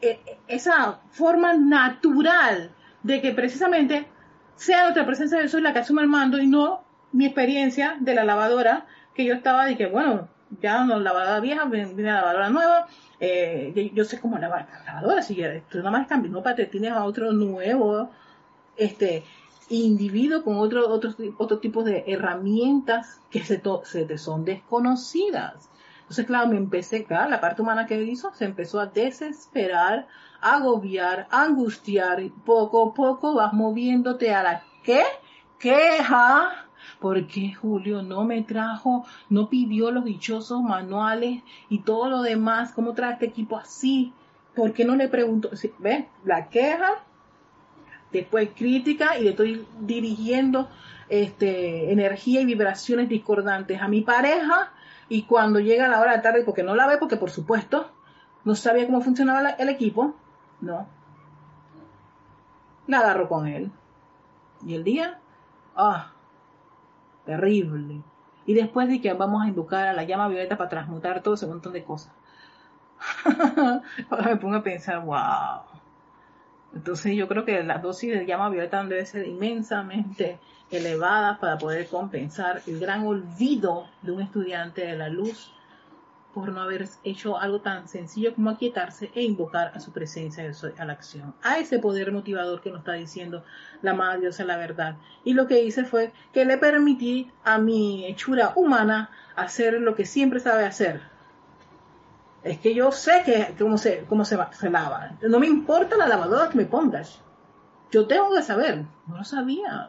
e, 0.00 0.08
e, 0.10 0.38
esa 0.46 1.00
forma 1.10 1.54
natural 1.54 2.70
de 3.02 3.20
que 3.20 3.32
precisamente 3.32 4.06
sea 4.56 4.84
nuestra 4.84 5.06
presencia 5.06 5.38
de 5.38 5.44
Dios 5.46 5.62
la 5.62 5.72
que 5.72 5.80
asuma 5.80 6.02
el 6.02 6.08
mando 6.08 6.38
y 6.38 6.46
no 6.46 6.84
mi 7.12 7.26
experiencia 7.26 7.96
de 8.00 8.14
la 8.14 8.24
lavadora, 8.24 8.86
que 9.14 9.24
yo 9.24 9.34
estaba 9.34 9.66
de 9.66 9.76
que, 9.76 9.86
bueno, 9.86 10.28
ya 10.60 10.84
no 10.84 10.98
lavadora 10.98 11.40
vieja, 11.40 11.64
viene 11.66 12.02
la 12.02 12.20
lavadora 12.20 12.50
nueva, 12.50 12.86
eh, 13.20 13.90
yo 13.94 14.04
sé 14.04 14.20
cómo 14.20 14.38
lavar 14.38 14.68
la 14.72 14.84
lavadora, 14.84 15.22
si 15.22 15.36
tú 15.70 15.78
nada 15.78 15.90
más 15.90 16.06
cambias, 16.06 16.32
no 16.32 16.42
para 16.42 16.56
te 16.56 16.66
tienes 16.66 16.92
a 16.92 17.04
otro 17.04 17.32
nuevo, 17.32 18.10
este, 18.76 19.24
individuo 19.68 20.42
con 20.42 20.58
otro, 20.58 20.88
otro, 20.88 21.14
otro 21.36 21.58
tipo 21.58 21.82
de 21.82 22.04
herramientas 22.06 23.20
que 23.30 23.44
se, 23.44 23.58
te 23.58 24.18
son 24.18 24.44
desconocidas. 24.44 25.68
Entonces, 26.00 26.26
claro, 26.26 26.48
me 26.48 26.56
empecé, 26.56 27.04
claro, 27.04 27.28
la 27.28 27.40
parte 27.40 27.60
humana 27.60 27.86
que 27.86 28.02
hizo, 28.02 28.32
se 28.32 28.46
empezó 28.46 28.80
a 28.80 28.86
desesperar, 28.86 30.06
a 30.40 30.56
agobiar, 30.56 31.26
a 31.30 31.42
angustiar, 31.42 32.20
y 32.20 32.30
poco 32.30 32.90
a 32.90 32.94
poco 32.94 33.34
vas 33.34 33.52
moviéndote 33.52 34.32
a 34.34 34.42
la 34.42 34.62
¿qué? 34.82 35.02
queja, 35.58 36.67
porque 37.00 37.54
Julio 37.54 38.02
no 38.02 38.24
me 38.24 38.42
trajo, 38.42 39.06
no 39.28 39.48
pidió 39.48 39.90
los 39.90 40.04
dichosos 40.04 40.62
manuales 40.62 41.42
y 41.68 41.80
todo 41.80 42.08
lo 42.08 42.22
demás, 42.22 42.72
¿cómo 42.72 42.94
trae 42.94 43.14
este 43.14 43.26
equipo 43.26 43.56
así? 43.56 44.12
¿Por 44.54 44.72
qué 44.72 44.84
no 44.84 44.96
le 44.96 45.08
pregunto? 45.08 45.50
¿Ves? 45.78 46.04
La 46.24 46.48
queja, 46.48 47.04
después 48.12 48.50
crítica 48.56 49.18
y 49.18 49.24
le 49.24 49.30
estoy 49.30 49.66
dirigiendo 49.80 50.68
este, 51.08 51.92
energía 51.92 52.40
y 52.40 52.44
vibraciones 52.44 53.08
discordantes 53.08 53.80
a 53.80 53.88
mi 53.88 54.02
pareja 54.02 54.72
y 55.08 55.22
cuando 55.22 55.60
llega 55.60 55.88
la 55.88 56.00
hora 56.00 56.16
de 56.16 56.22
tarde, 56.22 56.42
porque 56.44 56.62
no 56.62 56.74
la 56.74 56.86
ve, 56.86 56.98
porque 56.98 57.16
por 57.16 57.30
supuesto 57.30 57.90
no 58.44 58.54
sabía 58.54 58.86
cómo 58.86 59.00
funcionaba 59.00 59.50
el 59.50 59.68
equipo, 59.68 60.14
no. 60.60 60.86
La 62.86 63.00
agarro 63.00 63.28
con 63.28 63.46
él. 63.46 63.70
Y 64.66 64.74
el 64.74 64.84
día, 64.84 65.18
ah, 65.76 66.12
terrible. 67.28 68.00
Y 68.46 68.54
después 68.54 68.88
de 68.88 69.02
que 69.02 69.12
vamos 69.12 69.44
a 69.44 69.48
invocar 69.48 69.86
a 69.86 69.92
la 69.92 70.04
llama 70.04 70.28
violeta 70.28 70.56
para 70.56 70.70
transmutar 70.70 71.22
todo 71.22 71.34
ese 71.34 71.46
montón 71.46 71.74
de 71.74 71.84
cosas. 71.84 72.10
Ahora 74.10 74.30
me 74.30 74.36
pongo 74.36 74.56
a 74.56 74.62
pensar, 74.62 75.04
wow. 75.04 75.60
Entonces 76.74 77.14
yo 77.14 77.28
creo 77.28 77.44
que 77.44 77.62
la 77.62 77.78
dosis 77.78 78.10
de 78.18 78.24
llama 78.24 78.48
violeta 78.48 78.82
debe 78.82 79.04
ser 79.04 79.28
inmensamente 79.28 80.38
elevadas 80.70 81.38
para 81.38 81.58
poder 81.58 81.86
compensar 81.88 82.62
el 82.66 82.80
gran 82.80 83.06
olvido 83.06 83.86
de 84.00 84.12
un 84.12 84.22
estudiante 84.22 84.86
de 84.86 84.96
la 84.96 85.10
luz 85.10 85.52
por 86.40 86.52
no 86.52 86.62
haber 86.62 86.88
hecho 87.04 87.38
algo 87.38 87.60
tan 87.60 87.88
sencillo 87.88 88.34
como 88.34 88.50
aquietarse 88.50 89.10
e 89.14 89.22
invocar 89.22 89.72
a 89.74 89.80
su 89.80 89.92
presencia 89.92 90.50
a 90.78 90.84
la 90.84 90.92
acción, 90.92 91.34
a 91.42 91.58
ese 91.58 91.78
poder 91.78 92.12
motivador 92.12 92.60
que 92.60 92.70
nos 92.70 92.80
está 92.80 92.92
diciendo 92.92 93.44
la 93.82 93.94
Madre 93.94 94.20
Diosa 94.20 94.44
la 94.44 94.56
verdad. 94.56 94.96
Y 95.24 95.34
lo 95.34 95.46
que 95.46 95.62
hice 95.62 95.84
fue 95.84 96.12
que 96.32 96.44
le 96.44 96.58
permití 96.58 97.30
a 97.44 97.58
mi 97.58 98.06
hechura 98.06 98.52
humana 98.56 99.10
hacer 99.36 99.74
lo 99.74 99.94
que 99.94 100.06
siempre 100.06 100.40
sabe 100.40 100.64
hacer. 100.64 101.00
Es 102.42 102.58
que 102.58 102.74
yo 102.74 102.92
sé 102.92 103.22
que 103.24 103.54
cómo 103.58 103.78
se, 103.78 104.04
cómo 104.08 104.24
se, 104.24 104.38
se 104.52 104.70
lava. 104.70 105.16
No 105.22 105.40
me 105.40 105.46
importa 105.46 105.96
la 105.96 106.08
lavadora 106.08 106.48
que 106.48 106.58
me 106.58 106.66
pongas 106.66 107.20
yo 107.90 108.06
tengo 108.06 108.34
que 108.34 108.42
saber, 108.42 108.84
no 109.06 109.16
lo 109.16 109.24
sabía, 109.24 109.88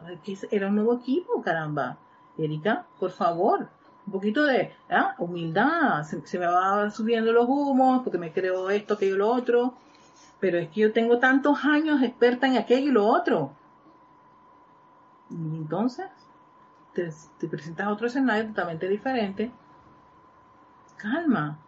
era 0.50 0.68
un 0.68 0.74
nuevo 0.76 0.94
equipo, 0.94 1.42
caramba. 1.42 1.98
Erika, 2.38 2.86
por 2.98 3.10
favor, 3.10 3.68
un 4.10 4.14
poquito 4.14 4.44
de 4.44 4.72
¿ah? 4.90 5.14
humildad, 5.18 6.02
se, 6.02 6.38
me 6.40 6.46
va 6.46 6.90
subiendo 6.90 7.30
los 7.30 7.46
humos 7.48 8.02
porque 8.02 8.18
me 8.18 8.32
creo 8.32 8.68
esto, 8.68 8.94
aquello 8.94 9.16
lo 9.16 9.30
otro, 9.30 9.74
pero 10.40 10.58
es 10.58 10.68
que 10.70 10.80
yo 10.80 10.92
tengo 10.92 11.20
tantos 11.20 11.64
años 11.64 12.02
experta 12.02 12.48
en 12.48 12.56
aquello 12.56 12.88
y 12.88 12.92
lo 12.92 13.06
otro. 13.06 13.52
Y 15.30 15.34
entonces, 15.34 16.08
te, 16.92 17.46
presentas 17.46 17.86
otro 17.86 18.08
escenario 18.08 18.48
totalmente 18.48 18.88
diferente. 18.88 19.52
Calma. 20.96 21.60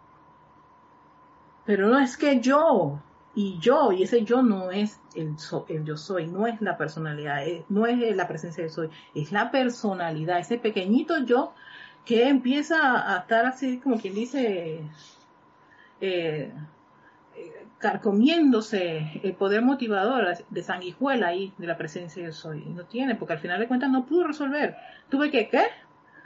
Pero 1.64 1.90
no 1.90 2.00
es 2.00 2.16
que 2.16 2.40
yo, 2.40 2.98
y 3.36 3.60
yo, 3.60 3.92
y 3.92 4.02
ese 4.02 4.24
yo 4.24 4.42
no 4.42 4.72
es 4.72 4.98
el, 5.14 5.36
el 5.68 5.84
yo 5.84 5.96
soy, 5.96 6.26
no 6.26 6.48
es 6.48 6.60
la 6.60 6.76
personalidad, 6.76 7.44
no 7.68 7.86
es 7.86 8.16
la 8.16 8.26
presencia 8.26 8.64
de 8.64 8.68
soy, 8.68 8.90
es 9.14 9.30
la 9.30 9.52
personalidad, 9.52 10.40
ese 10.40 10.58
pequeñito 10.58 11.18
yo 11.18 11.54
que 12.04 12.28
empieza 12.28 13.14
a 13.14 13.18
estar 13.18 13.46
así 13.46 13.78
como 13.78 13.98
quien 13.98 14.14
dice, 14.14 14.80
eh, 16.00 16.52
carcomiéndose 17.78 19.20
el 19.22 19.34
poder 19.34 19.62
motivador 19.62 20.36
de 20.48 20.62
sanguijuela 20.62 21.28
ahí 21.28 21.52
de 21.58 21.66
la 21.66 21.76
presencia 21.76 22.24
de 22.24 22.32
soy. 22.32 22.64
No 22.66 22.84
tiene, 22.84 23.14
porque 23.14 23.34
al 23.34 23.40
final 23.40 23.60
de 23.60 23.68
cuentas 23.68 23.90
no 23.90 24.06
pudo 24.06 24.24
resolver. 24.28 24.76
Tuve 25.10 25.30
que, 25.30 25.48
¿qué? 25.48 25.64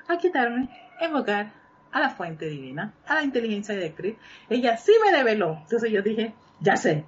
A 0.08 0.18
quitarme, 0.18 0.68
evocar 1.00 1.52
a 1.92 2.00
la 2.00 2.10
fuente 2.10 2.46
divina, 2.46 2.92
a 3.06 3.14
la 3.14 3.22
inteligencia 3.22 3.74
Cristo. 3.94 4.20
Ella 4.50 4.76
sí 4.76 4.92
me 5.04 5.16
develó. 5.16 5.58
Entonces 5.62 5.90
yo 5.90 6.02
dije, 6.02 6.34
ya 6.60 6.76
sé. 6.76 7.04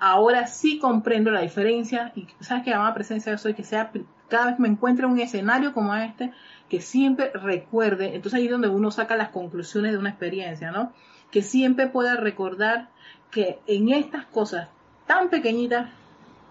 Ahora 0.00 0.48
sí 0.48 0.78
comprendo 0.78 1.30
la 1.30 1.40
diferencia 1.40 2.12
y 2.16 2.26
sabes 2.40 2.64
que 2.64 2.70
la 2.70 2.92
presencia 2.94 3.30
de 3.30 3.38
soy 3.38 3.54
que 3.54 3.62
sea 3.62 3.92
cada 4.34 4.46
vez 4.46 4.58
me 4.58 4.66
encuentre 4.66 5.06
en 5.06 5.12
un 5.12 5.20
escenario 5.20 5.72
como 5.72 5.94
este 5.94 6.32
que 6.68 6.80
siempre 6.80 7.30
recuerde, 7.34 8.16
entonces 8.16 8.34
ahí 8.34 8.46
es 8.46 8.50
donde 8.50 8.66
uno 8.68 8.90
saca 8.90 9.14
las 9.14 9.28
conclusiones 9.28 9.92
de 9.92 9.98
una 9.98 10.10
experiencia, 10.10 10.72
¿no? 10.72 10.92
Que 11.30 11.40
siempre 11.40 11.86
pueda 11.86 12.16
recordar 12.16 12.88
que 13.30 13.60
en 13.68 13.90
estas 13.90 14.26
cosas 14.26 14.70
tan 15.06 15.28
pequeñitas 15.28 15.88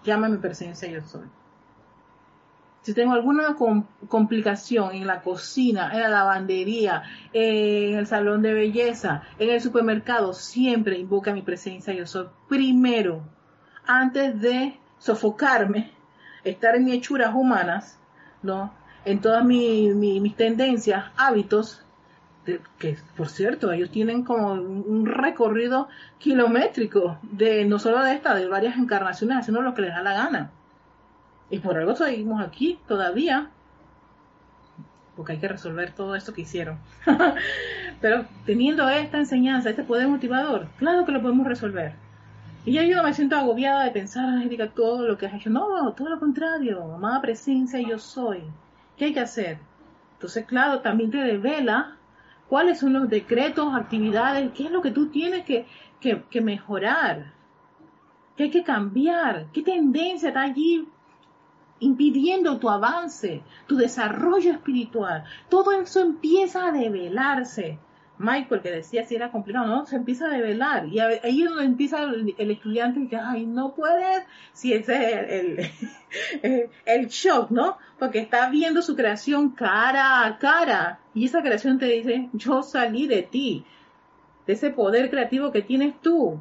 llama 0.02 0.30
mi 0.30 0.38
presencia 0.38 0.88
yo 0.88 1.02
soy. 1.02 1.26
Si 2.80 2.94
tengo 2.94 3.12
alguna 3.12 3.54
complicación 4.08 4.94
en 4.94 5.06
la 5.06 5.20
cocina, 5.20 5.90
en 5.92 6.00
la 6.00 6.08
lavandería, 6.08 7.02
en 7.34 7.98
el 7.98 8.06
salón 8.06 8.40
de 8.40 8.54
belleza, 8.54 9.24
en 9.38 9.50
el 9.50 9.60
supermercado, 9.60 10.32
siempre 10.32 10.98
invoca 10.98 11.34
mi 11.34 11.42
presencia 11.42 11.92
yo 11.92 12.06
soy. 12.06 12.28
Primero, 12.48 13.22
antes 13.86 14.40
de 14.40 14.78
sofocarme, 14.96 15.93
estar 16.44 16.76
en 16.76 16.84
mis 16.84 16.94
hechuras 16.94 17.34
humanas, 17.34 17.98
¿no? 18.42 18.72
En 19.04 19.20
todas 19.20 19.44
mis 19.44 20.36
tendencias, 20.36 21.06
hábitos, 21.16 21.84
que 22.78 22.96
por 23.16 23.28
cierto, 23.28 23.72
ellos 23.72 23.90
tienen 23.90 24.22
como 24.22 24.52
un 24.52 25.06
recorrido 25.06 25.88
kilométrico 26.18 27.18
de 27.22 27.64
no 27.64 27.78
solo 27.78 28.02
de 28.02 28.12
esta, 28.12 28.34
de 28.34 28.48
varias 28.48 28.76
encarnaciones, 28.76 29.38
haciendo 29.38 29.62
lo 29.62 29.74
que 29.74 29.82
les 29.82 29.94
da 29.94 30.02
la 30.02 30.12
gana. 30.12 30.50
Y 31.50 31.58
por 31.58 31.76
algo 31.76 31.94
seguimos 31.94 32.42
aquí 32.42 32.78
todavía, 32.86 33.50
porque 35.16 35.32
hay 35.32 35.38
que 35.38 35.48
resolver 35.48 35.92
todo 35.92 36.14
esto 36.14 36.32
que 36.32 36.42
hicieron. 36.42 36.78
Pero 38.00 38.26
teniendo 38.44 38.88
esta 38.88 39.18
enseñanza, 39.18 39.70
este 39.70 39.84
poder 39.84 40.08
motivador, 40.08 40.68
claro 40.78 41.04
que 41.04 41.12
lo 41.12 41.22
podemos 41.22 41.46
resolver. 41.46 42.03
Y 42.66 42.72
yo 42.72 43.02
me 43.02 43.12
siento 43.12 43.36
agobiada 43.36 43.84
de 43.84 43.90
pensar, 43.90 44.42
Erika, 44.42 44.70
todo 44.70 45.06
lo 45.06 45.18
que 45.18 45.26
has 45.26 45.34
hecho. 45.34 45.50
No, 45.50 45.92
todo 45.92 46.08
lo 46.08 46.18
contrario, 46.18 46.94
amada 46.94 47.20
presencia, 47.20 47.78
yo 47.80 47.98
soy. 47.98 48.42
¿Qué 48.96 49.06
hay 49.06 49.12
que 49.12 49.20
hacer? 49.20 49.58
Entonces, 50.14 50.46
claro, 50.46 50.80
también 50.80 51.10
te 51.10 51.22
revela 51.22 51.98
cuáles 52.48 52.78
son 52.78 52.94
los 52.94 53.10
decretos, 53.10 53.74
actividades, 53.74 54.50
qué 54.52 54.64
es 54.64 54.70
lo 54.70 54.80
que 54.80 54.92
tú 54.92 55.08
tienes 55.08 55.44
que, 55.44 55.66
que, 56.00 56.22
que 56.30 56.40
mejorar, 56.40 57.34
qué 58.36 58.44
hay 58.44 58.50
que 58.50 58.64
cambiar, 58.64 59.46
qué 59.52 59.62
tendencia 59.62 60.28
está 60.28 60.42
allí 60.42 60.88
impidiendo 61.80 62.58
tu 62.58 62.70
avance, 62.70 63.42
tu 63.66 63.76
desarrollo 63.76 64.52
espiritual. 64.52 65.24
Todo 65.50 65.72
eso 65.72 66.00
empieza 66.00 66.66
a 66.66 66.72
develarse. 66.72 67.78
Michael, 68.18 68.62
que 68.62 68.70
decía 68.70 69.04
si 69.04 69.16
era 69.16 69.32
complicado, 69.32 69.66
no, 69.66 69.86
se 69.86 69.96
empieza 69.96 70.26
a 70.26 70.30
develar. 70.30 70.86
Y 70.86 71.00
ahí 71.00 71.42
es 71.42 71.48
donde 71.48 71.64
empieza 71.64 72.02
el, 72.02 72.50
estudiante 72.50 73.08
que, 73.08 73.16
ay, 73.16 73.44
no 73.46 73.74
puedes, 73.74 74.24
si 74.52 74.72
ese 74.72 74.94
es 74.94 75.70
el, 76.42 76.70
el, 76.84 77.06
shock, 77.08 77.50
¿no? 77.50 77.78
Porque 77.98 78.20
está 78.20 78.48
viendo 78.50 78.82
su 78.82 78.94
creación 78.94 79.50
cara 79.50 80.24
a 80.24 80.38
cara. 80.38 81.00
Y 81.12 81.26
esa 81.26 81.42
creación 81.42 81.78
te 81.78 81.86
dice, 81.86 82.28
yo 82.32 82.62
salí 82.62 83.08
de 83.08 83.22
ti, 83.22 83.64
de 84.46 84.52
ese 84.52 84.70
poder 84.70 85.10
creativo 85.10 85.50
que 85.50 85.62
tienes 85.62 86.00
tú. 86.00 86.40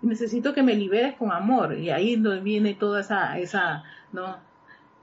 Necesito 0.00 0.54
que 0.54 0.62
me 0.62 0.74
liberes 0.74 1.14
con 1.14 1.32
amor. 1.32 1.76
Y 1.76 1.90
ahí 1.90 2.14
es 2.14 2.22
donde 2.22 2.40
viene 2.40 2.74
toda 2.74 3.00
esa, 3.00 3.38
esa 3.38 3.84
¿no? 4.12 4.36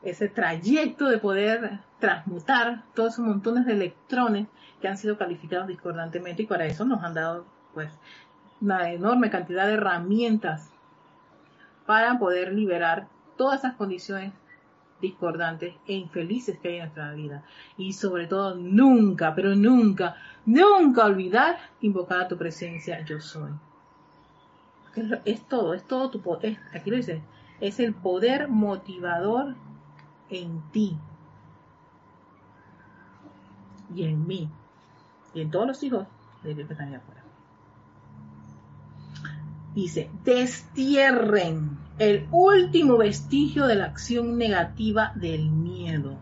Ese 0.04 0.30
trayecto 0.30 1.06
de 1.06 1.18
poder 1.18 1.80
transmutar 2.00 2.84
todos 2.96 3.14
esos 3.14 3.26
montones 3.26 3.66
de 3.66 3.74
electrones 3.74 4.48
que 4.82 4.88
han 4.88 4.98
sido 4.98 5.18
calificados 5.18 5.68
discordantemente 5.68 6.44
y 6.44 6.48
para 6.48 6.66
eso 6.66 6.86
nos 6.86 7.04
han 7.04 7.14
dado 7.14 7.46
pues 7.74 7.92
una 8.62 8.92
enorme 8.92 9.30
cantidad 9.30 9.68
de 9.68 9.74
herramientas 9.74 10.72
para 11.86 12.20
poder 12.20 12.54
liberar 12.54 13.08
todas 13.38 13.60
esas 13.60 13.76
condiciones 13.76 14.34
discordantes 15.02 15.76
e 15.88 15.94
infelices 15.94 16.60
que 16.60 16.68
hay 16.68 16.76
en 16.76 16.82
nuestra 16.82 17.14
vida. 17.14 17.44
Y 17.78 17.94
sobre 17.94 18.28
todo, 18.28 18.56
nunca, 18.56 19.34
pero 19.34 19.56
nunca, 19.56 20.16
nunca 20.46 21.06
olvidar 21.06 21.58
invocar 21.82 22.22
a 22.22 22.28
tu 22.28 22.38
presencia, 22.38 23.04
yo 23.06 23.20
soy. 23.22 23.52
Es, 25.24 25.48
todo, 25.48 25.74
es 25.74 25.84
todo 25.88 26.10
tu 26.10 26.22
poder. 26.22 26.58
Aquí 26.74 26.90
lo 26.90 26.98
dice, 26.98 27.22
es 27.62 27.80
el 27.80 27.94
poder 27.94 28.50
motivador 28.50 29.56
en 30.30 30.62
ti 30.72 30.98
y 33.96 34.04
en 34.04 34.28
mí 34.28 34.50
y 35.34 35.42
en 35.42 35.52
todos 35.52 35.68
los 35.68 35.84
hijos 35.84 36.08
de 36.44 36.54
Dios 36.54 36.68
que 36.68 36.74
están 36.74 36.90
allá 36.90 36.98
afuera. 36.98 37.24
Dice, 39.76 40.10
destierren 40.24 41.78
el 42.00 42.28
último 42.32 42.98
vestigio 42.98 43.68
de 43.68 43.76
la 43.76 43.86
acción 43.86 44.38
negativa 44.38 45.14
del 45.16 45.52
miedo. 45.52 46.18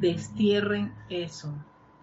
Destierren 0.00 0.94
eso. 1.08 1.54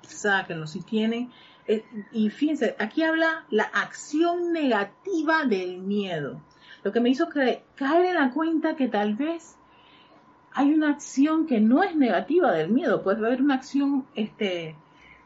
Sáquenlo. 0.01 0.67
Si 0.67 0.81
tienen. 0.81 1.31
Eh, 1.67 1.83
y 2.11 2.29
fíjense, 2.29 2.75
aquí 2.79 3.03
habla 3.03 3.45
la 3.49 3.63
acción 3.63 4.53
negativa 4.53 5.45
del 5.45 5.79
miedo. 5.79 6.41
Lo 6.83 6.91
que 6.91 7.01
me 7.01 7.09
hizo 7.09 7.27
caer 7.29 8.05
en 8.05 8.15
la 8.15 8.31
cuenta 8.31 8.75
que 8.75 8.87
tal 8.87 9.15
vez 9.15 9.57
hay 10.55 10.73
una 10.73 10.89
acción 10.89 11.45
que 11.47 11.59
no 11.59 11.83
es 11.83 11.95
negativa 11.95 12.51
del 12.53 12.69
miedo. 12.69 13.03
Puede 13.03 13.25
haber 13.25 13.41
una 13.41 13.55
acción 13.55 14.05
este, 14.15 14.75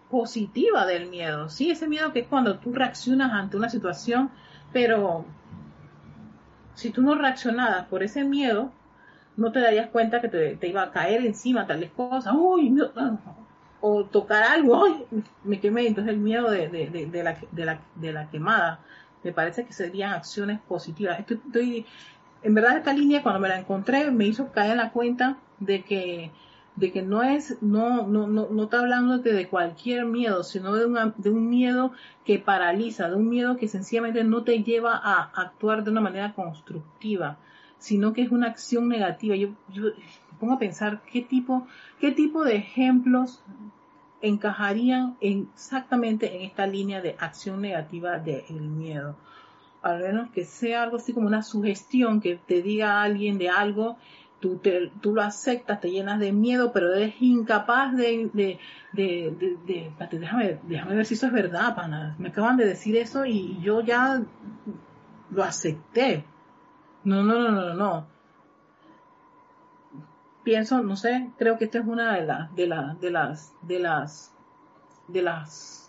positiva 0.09 0.87
del 0.87 1.07
miedo. 1.07 1.49
Sí, 1.49 1.69
ese 1.69 1.87
miedo 1.87 2.11
que 2.11 2.21
es 2.21 2.27
cuando 2.27 2.57
tú 2.57 2.73
reaccionas 2.73 3.31
ante 3.31 3.55
una 3.55 3.69
situación, 3.69 4.31
pero 4.73 5.25
si 6.73 6.89
tú 6.89 7.03
no 7.03 7.13
reaccionabas 7.13 7.85
por 7.85 8.01
ese 8.01 8.23
miedo, 8.23 8.71
no 9.37 9.51
te 9.51 9.59
darías 9.59 9.89
cuenta 9.89 10.19
que 10.19 10.29
te, 10.29 10.67
iba 10.67 10.81
a 10.81 10.91
caer 10.91 11.23
encima 11.23 11.67
tales 11.67 11.91
cosas, 11.91 12.33
uy, 12.35 12.75
o 13.81 14.05
tocar 14.05 14.43
algo, 14.43 14.83
uy, 14.83 15.05
me 15.43 15.59
quemé, 15.59 15.85
entonces 15.87 16.13
el 16.13 16.19
miedo 16.19 16.49
de, 16.49 16.67
la, 18.01 18.29
quemada, 18.31 18.79
me 19.23 19.31
parece 19.31 19.65
que 19.65 19.73
serían 19.73 20.13
acciones 20.13 20.59
positivas. 20.61 21.19
Estoy, 21.19 21.85
en 22.43 22.53
verdad 22.53 22.77
esta 22.77 22.93
línea 22.93 23.23
cuando 23.23 23.39
me 23.39 23.49
la 23.49 23.59
encontré 23.59 24.11
me 24.11 24.25
hizo 24.25 24.51
caer 24.51 24.71
en 24.71 24.77
la 24.77 24.91
cuenta 24.91 25.37
de 25.59 25.83
que 25.83 26.31
de 26.79 26.93
que 26.93 27.01
no 27.01 27.23
es, 27.23 27.61
no, 27.61 28.07
no, 28.07 28.27
no, 28.27 28.47
no 28.49 28.63
está 28.63 28.79
hablándote 28.79 29.33
de 29.33 29.49
cualquier 29.49 30.05
miedo, 30.05 30.43
sino 30.43 30.73
de, 30.73 31.11
de 31.17 31.29
un 31.29 31.49
miedo 31.49 31.91
que 32.23 32.39
paraliza, 32.39 33.09
de 33.09 33.15
un 33.15 33.27
miedo 33.27 33.57
que 33.57 33.67
sencillamente 33.67 34.23
no 34.23 34.43
te 34.43 34.63
lleva 34.63 34.95
a 34.95 35.29
actuar 35.35 35.83
de 35.83 35.91
una 35.91 35.99
manera 35.99 36.33
constructiva, 36.33 37.37
sino 37.79 38.13
que 38.13 38.21
es 38.21 38.31
una 38.31 38.47
acción 38.47 38.87
negativa. 38.87 39.35
Yo, 39.35 39.49
yo 39.73 39.91
pongo 40.39 40.53
a 40.53 40.59
pensar 40.59 41.01
qué 41.11 41.21
tipo, 41.21 41.67
qué 41.99 42.13
tipo 42.13 42.45
de 42.45 42.55
ejemplos 42.55 43.43
encajarían 44.21 45.17
exactamente 45.19 46.35
en 46.35 46.43
esta 46.43 46.65
línea 46.65 47.01
de 47.01 47.17
acción 47.19 47.61
negativa 47.61 48.19
del 48.19 48.61
miedo. 48.61 49.17
Al 49.81 49.99
menos 49.99 50.29
que 50.31 50.45
sea 50.45 50.83
algo 50.83 50.97
así 50.97 51.13
como 51.13 51.27
una 51.27 51.41
sugestión 51.41 52.21
que 52.21 52.35
te 52.35 52.61
diga 52.61 53.01
alguien 53.01 53.37
de 53.37 53.49
algo 53.49 53.97
tú, 54.39 54.61
tú 55.01 55.13
lo 55.13 55.21
aceptas, 55.21 55.79
te 55.79 55.91
llenas 55.91 56.19
de 56.19 56.31
miedo, 56.31 56.71
pero 56.71 56.93
eres 56.93 57.15
incapaz 57.19 57.95
de, 57.95 58.29
de, 58.33 58.59
de, 58.93 59.91
déjame, 60.11 60.59
déjame 60.63 60.95
ver 60.95 61.05
si 61.05 61.13
eso 61.13 61.27
es 61.27 61.33
verdad, 61.33 61.75
pana. 61.75 62.15
Me 62.17 62.29
acaban 62.29 62.57
de 62.57 62.65
decir 62.65 62.95
eso 62.97 63.25
y 63.25 63.59
yo 63.61 63.81
ya 63.81 64.21
lo 65.31 65.43
acepté. 65.43 66.25
No, 67.03 67.23
no, 67.23 67.39
no, 67.39 67.51
no, 67.51 67.73
no. 67.73 68.07
Pienso, 70.43 70.81
no 70.81 70.95
sé, 70.95 71.31
creo 71.37 71.57
que 71.57 71.65
esta 71.65 71.79
es 71.79 71.85
una 71.85 72.15
de 72.15 72.25
las, 72.25 72.55
de 72.55 72.67
las, 72.67 72.99
de 72.99 73.11
las, 73.11 73.53
de 73.61 73.79
las, 73.79 74.33
de 75.07 75.21
las 75.21 75.88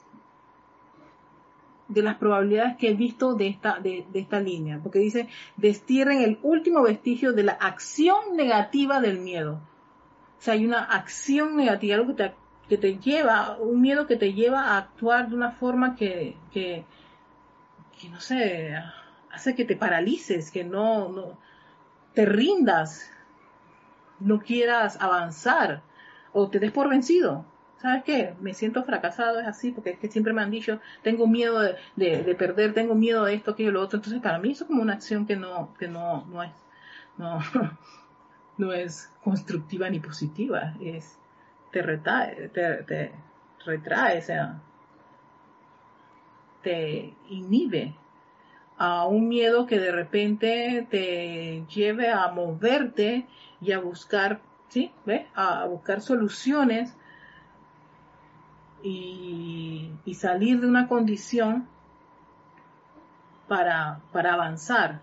de 1.90 2.02
las 2.02 2.16
probabilidades 2.16 2.76
que 2.76 2.90
he 2.90 2.94
visto 2.94 3.34
de 3.34 3.48
esta, 3.48 3.78
de, 3.80 4.06
esta 4.14 4.40
línea, 4.40 4.80
porque 4.82 5.00
dice, 5.00 5.28
destierren 5.56 6.22
el 6.22 6.38
último 6.42 6.82
vestigio 6.82 7.32
de 7.32 7.42
la 7.42 7.52
acción 7.52 8.36
negativa 8.36 9.00
del 9.00 9.18
miedo. 9.18 9.60
O 10.38 10.42
sea, 10.42 10.54
hay 10.54 10.64
una 10.64 10.84
acción 10.84 11.56
negativa, 11.56 11.96
algo 11.96 12.14
que 12.14 12.22
te, 12.22 12.34
que 12.68 12.78
te 12.78 12.98
lleva, 12.98 13.56
un 13.58 13.80
miedo 13.80 14.06
que 14.06 14.16
te 14.16 14.32
lleva 14.32 14.62
a 14.62 14.78
actuar 14.78 15.28
de 15.28 15.34
una 15.34 15.50
forma 15.50 15.96
que, 15.96 16.36
que, 16.52 16.84
que 18.00 18.08
no 18.08 18.20
sé, 18.20 18.72
hace 19.32 19.54
que 19.54 19.64
te 19.64 19.76
paralices, 19.76 20.50
que 20.50 20.64
no, 20.64 21.08
no 21.08 21.38
te 22.14 22.24
rindas, 22.24 23.10
no 24.20 24.40
quieras 24.40 25.00
avanzar 25.00 25.82
o 26.32 26.48
te 26.48 26.60
des 26.60 26.70
por 26.70 26.88
vencido. 26.88 27.44
¿Sabes 27.80 28.04
qué? 28.04 28.34
Me 28.40 28.52
siento 28.54 28.84
fracasado, 28.84 29.40
es 29.40 29.46
así, 29.46 29.70
porque 29.70 29.90
es 29.90 29.98
que 29.98 30.08
siempre 30.08 30.32
me 30.32 30.42
han 30.42 30.50
dicho, 30.50 30.80
tengo 31.02 31.26
miedo 31.26 31.60
de, 31.96 32.36
perder, 32.38 32.74
tengo 32.74 32.94
miedo 32.94 33.24
de 33.24 33.34
esto, 33.34 33.52
aquello, 33.52 33.72
lo 33.72 33.82
otro. 33.82 33.98
Entonces, 33.98 34.20
para 34.20 34.38
mí 34.38 34.52
eso 34.52 34.64
es 34.64 34.68
como 34.68 34.82
una 34.82 34.94
acción 34.94 35.26
que 35.26 35.36
no, 35.36 35.74
que 35.78 35.88
no, 35.88 36.26
no 36.26 36.42
es, 36.42 36.52
no, 38.58 38.72
es 38.72 39.10
constructiva 39.24 39.88
ni 39.88 40.00
positiva, 40.00 40.74
es, 40.80 41.18
te 41.72 41.82
retrae, 41.82 42.48
te, 42.50 42.82
te 42.84 43.12
retrae, 43.64 44.18
o 44.18 44.22
sea, 44.22 44.60
te 46.62 47.14
inhibe 47.30 47.94
a 48.76 49.06
un 49.06 49.28
miedo 49.28 49.66
que 49.66 49.78
de 49.78 49.92
repente 49.92 50.86
te 50.90 51.64
lleve 51.74 52.10
a 52.10 52.28
moverte 52.28 53.26
y 53.62 53.72
a 53.72 53.78
buscar, 53.78 54.40
¿sí? 54.68 54.92
¿Ve? 55.06 55.26
A 55.34 55.64
buscar 55.66 56.02
soluciones 56.02 56.94
y, 58.82 59.92
salir 60.14 60.60
de 60.60 60.66
una 60.66 60.86
condición 60.86 61.66
para, 63.48 64.00
para 64.12 64.34
avanzar. 64.34 65.00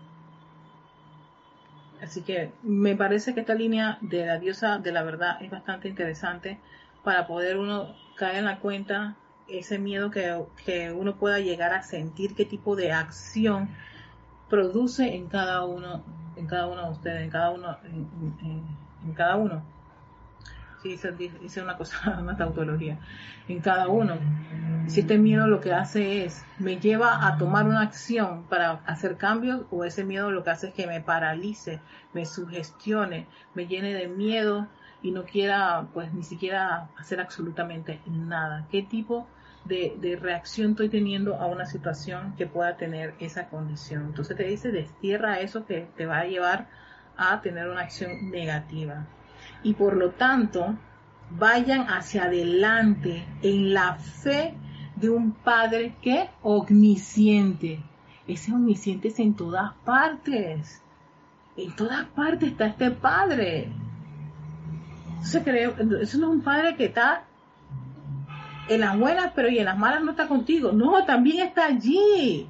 Así 2.00 2.22
que 2.22 2.52
me 2.62 2.94
parece 2.94 3.34
que 3.34 3.40
esta 3.40 3.54
línea 3.54 3.98
de 4.00 4.26
la 4.26 4.38
diosa 4.38 4.78
de 4.78 4.92
la 4.92 5.02
verdad 5.02 5.42
es 5.42 5.50
bastante 5.50 5.88
interesante 5.88 6.60
para 7.02 7.26
poder 7.26 7.56
uno 7.56 7.96
caer 8.16 8.36
en 8.36 8.44
la 8.44 8.60
cuenta 8.60 9.16
ese 9.48 9.78
miedo 9.78 10.12
que, 10.12 10.40
que 10.64 10.92
uno 10.92 11.16
pueda 11.16 11.40
llegar 11.40 11.72
a 11.72 11.82
sentir, 11.82 12.36
qué 12.36 12.44
tipo 12.44 12.76
de 12.76 12.92
acción 12.92 13.70
produce 14.48 15.16
en 15.16 15.26
cada 15.26 15.64
uno, 15.64 16.04
en 16.36 16.46
cada 16.46 16.68
uno 16.68 16.84
de 16.84 16.90
ustedes, 16.92 17.22
en 17.24 17.30
cada 17.30 17.50
uno, 17.50 17.76
en 17.82 19.12
cada 19.14 19.36
uno 19.36 19.77
sí, 20.96 21.32
hice, 21.42 21.62
una 21.62 21.76
cosa, 21.76 22.18
una 22.20 22.36
tautología, 22.36 22.98
en 23.48 23.60
cada 23.60 23.88
uno. 23.88 24.16
Si 24.86 25.00
este 25.00 25.18
miedo 25.18 25.46
lo 25.46 25.60
que 25.60 25.72
hace 25.72 26.24
es, 26.24 26.44
me 26.58 26.78
lleva 26.78 27.26
a 27.26 27.36
tomar 27.36 27.66
una 27.66 27.82
acción 27.82 28.44
para 28.44 28.80
hacer 28.86 29.16
cambios, 29.16 29.62
o 29.70 29.84
ese 29.84 30.04
miedo 30.04 30.30
lo 30.30 30.44
que 30.44 30.50
hace 30.50 30.68
es 30.68 30.74
que 30.74 30.86
me 30.86 31.00
paralice, 31.00 31.80
me 32.14 32.24
sugestione, 32.24 33.26
me 33.54 33.66
llene 33.66 33.92
de 33.92 34.08
miedo 34.08 34.66
y 35.02 35.10
no 35.10 35.24
quiera, 35.24 35.88
pues, 35.92 36.12
ni 36.14 36.22
siquiera 36.22 36.88
hacer 36.96 37.20
absolutamente 37.20 38.00
nada. 38.06 38.66
¿Qué 38.70 38.82
tipo 38.82 39.26
de, 39.64 39.94
de 40.00 40.16
reacción 40.16 40.70
estoy 40.70 40.88
teniendo 40.88 41.36
a 41.36 41.46
una 41.46 41.66
situación 41.66 42.34
que 42.36 42.46
pueda 42.46 42.76
tener 42.76 43.14
esa 43.20 43.48
condición? 43.48 44.06
Entonces 44.06 44.36
te 44.36 44.44
dice, 44.44 44.72
destierra 44.72 45.40
eso 45.40 45.66
que 45.66 45.88
te 45.96 46.06
va 46.06 46.20
a 46.20 46.24
llevar 46.24 46.68
a 47.18 47.42
tener 47.42 47.68
una 47.68 47.82
acción 47.82 48.30
negativa 48.30 49.06
y 49.62 49.74
por 49.74 49.96
lo 49.96 50.10
tanto 50.10 50.76
vayan 51.30 51.86
hacia 51.88 52.24
adelante 52.24 53.26
en 53.42 53.74
la 53.74 53.94
fe 53.94 54.54
de 54.96 55.10
un 55.10 55.32
Padre 55.32 55.96
que 56.02 56.30
omnisciente. 56.42 57.82
Ese 58.26 58.52
omnisciente 58.52 59.08
es 59.08 59.18
en 59.18 59.34
todas 59.34 59.72
partes. 59.84 60.82
En 61.56 61.74
todas 61.76 62.06
partes 62.06 62.50
está 62.50 62.66
este 62.66 62.90
Padre. 62.90 63.72
Eso, 65.22 65.40
no 65.44 66.00
es 66.00 66.14
un 66.14 66.42
Padre 66.42 66.76
que 66.76 66.86
está 66.86 67.24
en 68.68 68.80
las 68.80 68.98
buenas, 68.98 69.32
pero 69.34 69.48
y 69.48 69.58
en 69.58 69.64
las 69.64 69.78
malas 69.78 70.02
no 70.02 70.12
está 70.12 70.28
contigo. 70.28 70.72
No, 70.72 71.04
también 71.04 71.46
está 71.46 71.66
allí. 71.66 72.48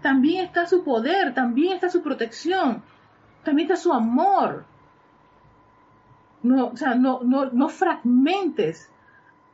También 0.00 0.46
está 0.46 0.66
su 0.66 0.82
poder, 0.82 1.32
también 1.32 1.74
está 1.74 1.88
su 1.88 2.02
protección, 2.02 2.82
también 3.44 3.70
está 3.70 3.80
su 3.80 3.92
amor 3.92 4.64
no, 6.42 6.66
o 6.68 6.76
sea, 6.76 6.94
no, 6.94 7.20
no, 7.22 7.46
no 7.46 7.68
fragmentes 7.68 8.90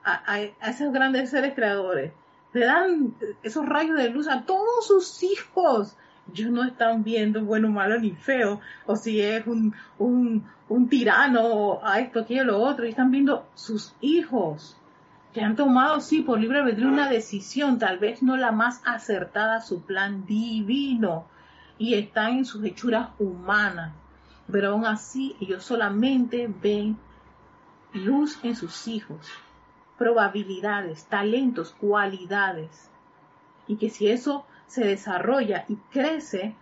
a, 0.04 0.40
esos 0.40 0.92
grandes 0.92 1.30
seres 1.30 1.54
creadores. 1.54 2.12
Le 2.52 2.64
dan 2.64 3.14
esos 3.42 3.66
rayos 3.66 3.98
de 3.98 4.08
luz 4.08 4.26
a 4.26 4.42
todos 4.42 4.86
sus 4.86 5.22
hijos 5.22 5.96
ellos 6.32 6.50
no 6.50 6.64
están 6.64 7.04
viendo 7.04 7.44
bueno, 7.44 7.70
malo 7.70 7.98
ni 7.98 8.12
feo, 8.12 8.60
o 8.86 8.96
si 8.96 9.20
es 9.20 9.46
un, 9.46 9.74
un, 9.98 10.44
un 10.68 10.88
tirano, 10.88 11.80
a 11.82 12.00
esto, 12.00 12.20
aquello, 12.20 12.44
lo 12.44 12.60
otro, 12.60 12.86
y 12.86 12.90
están 12.90 13.10
viendo 13.10 13.46
sus 13.54 13.94
hijos, 14.00 14.76
que 15.32 15.40
han 15.40 15.56
tomado, 15.56 16.00
sí, 16.00 16.22
por 16.22 16.38
libre 16.38 16.60
albedrío 16.60 16.88
una 16.88 17.08
decisión, 17.08 17.78
tal 17.78 17.98
vez 17.98 18.22
no 18.22 18.36
la 18.36 18.52
más 18.52 18.82
acertada, 18.84 19.60
su 19.60 19.82
plan 19.82 20.26
divino, 20.26 21.26
y 21.78 21.94
están 21.94 22.38
en 22.38 22.44
sus 22.44 22.64
hechuras 22.64 23.10
humanas, 23.18 23.94
pero 24.50 24.70
aún 24.70 24.86
así 24.86 25.36
ellos 25.40 25.64
solamente 25.64 26.48
ven 26.48 26.98
luz 27.92 28.38
en 28.42 28.56
sus 28.56 28.88
hijos, 28.88 29.26
probabilidades, 29.96 31.04
talentos, 31.06 31.74
cualidades, 31.78 32.90
y 33.66 33.76
que 33.76 33.90
si 33.90 34.08
eso 34.08 34.46
se 34.66 34.84
desarrolla 34.84 35.64
y 35.68 35.76
crece, 35.90 36.54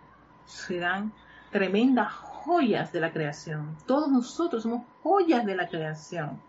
serán 0.45 1.13
tremendas 1.51 2.11
joyas 2.11 2.91
de 2.91 2.99
la 2.99 3.11
creación. 3.11 3.77
Todos 3.85 4.09
nosotros 4.09 4.63
somos 4.63 4.83
joyas 5.03 5.45
de 5.45 5.55
la 5.55 5.67
creación. 5.67 6.41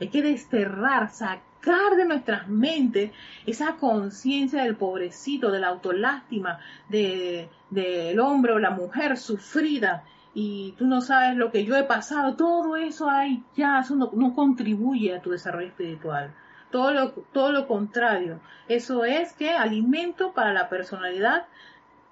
Hay 0.00 0.08
que 0.08 0.22
desterrar, 0.22 1.10
sacar 1.10 1.96
de 1.96 2.04
nuestras 2.04 2.48
mentes 2.48 3.10
esa 3.46 3.76
conciencia 3.76 4.62
del 4.62 4.76
pobrecito, 4.76 5.50
de 5.50 5.60
la 5.60 5.68
autolástima, 5.68 6.60
del 6.88 7.48
de, 7.70 8.20
hombre 8.20 8.52
o 8.52 8.58
la 8.58 8.70
mujer 8.70 9.16
sufrida 9.16 10.04
y 10.34 10.72
tú 10.78 10.86
no 10.86 11.00
sabes 11.00 11.36
lo 11.36 11.50
que 11.50 11.64
yo 11.64 11.76
he 11.76 11.84
pasado. 11.84 12.36
Todo 12.36 12.76
eso 12.76 13.10
hay 13.10 13.42
ya, 13.56 13.80
eso 13.80 13.96
no, 13.96 14.34
contribuye 14.34 15.14
a 15.14 15.22
tu 15.22 15.30
desarrollo 15.30 15.68
espiritual. 15.68 16.32
Todo 16.70 16.92
lo, 16.92 17.10
todo 17.32 17.52
lo 17.52 17.66
contrario. 17.66 18.40
Eso 18.68 19.04
es 19.04 19.32
que 19.32 19.50
alimento 19.50 20.32
para 20.32 20.52
la 20.52 20.68
personalidad 20.68 21.46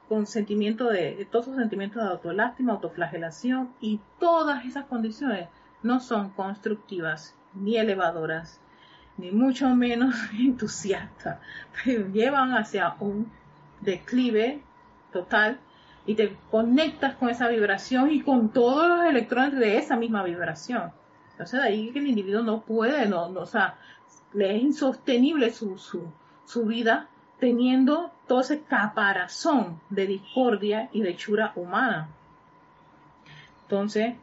con 0.08 0.26
sentimiento 0.26 0.88
de, 0.88 1.26
todos 1.30 1.46
esos 1.46 1.58
sentimientos 1.58 2.02
de 2.02 2.08
autolástima, 2.08 2.72
autoflagelación 2.72 3.70
y 3.80 4.00
todas 4.18 4.64
esas 4.64 4.86
condiciones 4.86 5.48
no 5.82 6.00
son 6.00 6.30
constructivas 6.30 7.34
ni 7.54 7.76
elevadoras, 7.76 8.60
ni 9.16 9.30
mucho 9.30 9.68
menos 9.70 10.14
entusiastas, 10.38 11.38
llevan 12.12 12.52
hacia 12.52 12.94
un 13.00 13.30
declive 13.80 14.62
total 15.12 15.58
y 16.07 16.14
te 16.14 16.36
conectas 16.50 17.16
con 17.16 17.28
esa 17.28 17.48
vibración 17.48 18.12
y 18.12 18.22
con 18.22 18.50
todos 18.50 18.88
los 18.88 19.04
electrones 19.04 19.59
de 19.59 19.76
esa 19.76 19.96
misma 19.96 20.22
vibración. 20.22 20.92
Entonces 21.32 21.61
de 21.61 21.66
ahí 21.66 21.90
que 21.90 21.98
el 21.98 22.07
individuo 22.07 22.42
no 22.42 22.61
puede, 22.62 23.07
no, 23.07 23.28
no 23.28 23.40
o 23.40 23.46
sea, 23.46 23.76
le 24.32 24.57
es 24.57 24.62
insostenible 24.62 25.50
su, 25.52 25.78
su, 25.78 26.04
su 26.44 26.64
vida 26.64 27.09
teniendo 27.38 28.11
todo 28.26 28.40
ese 28.40 28.62
caparazón 28.62 29.80
de 29.90 30.07
discordia 30.07 30.88
y 30.92 31.02
de 31.02 31.11
hechura 31.11 31.52
humana. 31.57 32.09
Entonces, 33.62 34.14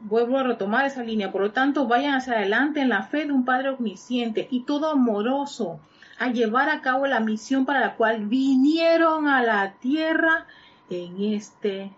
vuelvo 0.00 0.38
a 0.38 0.42
retomar 0.42 0.86
esa 0.86 1.02
línea. 1.02 1.32
Por 1.32 1.42
lo 1.42 1.52
tanto, 1.52 1.86
vayan 1.86 2.14
hacia 2.14 2.34
adelante 2.34 2.80
en 2.80 2.88
la 2.88 3.04
fe 3.04 3.24
de 3.24 3.32
un 3.32 3.44
Padre 3.44 3.70
omnisciente 3.70 4.48
y 4.50 4.64
todo 4.64 4.90
amoroso 4.90 5.80
a 6.18 6.28
llevar 6.28 6.68
a 6.68 6.80
cabo 6.80 7.06
la 7.06 7.20
misión 7.20 7.66
para 7.66 7.80
la 7.80 7.96
cual 7.96 8.26
vinieron 8.26 9.28
a 9.28 9.42
la 9.42 9.72
tierra 9.74 10.46
en 10.90 11.34
este 11.34 11.92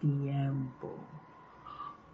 tiempo. 0.00 0.94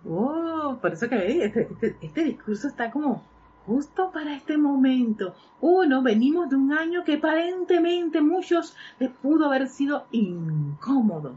Oh, 0.09 0.79
por 0.81 0.93
eso 0.93 1.09
que 1.09 1.45
este, 1.45 1.69
este, 1.71 1.97
este 2.03 2.25
discurso 2.25 2.69
está 2.69 2.91
como 2.91 3.23
justo 3.67 4.11
para 4.11 4.35
este 4.35 4.57
momento. 4.57 5.35
Uno, 5.61 6.03
venimos 6.03 6.51
de 6.51 6.57
un 6.57 6.73
año 6.73 7.05
que 7.05 7.15
aparentemente 7.15 8.21
muchos 8.21 8.77
les 8.99 9.11
pudo 9.11 9.47
haber 9.47 9.69
sido 9.69 10.07
incómodo. 10.11 11.37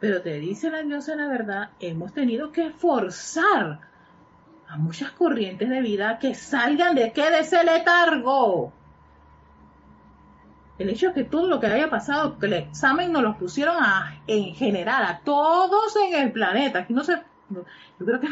Pero 0.00 0.22
te 0.22 0.38
dice 0.38 0.70
la 0.70 0.82
diosa 0.82 1.14
la 1.14 1.28
verdad, 1.28 1.70
hemos 1.78 2.12
tenido 2.12 2.52
que 2.52 2.70
forzar 2.70 3.80
a 4.66 4.76
muchas 4.76 5.10
corrientes 5.12 5.68
de 5.68 5.80
vida 5.80 6.18
que 6.18 6.34
salgan 6.34 6.94
de 6.94 7.12
qué 7.12 7.30
de 7.30 7.40
ese 7.40 7.62
letargo. 7.64 8.72
El 10.80 10.88
hecho 10.88 11.08
de 11.08 11.12
que 11.12 11.24
todo 11.24 11.46
lo 11.46 11.60
que 11.60 11.66
haya 11.66 11.90
pasado, 11.90 12.38
que 12.38 12.46
el 12.46 12.54
examen 12.54 13.12
nos 13.12 13.22
lo 13.22 13.36
pusieron 13.36 13.76
a, 13.78 14.22
en 14.26 14.54
general 14.54 15.04
a 15.04 15.20
todos 15.20 15.94
en 15.96 16.14
el 16.14 16.32
planeta. 16.32 16.78
Aquí 16.78 16.94
no 16.94 17.04
se 17.04 17.18
yo 17.50 18.06
creo 18.06 18.20
que 18.20 18.28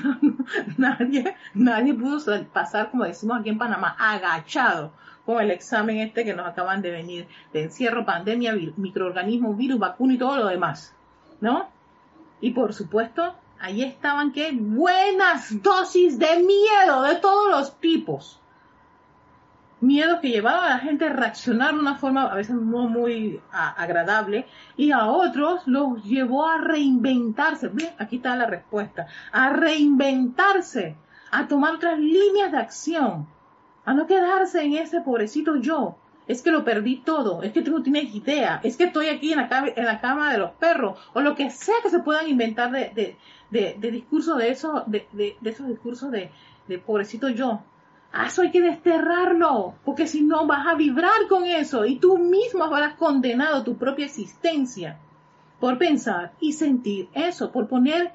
nadie, 0.78 1.36
nadie 1.52 1.92
pudo 1.92 2.18
pasar, 2.46 2.90
como 2.90 3.04
decimos 3.04 3.40
aquí 3.40 3.50
en 3.50 3.58
Panamá, 3.58 3.94
agachado 3.98 4.92
con 5.26 5.42
el 5.42 5.50
examen 5.50 5.98
este 5.98 6.24
que 6.24 6.32
nos 6.32 6.46
acaban 6.46 6.80
de 6.80 6.90
venir, 6.90 7.28
de 7.52 7.64
encierro, 7.64 8.06
pandemia, 8.06 8.54
microorganismos, 8.76 9.58
virus, 9.58 9.78
vacuna 9.78 10.14
y 10.14 10.18
todo 10.18 10.38
lo 10.38 10.46
demás, 10.46 10.94
¿no? 11.42 11.68
Y 12.40 12.52
por 12.52 12.72
supuesto, 12.72 13.34
ahí 13.60 13.82
estaban 13.82 14.32
que 14.32 14.52
buenas 14.52 15.62
dosis 15.62 16.18
de 16.18 16.36
miedo 16.36 17.02
de 17.02 17.16
todos 17.16 17.50
los 17.50 17.78
tipos 17.78 18.40
miedos 19.80 20.20
que 20.20 20.30
llevaban 20.30 20.64
a 20.64 20.74
la 20.74 20.78
gente 20.78 21.06
a 21.06 21.12
reaccionar 21.12 21.74
de 21.74 21.80
una 21.80 21.96
forma 21.96 22.26
a 22.26 22.34
veces 22.34 22.56
no 22.56 22.88
muy 22.88 23.40
agradable 23.50 24.46
y 24.76 24.90
a 24.90 25.06
otros 25.06 25.66
los 25.66 26.02
llevó 26.04 26.46
a 26.46 26.58
reinventarse. 26.58 27.70
Aquí 27.98 28.16
está 28.16 28.36
la 28.36 28.46
respuesta. 28.46 29.06
A 29.32 29.50
reinventarse, 29.50 30.96
a 31.30 31.46
tomar 31.46 31.74
otras 31.74 31.98
líneas 31.98 32.52
de 32.52 32.58
acción, 32.58 33.26
a 33.84 33.94
no 33.94 34.06
quedarse 34.06 34.62
en 34.62 34.74
ese 34.74 35.00
pobrecito 35.00 35.56
yo. 35.56 35.96
Es 36.26 36.42
que 36.42 36.50
lo 36.50 36.62
perdí 36.62 36.96
todo, 36.96 37.42
es 37.42 37.52
que 37.52 37.62
tú 37.62 37.70
no 37.70 37.82
tienes 37.82 38.14
idea, 38.14 38.60
es 38.62 38.76
que 38.76 38.84
estoy 38.84 39.08
aquí 39.08 39.32
en 39.32 39.38
la, 39.38 39.48
cama, 39.48 39.68
en 39.74 39.84
la 39.86 39.98
cama 39.98 40.30
de 40.30 40.36
los 40.36 40.50
perros, 40.50 40.98
o 41.14 41.22
lo 41.22 41.34
que 41.34 41.48
sea 41.48 41.76
que 41.82 41.88
se 41.88 42.00
puedan 42.00 42.28
inventar 42.28 42.70
de, 42.70 42.90
de, 42.94 43.16
de, 43.50 43.76
de 43.78 43.90
de, 43.90 45.06
de, 45.40 45.50
esos 45.50 45.68
discursos 45.68 46.10
de 46.10 46.78
pobrecito 46.84 47.30
yo 47.30 47.62
Eso 48.12 48.42
hay 48.42 48.50
que 48.50 48.62
desterrarlo, 48.62 49.74
porque 49.84 50.06
si 50.06 50.22
no 50.22 50.46
vas 50.46 50.66
a 50.66 50.74
vibrar 50.74 51.28
con 51.28 51.44
eso 51.44 51.84
y 51.84 51.96
tú 51.96 52.18
mismo 52.18 52.64
habrás 52.64 52.94
condenado 52.94 53.64
tu 53.64 53.76
propia 53.76 54.06
existencia 54.06 54.98
por 55.60 55.76
pensar 55.78 56.32
y 56.40 56.52
sentir 56.52 57.08
eso, 57.12 57.52
por 57.52 57.68
poner, 57.68 58.12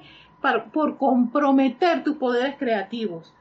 por 0.72 0.96
comprometer 0.96 2.02
tus 2.02 2.16
poderes 2.16 2.56
creativos. 2.58 3.32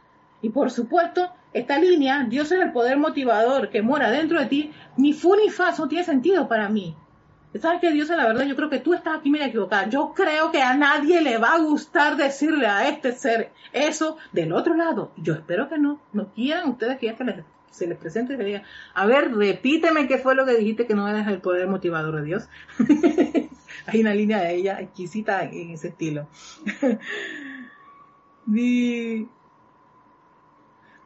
Y 0.41 0.49
por 0.49 0.69
supuesto, 0.71 1.29
esta 1.53 1.79
línea, 1.79 2.25
Dios 2.29 2.51
es 2.51 2.61
el 2.61 2.71
poder 2.71 2.97
motivador 2.97 3.69
que 3.69 3.81
mora 3.81 4.11
dentro 4.11 4.39
de 4.39 4.45
ti, 4.47 4.71
ni 4.97 5.13
fu 5.13 5.35
ni 5.35 5.49
fa, 5.49 5.73
no 5.77 5.87
tiene 5.87 6.03
sentido 6.03 6.47
para 6.47 6.69
mí. 6.69 6.95
¿Sabes 7.61 7.81
qué, 7.81 7.91
Dios? 7.91 8.09
La 8.09 8.25
verdad, 8.25 8.45
yo 8.45 8.55
creo 8.55 8.69
que 8.69 8.79
tú 8.79 8.93
estás 8.93 9.17
aquí 9.17 9.29
medio 9.29 9.45
equivocada. 9.45 9.87
Yo 9.87 10.13
creo 10.15 10.51
que 10.51 10.61
a 10.61 10.75
nadie 10.75 11.21
le 11.21 11.37
va 11.37 11.53
a 11.53 11.59
gustar 11.59 12.17
decirle 12.17 12.65
a 12.65 12.89
este 12.89 13.11
ser 13.13 13.51
eso 13.71 14.17
del 14.31 14.53
otro 14.53 14.75
lado. 14.75 15.11
Yo 15.17 15.33
espero 15.33 15.69
que 15.69 15.77
no. 15.77 16.01
No 16.13 16.33
quieran 16.33 16.69
ustedes 16.69 16.97
que 16.97 17.07
ya 17.07 17.15
se 17.17 17.23
les, 17.23 17.45
se 17.69 17.87
les 17.87 17.97
presente 17.97 18.33
y 18.33 18.37
le 18.37 18.45
digan, 18.45 18.63
a 18.95 19.05
ver, 19.05 19.35
repíteme 19.35 20.07
qué 20.07 20.17
fue 20.17 20.33
lo 20.35 20.45
que 20.45 20.55
dijiste 20.55 20.87
que 20.87 20.95
no 20.95 21.07
eres 21.07 21.27
el 21.27 21.41
poder 21.41 21.67
motivador 21.67 22.15
de 22.15 22.23
Dios. 22.23 22.49
Hay 23.87 24.01
una 24.01 24.15
línea 24.15 24.41
de 24.41 24.55
ella 24.55 24.79
exquisita 24.79 25.43
en 25.43 25.71
ese 25.71 25.89
estilo. 25.89 26.27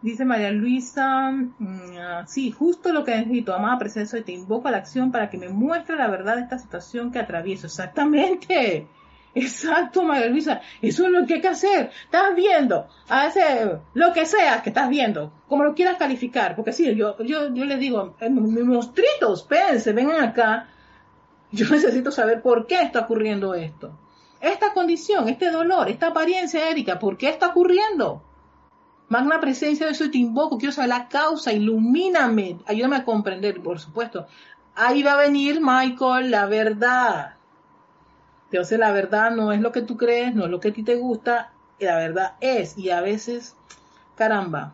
Dice 0.08 0.24
María 0.24 0.51
Luisa, 0.51 1.32
mm, 1.32 1.97
ah, 1.99 2.24
sí, 2.26 2.49
justo 2.49 2.93
lo 2.93 3.03
que 3.03 3.12
necesito, 3.14 3.53
amada 3.53 3.78
presencia, 3.78 4.24
te 4.24 4.32
invoco 4.32 4.70
a 4.70 4.72
la 4.72 4.78
acción 4.78 5.12
para 5.12 5.30
que 5.30 5.38
me 5.38 5.49
muestre 5.49 5.97
la 5.97 6.08
verdad 6.08 6.38
de 6.38 6.43
esta 6.43 6.58
situación 6.58 7.12
que 7.12 7.20
atravieso. 7.20 7.68
Exactamente. 7.68 8.88
Exacto, 9.36 10.03
María 10.03 10.28
Luisa. 10.28 10.62
Eso 10.82 11.05
es 11.05 11.12
lo 11.12 11.28
que 11.28 11.34
hay 11.34 11.41
que 11.41 11.49
hacer. 11.49 11.91
Estás 12.05 12.34
viendo, 12.38 12.88
hace 13.10 13.80
lo 13.95 14.14
que 14.14 14.26
sea 14.26 14.62
que 14.62 14.70
estás 14.70 14.88
viendo, 14.88 15.34
como 15.49 15.66
lo 15.66 15.76
quieras 15.76 15.97
calificar, 15.97 16.55
porque 16.55 16.72
sí, 16.72 16.95
yo, 16.95 17.22
yo, 17.24 17.53
yo 17.53 17.66
les 17.66 17.78
digo, 17.78 18.16
eh, 18.22 18.30
mis 18.30 18.64
monstruitos, 18.64 19.41
espérense, 19.41 19.91
vengan 19.91 20.24
acá. 20.24 20.70
Yo 21.51 21.68
necesito 21.70 22.12
saber 22.12 22.41
por 22.41 22.66
qué 22.66 22.82
está 22.82 23.01
ocurriendo 23.01 23.53
esto. 23.55 23.99
Esta 24.39 24.72
condición, 24.72 25.28
este 25.28 25.51
dolor, 25.51 25.89
esta 25.89 26.08
apariencia, 26.08 26.70
Erika, 26.70 26.97
¿por 26.97 27.18
qué 27.18 27.28
está 27.28 27.47
ocurriendo? 27.47 28.24
Magna 29.10 29.39
presencia 29.39 29.86
de 29.86 29.93
eso 29.93 30.12
te 30.12 30.18
invoco, 30.18 30.58
quiero 30.58 30.74
saber 30.74 30.89
la 30.89 31.08
causa, 31.08 31.53
ilumíname, 31.53 32.60
ayúdame 32.66 32.97
a 32.97 33.05
comprender, 33.05 33.62
por 33.62 33.80
supuesto. 33.80 34.28
Ahí 34.76 35.01
va 35.01 35.14
a 35.14 35.18
venir, 35.18 35.60
Michael, 35.62 36.30
la 36.30 36.45
verdad. 36.45 37.36
Entonces 38.51 38.80
la 38.80 38.91
verdad 38.91 39.32
no 39.32 39.51
es 39.51 39.62
lo 39.62 39.72
que 39.72 39.82
tú 39.82 39.97
crees, 39.97 40.36
no 40.36 40.45
es 40.45 40.51
lo 40.51 40.60
que 40.60 40.70
a 40.70 40.74
ti 40.74 40.84
te 40.84 40.95
gusta, 40.95 41.51
la 41.80 41.97
verdad 41.97 42.34
es, 42.41 42.78
y 42.78 42.89
a 42.89 43.01
veces, 43.01 43.55
caramba, 44.16 44.74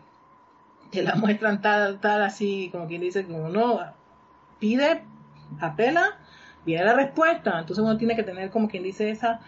te 0.92 1.02
la 1.04 1.16
muestran 1.16 1.62
tal, 1.62 2.00
tal 2.00 2.22
así, 2.24 2.70
como 2.72 2.88
quien 2.88 3.02
dice, 3.02 3.26
como 3.26 3.50
no, 3.50 3.80
pide, 4.60 5.04
apela, 5.60 6.18
viene 6.66 6.86
la 6.86 6.94
respuesta. 6.94 7.60
Entonces 7.60 7.84
uno 7.84 7.98
tiene 7.98 8.16
que 8.16 8.24
tener, 8.24 8.50
como 8.52 8.68
quien 8.68 8.84
dice, 8.84 9.10
esa 9.10 9.42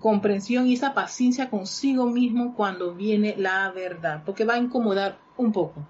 comprensión 0.00 0.66
y 0.66 0.74
esa 0.74 0.94
paciencia 0.94 1.50
consigo 1.50 2.06
mismo 2.06 2.54
cuando 2.54 2.94
viene 2.94 3.34
la 3.36 3.70
verdad, 3.70 4.22
porque 4.24 4.44
va 4.44 4.54
a 4.54 4.58
incomodar 4.58 5.18
un 5.36 5.52
poco. 5.52 5.82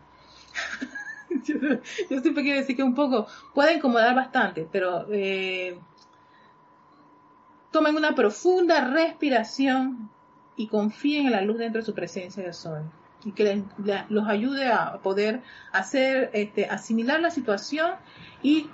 yo, 1.44 2.20
siempre 2.20 2.42
quiero 2.42 2.58
decir 2.58 2.76
que 2.76 2.82
un 2.82 2.94
poco 2.94 3.26
puede 3.54 3.74
incomodar 3.74 4.14
bastante, 4.14 4.66
pero 4.70 5.06
eh, 5.10 5.78
tomen 7.70 7.96
una 7.96 8.14
profunda 8.14 8.88
respiración 8.88 10.10
y 10.56 10.66
confíen 10.68 11.26
en 11.26 11.32
la 11.32 11.42
luz 11.42 11.58
dentro 11.58 11.80
de 11.80 11.86
su 11.86 11.94
presencia 11.94 12.42
de 12.42 12.52
sol 12.52 12.90
y 13.24 13.32
que 13.32 13.64
los 14.08 14.28
ayude 14.28 14.70
a 14.70 14.98
poder 14.98 15.42
hacer, 15.72 16.30
este, 16.32 16.66
asimilar 16.66 17.20
la 17.20 17.30
situación 17.30 17.92
y, 18.42 18.68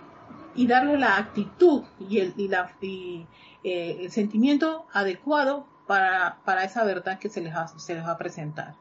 y 0.55 0.67
darle 0.67 0.99
la 0.99 1.17
actitud 1.17 1.83
y 1.99 2.49
la, 2.49 2.71
y, 2.81 3.27
eh, 3.65 3.99
el 4.03 4.11
sentimiento 4.11 4.87
adecuado 4.93 5.67
para, 5.87 6.39
para, 6.45 6.65
esa 6.65 6.85
verdad 6.85 7.19
que 7.19 7.29
se 7.29 7.41
les, 7.41 7.55
va, 7.55 7.67
se 7.67 7.95
les 7.95 8.05
va 8.05 8.13
a 8.13 8.19
presentar. 8.19 8.75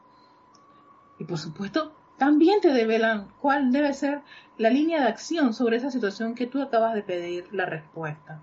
Y 1.20 1.24
por 1.24 1.38
supuesto, 1.38 1.94
también 2.18 2.62
te 2.62 2.74
develan 2.74 3.28
cuál 3.42 3.72
debe 3.72 3.94
ser 3.94 4.22
la 4.58 4.70
línea 4.70 5.02
de 5.02 5.08
acción 5.08 5.54
sobre 5.54 5.78
esa 5.78 5.90
situación 5.90 6.36
que 6.36 6.48
tú 6.48 6.62
acabas 6.62 6.94
de 6.94 7.04
pedir 7.04 7.48
la 7.52 7.66
respuesta. 7.66 8.42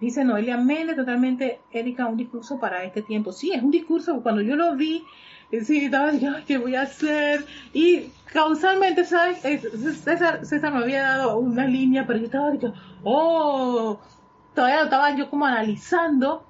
Dice 0.00 0.24
Noelia 0.24 0.56
Méndez, 0.56 0.96
totalmente, 0.96 1.60
Erika, 1.72 2.06
un 2.06 2.16
discurso 2.16 2.60
para 2.60 2.84
este 2.84 3.02
tiempo. 3.02 3.32
Sí, 3.32 3.52
es 3.52 3.62
un 3.62 3.70
discurso, 3.70 4.22
cuando 4.22 4.42
yo 4.42 4.54
lo 4.54 4.76
vi, 4.76 5.04
sí, 5.64 5.86
estaba 5.86 6.10
diciendo, 6.12 6.38
¿qué 6.46 6.58
voy 6.58 6.76
a 6.76 6.82
hacer? 6.82 7.44
Y 7.72 8.10
causalmente, 8.32 9.04
¿sabes? 9.04 9.40
César, 10.04 10.44
César 10.46 10.72
me 10.72 10.80
había 10.80 11.02
dado 11.02 11.38
una 11.38 11.66
línea, 11.66 12.06
pero 12.06 12.20
yo 12.20 12.26
estaba 12.26 12.50
diciendo, 12.50 12.78
oh, 13.02 13.98
todavía 14.58 14.78
lo 14.78 14.84
estaba 14.86 15.14
yo 15.14 15.30
como 15.30 15.46
analizando. 15.46 16.44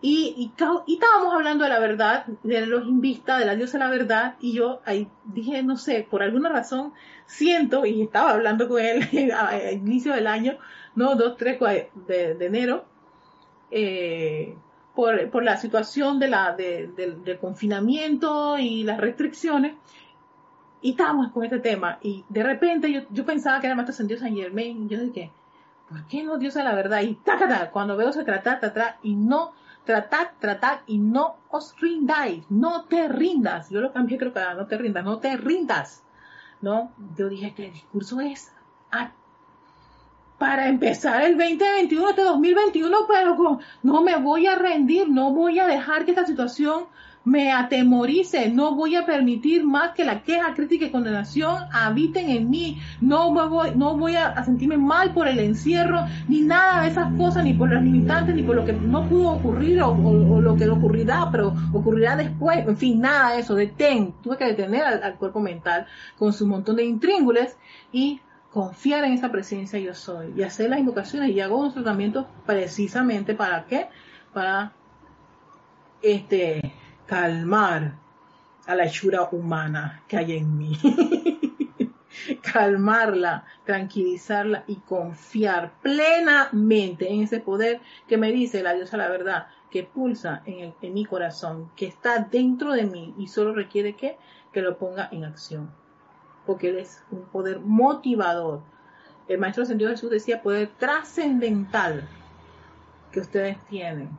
Y, 0.00 0.52
estábamos 0.86 1.34
hablando 1.34 1.64
de 1.64 1.70
la 1.70 1.80
verdad, 1.80 2.24
de 2.44 2.64
los 2.66 2.86
invistas, 2.86 3.40
de 3.40 3.46
la 3.46 3.56
diosa 3.56 3.78
de 3.78 3.84
la 3.84 3.90
verdad, 3.90 4.36
y 4.38 4.52
yo 4.52 4.80
ahí 4.84 5.08
dije, 5.24 5.64
no 5.64 5.76
sé, 5.76 6.06
por 6.08 6.22
alguna 6.22 6.50
razón 6.50 6.92
siento, 7.24 7.84
y 7.84 8.02
estaba 8.02 8.30
hablando 8.30 8.68
con 8.68 8.80
él 8.80 9.32
a, 9.36 9.72
inicio 9.72 10.14
del 10.14 10.28
año, 10.28 10.56
no, 10.94 11.16
2, 11.16 11.36
3 11.36 11.58
de, 12.06 12.36
enero, 12.46 12.84
eh, 13.72 14.54
por, 14.94 15.42
la 15.42 15.56
situación 15.56 16.20
del 16.20 17.38
confinamiento 17.40 18.56
y 18.58 18.84
las 18.84 19.00
restricciones, 19.00 19.74
y 20.80 20.90
estábamos 20.90 21.32
con 21.32 21.42
este 21.42 21.58
tema, 21.58 21.98
y 22.02 22.24
de 22.28 22.44
repente 22.44 23.04
yo, 23.10 23.26
pensaba 23.26 23.58
que 23.60 23.66
era 23.66 23.74
Maestro 23.74 24.06
Dios 24.06 24.20
San 24.20 24.36
Germain, 24.36 24.84
y 24.84 24.88
yo 24.88 25.00
dije, 25.00 25.32
¿por 25.88 26.06
qué 26.06 26.22
no 26.22 26.38
Dios 26.38 26.56
a 26.56 26.64
la 26.64 26.74
verdad? 26.74 27.02
Y 27.02 27.14
ta 27.14 27.70
cuando 27.70 27.96
veo 27.96 28.12
se 28.12 28.24
trata, 28.24 28.60
ta, 28.60 28.98
y 29.02 29.14
no, 29.14 29.52
tratad, 29.84 30.28
tratad, 30.40 30.80
y 30.86 30.98
no 30.98 31.36
os 31.50 31.74
rindáis, 31.80 32.44
no 32.50 32.84
te 32.84 33.08
rindas, 33.08 33.70
yo 33.70 33.80
lo 33.80 33.92
cambié 33.92 34.18
creo 34.18 34.32
que 34.32 34.40
no 34.56 34.66
te 34.66 34.78
rindas, 34.78 35.04
no 35.04 35.18
te 35.18 35.36
rindas, 35.36 36.02
¿no? 36.60 36.92
Yo 37.16 37.28
dije 37.28 37.54
que 37.54 37.66
el 37.66 37.72
discurso 37.72 38.20
es 38.20 38.52
para 40.38 40.68
empezar 40.68 41.22
el 41.22 41.38
2021, 41.38 42.10
este 42.10 42.22
2021, 42.22 42.96
pero 43.08 43.58
no 43.82 44.02
me 44.02 44.16
voy 44.16 44.46
a 44.46 44.54
rendir, 44.54 45.08
no 45.08 45.32
voy 45.32 45.58
a 45.58 45.66
dejar 45.66 46.04
que 46.04 46.10
esta 46.10 46.26
situación 46.26 46.84
me 47.26 47.50
atemorice, 47.50 48.48
no 48.50 48.76
voy 48.76 48.94
a 48.94 49.04
permitir 49.04 49.64
más 49.64 49.90
que 49.94 50.04
la 50.04 50.22
queja, 50.22 50.54
crítica 50.54 50.86
y 50.86 50.90
condenación 50.90 51.64
habiten 51.72 52.30
en 52.30 52.48
mí, 52.48 52.80
no 53.00 53.34
voy, 53.34 53.72
no 53.74 53.96
voy 53.96 54.14
a, 54.14 54.44
sentirme 54.44 54.78
mal 54.78 55.12
por 55.12 55.26
el 55.26 55.40
encierro, 55.40 56.06
ni 56.28 56.42
nada 56.42 56.82
de 56.82 56.88
esas 56.88 57.12
cosas, 57.14 57.42
ni 57.42 57.52
por 57.52 57.72
las 57.72 57.82
limitantes, 57.82 58.32
ni 58.32 58.44
por 58.44 58.54
lo 58.54 58.64
que 58.64 58.72
no 58.72 59.08
pudo 59.08 59.30
ocurrir 59.30 59.82
o, 59.82 59.92
lo 60.40 60.54
que 60.54 60.68
ocurrirá, 60.68 61.28
pero 61.32 61.52
ocurrirá 61.72 62.14
después, 62.14 62.58
en 62.58 62.76
fin, 62.76 63.00
nada 63.00 63.32
de 63.32 63.40
eso, 63.40 63.56
detén, 63.56 64.14
tuve 64.22 64.36
que 64.36 64.44
detener 64.44 64.84
al, 64.84 65.16
cuerpo 65.16 65.40
mental 65.40 65.86
con 66.16 66.32
su 66.32 66.46
montón 66.46 66.76
de 66.76 66.84
intríngules 66.84 67.56
y 67.90 68.20
confiar 68.52 69.02
en 69.02 69.14
esa 69.14 69.32
presencia 69.32 69.80
yo 69.80 69.94
soy. 69.94 70.32
Y 70.36 70.44
hacer 70.44 70.70
las 70.70 70.78
invocaciones 70.78 71.30
y 71.30 71.40
hago 71.40 71.58
un 71.58 71.72
tratamiento 71.74 72.28
precisamente 72.46 73.34
para 73.34 73.64
qué? 73.64 73.88
Para 74.32 74.72
este 76.02 76.75
calmar 77.06 77.94
a 78.66 78.74
la 78.74 78.84
hechura 78.84 79.28
humana 79.30 80.02
que 80.08 80.16
hay 80.16 80.36
en 80.36 80.58
mí. 80.58 80.78
Calmarla, 82.42 83.44
tranquilizarla 83.64 84.64
y 84.66 84.76
confiar 84.76 85.74
plenamente 85.82 87.12
en 87.12 87.22
ese 87.22 87.40
poder 87.40 87.80
que 88.08 88.16
me 88.16 88.32
dice 88.32 88.62
la 88.62 88.74
diosa 88.74 88.96
la 88.96 89.08
verdad, 89.08 89.48
que 89.70 89.84
pulsa 89.84 90.42
en, 90.46 90.74
mi 90.94 91.04
corazón, 91.04 91.70
que 91.76 91.86
está 91.86 92.20
dentro 92.20 92.72
de 92.72 92.84
mí 92.84 93.14
y 93.18 93.28
solo 93.28 93.54
requiere 93.54 93.94
que, 93.94 94.16
que 94.52 94.62
lo 94.62 94.78
ponga 94.78 95.08
en 95.12 95.24
acción 95.24 95.70
porque 96.46 96.70
Él 96.70 96.78
es 96.78 97.02
un 97.10 97.22
poder 97.24 97.60
motivador. 97.60 98.62
El 99.28 99.38
Maestro 99.38 99.64
Ascendido 99.64 99.90
Jesús 99.90 100.10
decía 100.10 100.40
poder 100.40 100.70
trascendental 100.78 102.08
que 103.10 103.20
ustedes 103.20 103.58
tienen. 103.66 104.16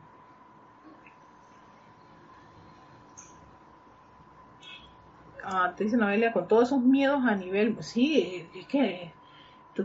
Ah, 5.50 5.72
te 5.74 5.84
dice 5.84 5.96
Noelia, 5.96 6.32
con 6.32 6.46
todos 6.46 6.64
esos 6.64 6.82
miedos 6.82 7.24
a 7.24 7.34
nivel, 7.34 7.76
sí, 7.80 8.46
es 8.54 8.66
que 8.66 9.12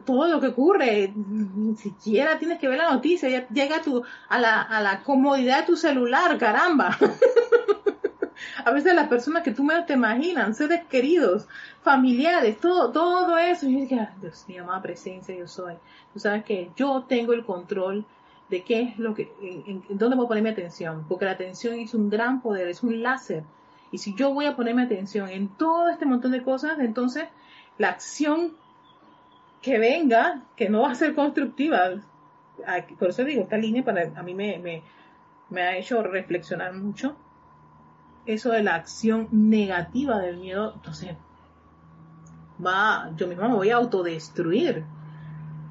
todo 0.05 0.27
lo 0.27 0.41
que 0.41 0.47
ocurre, 0.47 1.13
ni 1.15 1.75
siquiera 1.77 2.37
tienes 2.37 2.59
que 2.59 2.67
ver 2.67 2.79
la 2.79 2.91
noticia, 2.91 3.29
ya 3.29 3.47
llega 3.47 3.81
tu, 3.81 4.03
a, 4.27 4.39
la, 4.39 4.61
a 4.61 4.81
la 4.81 5.03
comodidad 5.03 5.61
de 5.61 5.67
tu 5.67 5.77
celular, 5.77 6.37
caramba. 6.37 6.97
a 8.65 8.71
veces 8.71 8.93
las 8.93 9.07
personas 9.07 9.43
que 9.43 9.51
tú 9.51 9.63
menos 9.63 9.85
te 9.85 9.93
imaginas, 9.93 10.57
seres 10.57 10.83
queridos, 10.85 11.47
familiares, 11.81 12.59
todo, 12.59 12.91
todo 12.91 13.37
eso. 13.37 13.67
Yo 13.67 13.79
dije, 13.79 14.09
Dios 14.19 14.45
mío, 14.47 14.63
amada 14.63 14.81
presencia, 14.81 15.35
yo 15.35 15.47
soy. 15.47 15.75
Tú 16.11 16.19
sabes 16.19 16.43
que 16.43 16.71
yo 16.75 17.03
tengo 17.07 17.33
el 17.33 17.45
control 17.45 18.05
de 18.49 18.63
qué 18.63 18.81
es 18.81 18.99
lo 18.99 19.13
que, 19.13 19.31
en, 19.41 19.83
dónde 19.89 20.15
voy 20.15 20.25
a 20.25 20.27
poner 20.27 20.43
mi 20.43 20.49
atención, 20.49 21.05
porque 21.07 21.25
la 21.25 21.31
atención 21.31 21.75
es 21.75 21.93
un 21.93 22.09
gran 22.09 22.41
poder, 22.41 22.67
es 22.67 22.83
un 22.83 23.01
láser. 23.01 23.43
Y 23.93 23.99
si 23.99 24.15
yo 24.15 24.33
voy 24.33 24.47
a 24.47 24.55
ponerme 24.55 24.81
atención 24.81 25.29
en 25.29 25.49
todo 25.49 25.87
este 25.87 26.07
montón 26.07 26.31
de 26.31 26.41
cosas, 26.41 26.79
entonces 26.79 27.25
la 27.77 27.89
acción 27.89 28.53
que 29.61 29.77
venga, 29.77 30.41
que 30.55 30.67
no 30.67 30.81
va 30.81 30.91
a 30.91 30.95
ser 30.95 31.13
constructiva, 31.13 32.01
por 32.97 33.09
eso 33.09 33.23
digo, 33.23 33.43
esta 33.43 33.57
línea 33.57 33.85
para, 33.85 34.11
a 34.15 34.23
mí 34.23 34.33
me, 34.33 34.81
me, 35.51 35.61
ha 35.61 35.77
hecho 35.77 36.01
reflexionar 36.01 36.73
mucho, 36.73 37.15
eso 38.25 38.51
de 38.51 38.63
la 38.63 38.73
acción 38.73 39.27
negativa 39.31 40.17
del 40.17 40.37
miedo, 40.37 40.73
entonces 40.73 41.15
va, 42.65 43.11
yo 43.15 43.27
misma 43.27 43.47
me 43.47 43.55
voy 43.55 43.69
a 43.69 43.75
autodestruir. 43.75 44.85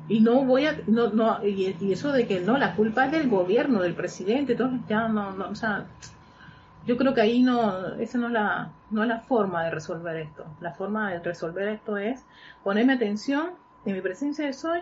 Y 0.09 0.21
no 0.21 0.45
voy 0.45 0.67
a, 0.67 0.81
no, 0.87 1.11
no, 1.11 1.45
y, 1.45 1.77
eso 1.91 2.13
de 2.13 2.29
que 2.29 2.41
no, 2.41 2.57
la 2.57 2.77
culpa 2.77 3.07
es 3.07 3.13
del 3.13 3.29
gobierno, 3.29 3.83
del 3.83 3.95
presidente, 3.95 4.53
entonces 4.53 4.81
ya 4.89 5.09
no, 5.09 5.33
no, 5.33 5.49
o 5.49 5.55
sea, 5.57 5.89
yo 6.87 6.97
creo 6.97 7.15
que 7.15 7.21
ahí 7.21 7.43
no, 7.43 7.95
esa 7.97 8.19
no 8.19 8.27
es 8.27 8.33
la, 8.33 8.73
no 8.91 9.03
es 9.03 9.09
la 9.09 9.21
forma 9.21 9.65
de 9.65 9.71
resolver 9.71 10.17
esto. 10.17 10.45
La 10.61 10.73
forma 10.73 11.11
de 11.11 11.21
resolver 11.21 11.69
esto 11.69 11.97
es 11.97 12.25
ponerme 12.65 12.95
atención 12.95 13.51
en 13.85 13.95
mi 13.95 14.01
presencia 14.01 14.47
de 14.47 14.53
soy 14.53 14.81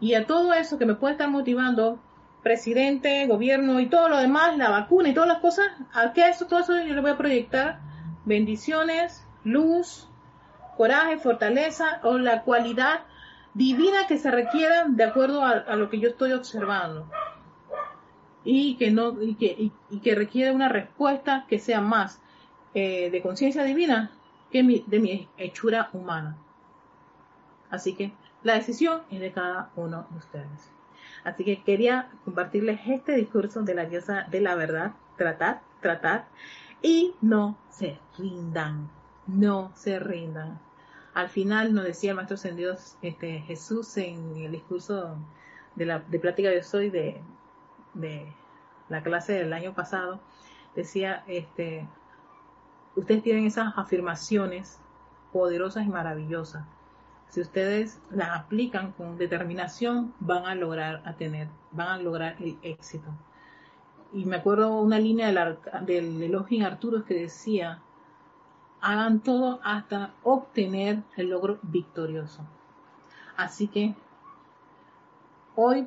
y 0.00 0.14
a 0.14 0.26
todo 0.26 0.52
eso 0.52 0.78
que 0.78 0.86
me 0.86 0.94
puede 0.94 1.12
estar 1.12 1.28
motivando 1.28 2.00
presidente, 2.42 3.26
gobierno 3.26 3.80
y 3.80 3.86
todo 3.86 4.08
lo 4.08 4.16
demás, 4.16 4.56
la 4.56 4.70
vacuna 4.70 5.10
y 5.10 5.14
todas 5.14 5.28
las 5.28 5.38
cosas, 5.40 5.66
a 5.92 6.12
qué 6.12 6.28
eso, 6.28 6.46
todo 6.46 6.60
eso 6.60 6.74
yo 6.80 6.94
le 6.94 7.00
voy 7.00 7.10
a 7.10 7.18
proyectar 7.18 7.80
bendiciones, 8.24 9.26
luz, 9.44 10.08
coraje, 10.76 11.18
fortaleza 11.18 12.00
o 12.02 12.18
la 12.18 12.42
cualidad 12.42 13.00
divina 13.52 14.06
que 14.06 14.18
se 14.18 14.30
requiera 14.30 14.86
de 14.88 15.04
acuerdo 15.04 15.44
a, 15.44 15.76
lo 15.76 15.90
que 15.90 15.98
yo 15.98 16.08
estoy 16.08 16.32
observando 16.32 17.10
y 18.44 18.76
que 18.76 18.90
no 18.90 19.20
y 19.22 19.34
que, 19.34 19.70
y, 19.90 19.98
que 20.00 20.14
requiere 20.14 20.52
una 20.52 20.68
respuesta 20.68 21.46
que 21.48 21.58
sea 21.58 21.80
más 21.80 22.20
eh, 22.74 23.10
de 23.10 23.22
conciencia 23.22 23.64
divina 23.64 24.10
que 24.50 24.62
de 24.86 25.00
mi 25.00 25.28
hechura 25.36 25.90
humana. 25.92 26.36
Así 27.70 27.94
que 27.94 28.12
la 28.42 28.54
decisión 28.54 29.02
es 29.10 29.20
de 29.20 29.32
cada 29.32 29.70
uno 29.76 30.06
de 30.10 30.18
ustedes. 30.18 30.70
Así 31.24 31.44
que 31.44 31.62
quería 31.62 32.10
compartirles 32.24 32.80
este 32.86 33.14
discurso 33.14 33.62
de 33.62 33.74
la 33.74 33.84
diosa 33.84 34.26
de 34.30 34.40
la 34.40 34.54
verdad, 34.54 34.92
tratar, 35.16 35.60
tratar, 35.80 36.26
y 36.82 37.14
no 37.20 37.58
se 37.68 37.98
rindan, 38.18 38.90
no 39.26 39.70
se 39.74 39.98
rindan. 39.98 40.58
Al 41.12 41.28
final 41.28 41.74
nos 41.74 41.84
decía 41.84 42.10
el 42.10 42.16
Maestro 42.16 42.36
Ascendido 42.36 42.76
este, 43.02 43.40
Jesús 43.40 43.96
en 43.98 44.36
el 44.36 44.52
discurso 44.52 45.16
de 45.74 45.86
la 45.86 45.98
de 46.00 46.18
plática 46.18 46.48
de 46.48 46.64
hoy 46.72 46.90
de, 46.90 47.20
de 47.94 48.32
la 48.88 49.02
clase 49.02 49.32
del 49.32 49.52
año 49.52 49.74
pasado, 49.74 50.20
decía, 50.74 51.24
este, 51.26 51.86
ustedes 52.96 53.22
tienen 53.22 53.46
esas 53.46 53.72
afirmaciones 53.76 54.78
poderosas 55.32 55.86
y 55.86 55.88
maravillosas 55.88 56.64
si 57.30 57.40
ustedes 57.40 58.00
las 58.10 58.30
aplican 58.30 58.90
con 58.92 59.16
determinación, 59.16 60.12
van 60.18 60.46
a 60.46 60.54
lograr 60.56 61.00
a 61.04 61.14
tener, 61.14 61.48
van 61.70 61.88
a 61.88 61.98
lograr 61.98 62.34
el 62.40 62.58
éxito. 62.62 63.08
Y 64.12 64.24
me 64.24 64.36
acuerdo 64.36 64.80
una 64.80 64.98
línea 64.98 65.28
del, 65.28 65.58
del 65.86 66.22
elogio 66.22 66.66
Arturo 66.66 67.04
que 67.04 67.14
decía, 67.14 67.80
hagan 68.80 69.20
todo 69.20 69.60
hasta 69.62 70.12
obtener 70.24 71.04
el 71.16 71.30
logro 71.30 71.60
victorioso. 71.62 72.44
Así 73.36 73.68
que 73.68 73.94
hoy 75.54 75.86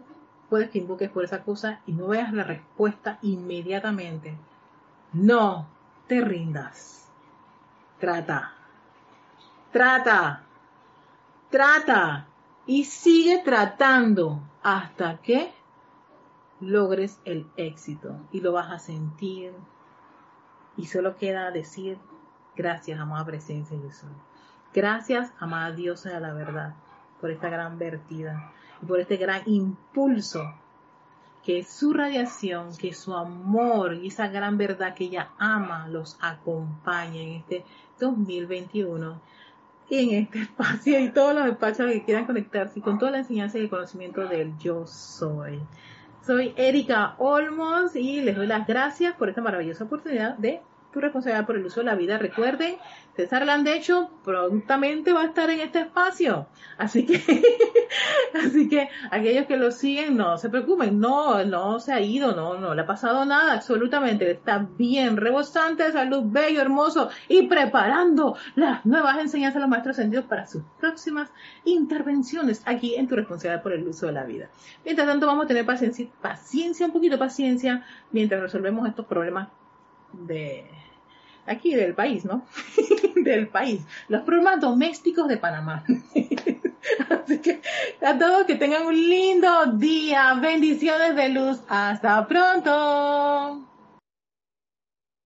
puedes 0.54 0.70
que 0.70 0.78
invoques 0.78 1.10
por 1.10 1.24
esa 1.24 1.42
cosa 1.42 1.82
y 1.88 1.94
no 1.94 2.10
veas 2.10 2.32
la 2.32 2.44
respuesta 2.44 3.18
inmediatamente. 3.24 4.38
No 5.12 5.68
te 6.06 6.22
rindas. 6.22 7.10
Trata. 8.00 8.54
Trata. 9.72 10.44
Trata. 11.50 12.28
Y 12.68 12.84
sigue 12.84 13.42
tratando 13.44 14.44
hasta 14.62 15.18
que 15.24 15.52
logres 16.60 17.20
el 17.26 17.50
éxito. 17.58 18.16
Y 18.32 18.42
lo 18.42 18.52
vas 18.52 18.72
a 18.72 18.78
sentir. 18.78 19.56
Y 20.78 20.86
solo 20.86 21.18
queda 21.18 21.50
decir 21.50 21.98
gracias, 22.56 23.00
amada 23.00 23.26
presencia 23.26 23.76
de 23.76 23.90
Jesús. 23.90 24.12
Gracias, 24.72 25.34
amada 25.40 25.72
diosa 25.72 26.12
de 26.12 26.20
la 26.20 26.32
verdad, 26.36 26.76
por 27.20 27.32
esta 27.32 27.50
gran 27.50 27.80
vertida 27.80 28.54
y 28.84 28.86
por 28.86 29.00
este 29.00 29.18
gran 29.18 29.42
impulso 29.46 30.54
que 31.44 31.64
su 31.64 31.94
radiación, 31.94 32.76
que 32.78 32.94
su 32.94 33.16
amor 33.16 33.96
y 33.96 34.08
esa 34.08 34.28
gran 34.28 34.58
verdad 34.58 34.94
que 34.94 35.06
ella 35.06 35.30
ama 35.38 35.88
los 35.90 36.18
acompañe 36.22 37.24
en 37.24 37.40
este 37.40 37.66
2021 38.00 39.22
y 39.90 40.00
en 40.00 40.24
este 40.24 40.42
espacio 40.44 41.00
y 41.00 41.10
todos 41.10 41.36
los 41.36 41.48
espacios 41.48 41.92
que 41.92 42.04
quieran 42.04 42.26
conectarse 42.26 42.82
con 42.82 42.98
toda 42.98 43.12
la 43.12 43.18
enseñanza 43.20 43.58
y 43.58 43.62
el 43.62 43.70
conocimiento 43.70 44.26
del 44.28 44.58
yo 44.58 44.86
soy. 44.88 45.60
Soy 46.26 46.54
Erika 46.56 47.16
Olmos 47.18 47.96
y 47.96 48.22
les 48.22 48.36
doy 48.36 48.48
las 48.48 48.66
gracias 48.66 49.14
por 49.16 49.28
esta 49.28 49.42
maravillosa 49.42 49.84
oportunidad 49.84 50.38
de 50.38 50.62
tu 50.94 51.02
responsabilidad 51.02 51.46
por 51.46 51.58
el 51.58 51.66
uso 51.66 51.82
de 51.82 51.88
la 51.88 51.96
vida. 51.96 52.18
Recuerden, 52.18 52.78
César 53.16 53.46
Landecho 53.46 54.10
prontamente 54.24 55.14
va 55.14 55.22
a 55.22 55.26
estar 55.26 55.50
en 55.50 55.60
este 55.60 55.82
espacio. 55.82 56.48
Así 56.78 57.06
que, 57.06 57.22
así 58.46 58.70
que 58.70 58.90
aquellos 59.12 59.46
que 59.46 59.58
lo 59.58 59.72
siguen, 59.72 60.16
no 60.18 60.38
se 60.38 60.50
preocupen, 60.50 61.00
no, 61.00 61.44
no 61.44 61.80
se 61.80 61.94
ha 61.94 62.02
ido, 62.02 62.36
no, 62.36 62.58
no 62.58 62.74
le 62.74 62.82
ha 62.82 62.86
pasado 62.86 63.26
nada, 63.26 63.54
absolutamente. 63.54 64.30
Está 64.32 64.68
bien, 64.78 65.18
rebosante 65.18 65.92
salud, 65.92 66.24
bello, 66.26 66.62
hermoso 66.62 67.10
y 67.28 67.48
preparando 67.48 68.36
las 68.56 68.86
nuevas 68.86 69.18
enseñanzas 69.20 69.56
de 69.56 69.60
los 69.62 69.70
maestros 69.70 69.96
sentidos 69.96 70.26
para 70.26 70.48
sus 70.48 70.64
próximas 70.80 71.30
intervenciones 71.66 72.62
aquí 72.66 72.96
en 72.96 73.08
tu 73.08 73.16
responsabilidad 73.16 73.64
por 73.64 73.74
el 73.74 73.88
uso 73.88 74.08
de 74.08 74.14
la 74.14 74.24
vida. 74.24 74.50
Mientras 74.86 75.08
tanto, 75.08 75.28
vamos 75.28 75.46
a 75.46 75.48
tener 75.48 75.66
paciencia, 75.66 76.08
paciencia, 76.22 76.86
un 76.86 76.94
poquito 76.94 77.18
paciencia, 77.18 77.86
mientras 78.12 78.42
resolvemos 78.42 78.88
estos 78.88 79.06
problemas 79.06 79.50
de 80.14 80.66
aquí 81.46 81.76
del 81.76 81.94
país, 81.94 82.26
¿no? 82.26 82.46
del 83.16 83.48
país. 83.48 83.82
Los 84.08 84.22
problemas 84.24 84.60
domésticos 84.60 85.28
de 85.28 85.38
Panamá. 85.38 85.84
Así 87.10 87.40
que 87.40 87.62
a 88.02 88.18
todos 88.18 88.46
que 88.46 88.56
tengan 88.56 88.86
un 88.86 88.96
lindo 88.96 89.66
día. 89.74 90.34
Bendiciones 90.36 91.16
de 91.16 91.30
luz. 91.30 91.60
Hasta 91.68 92.28
pronto. 92.28 93.73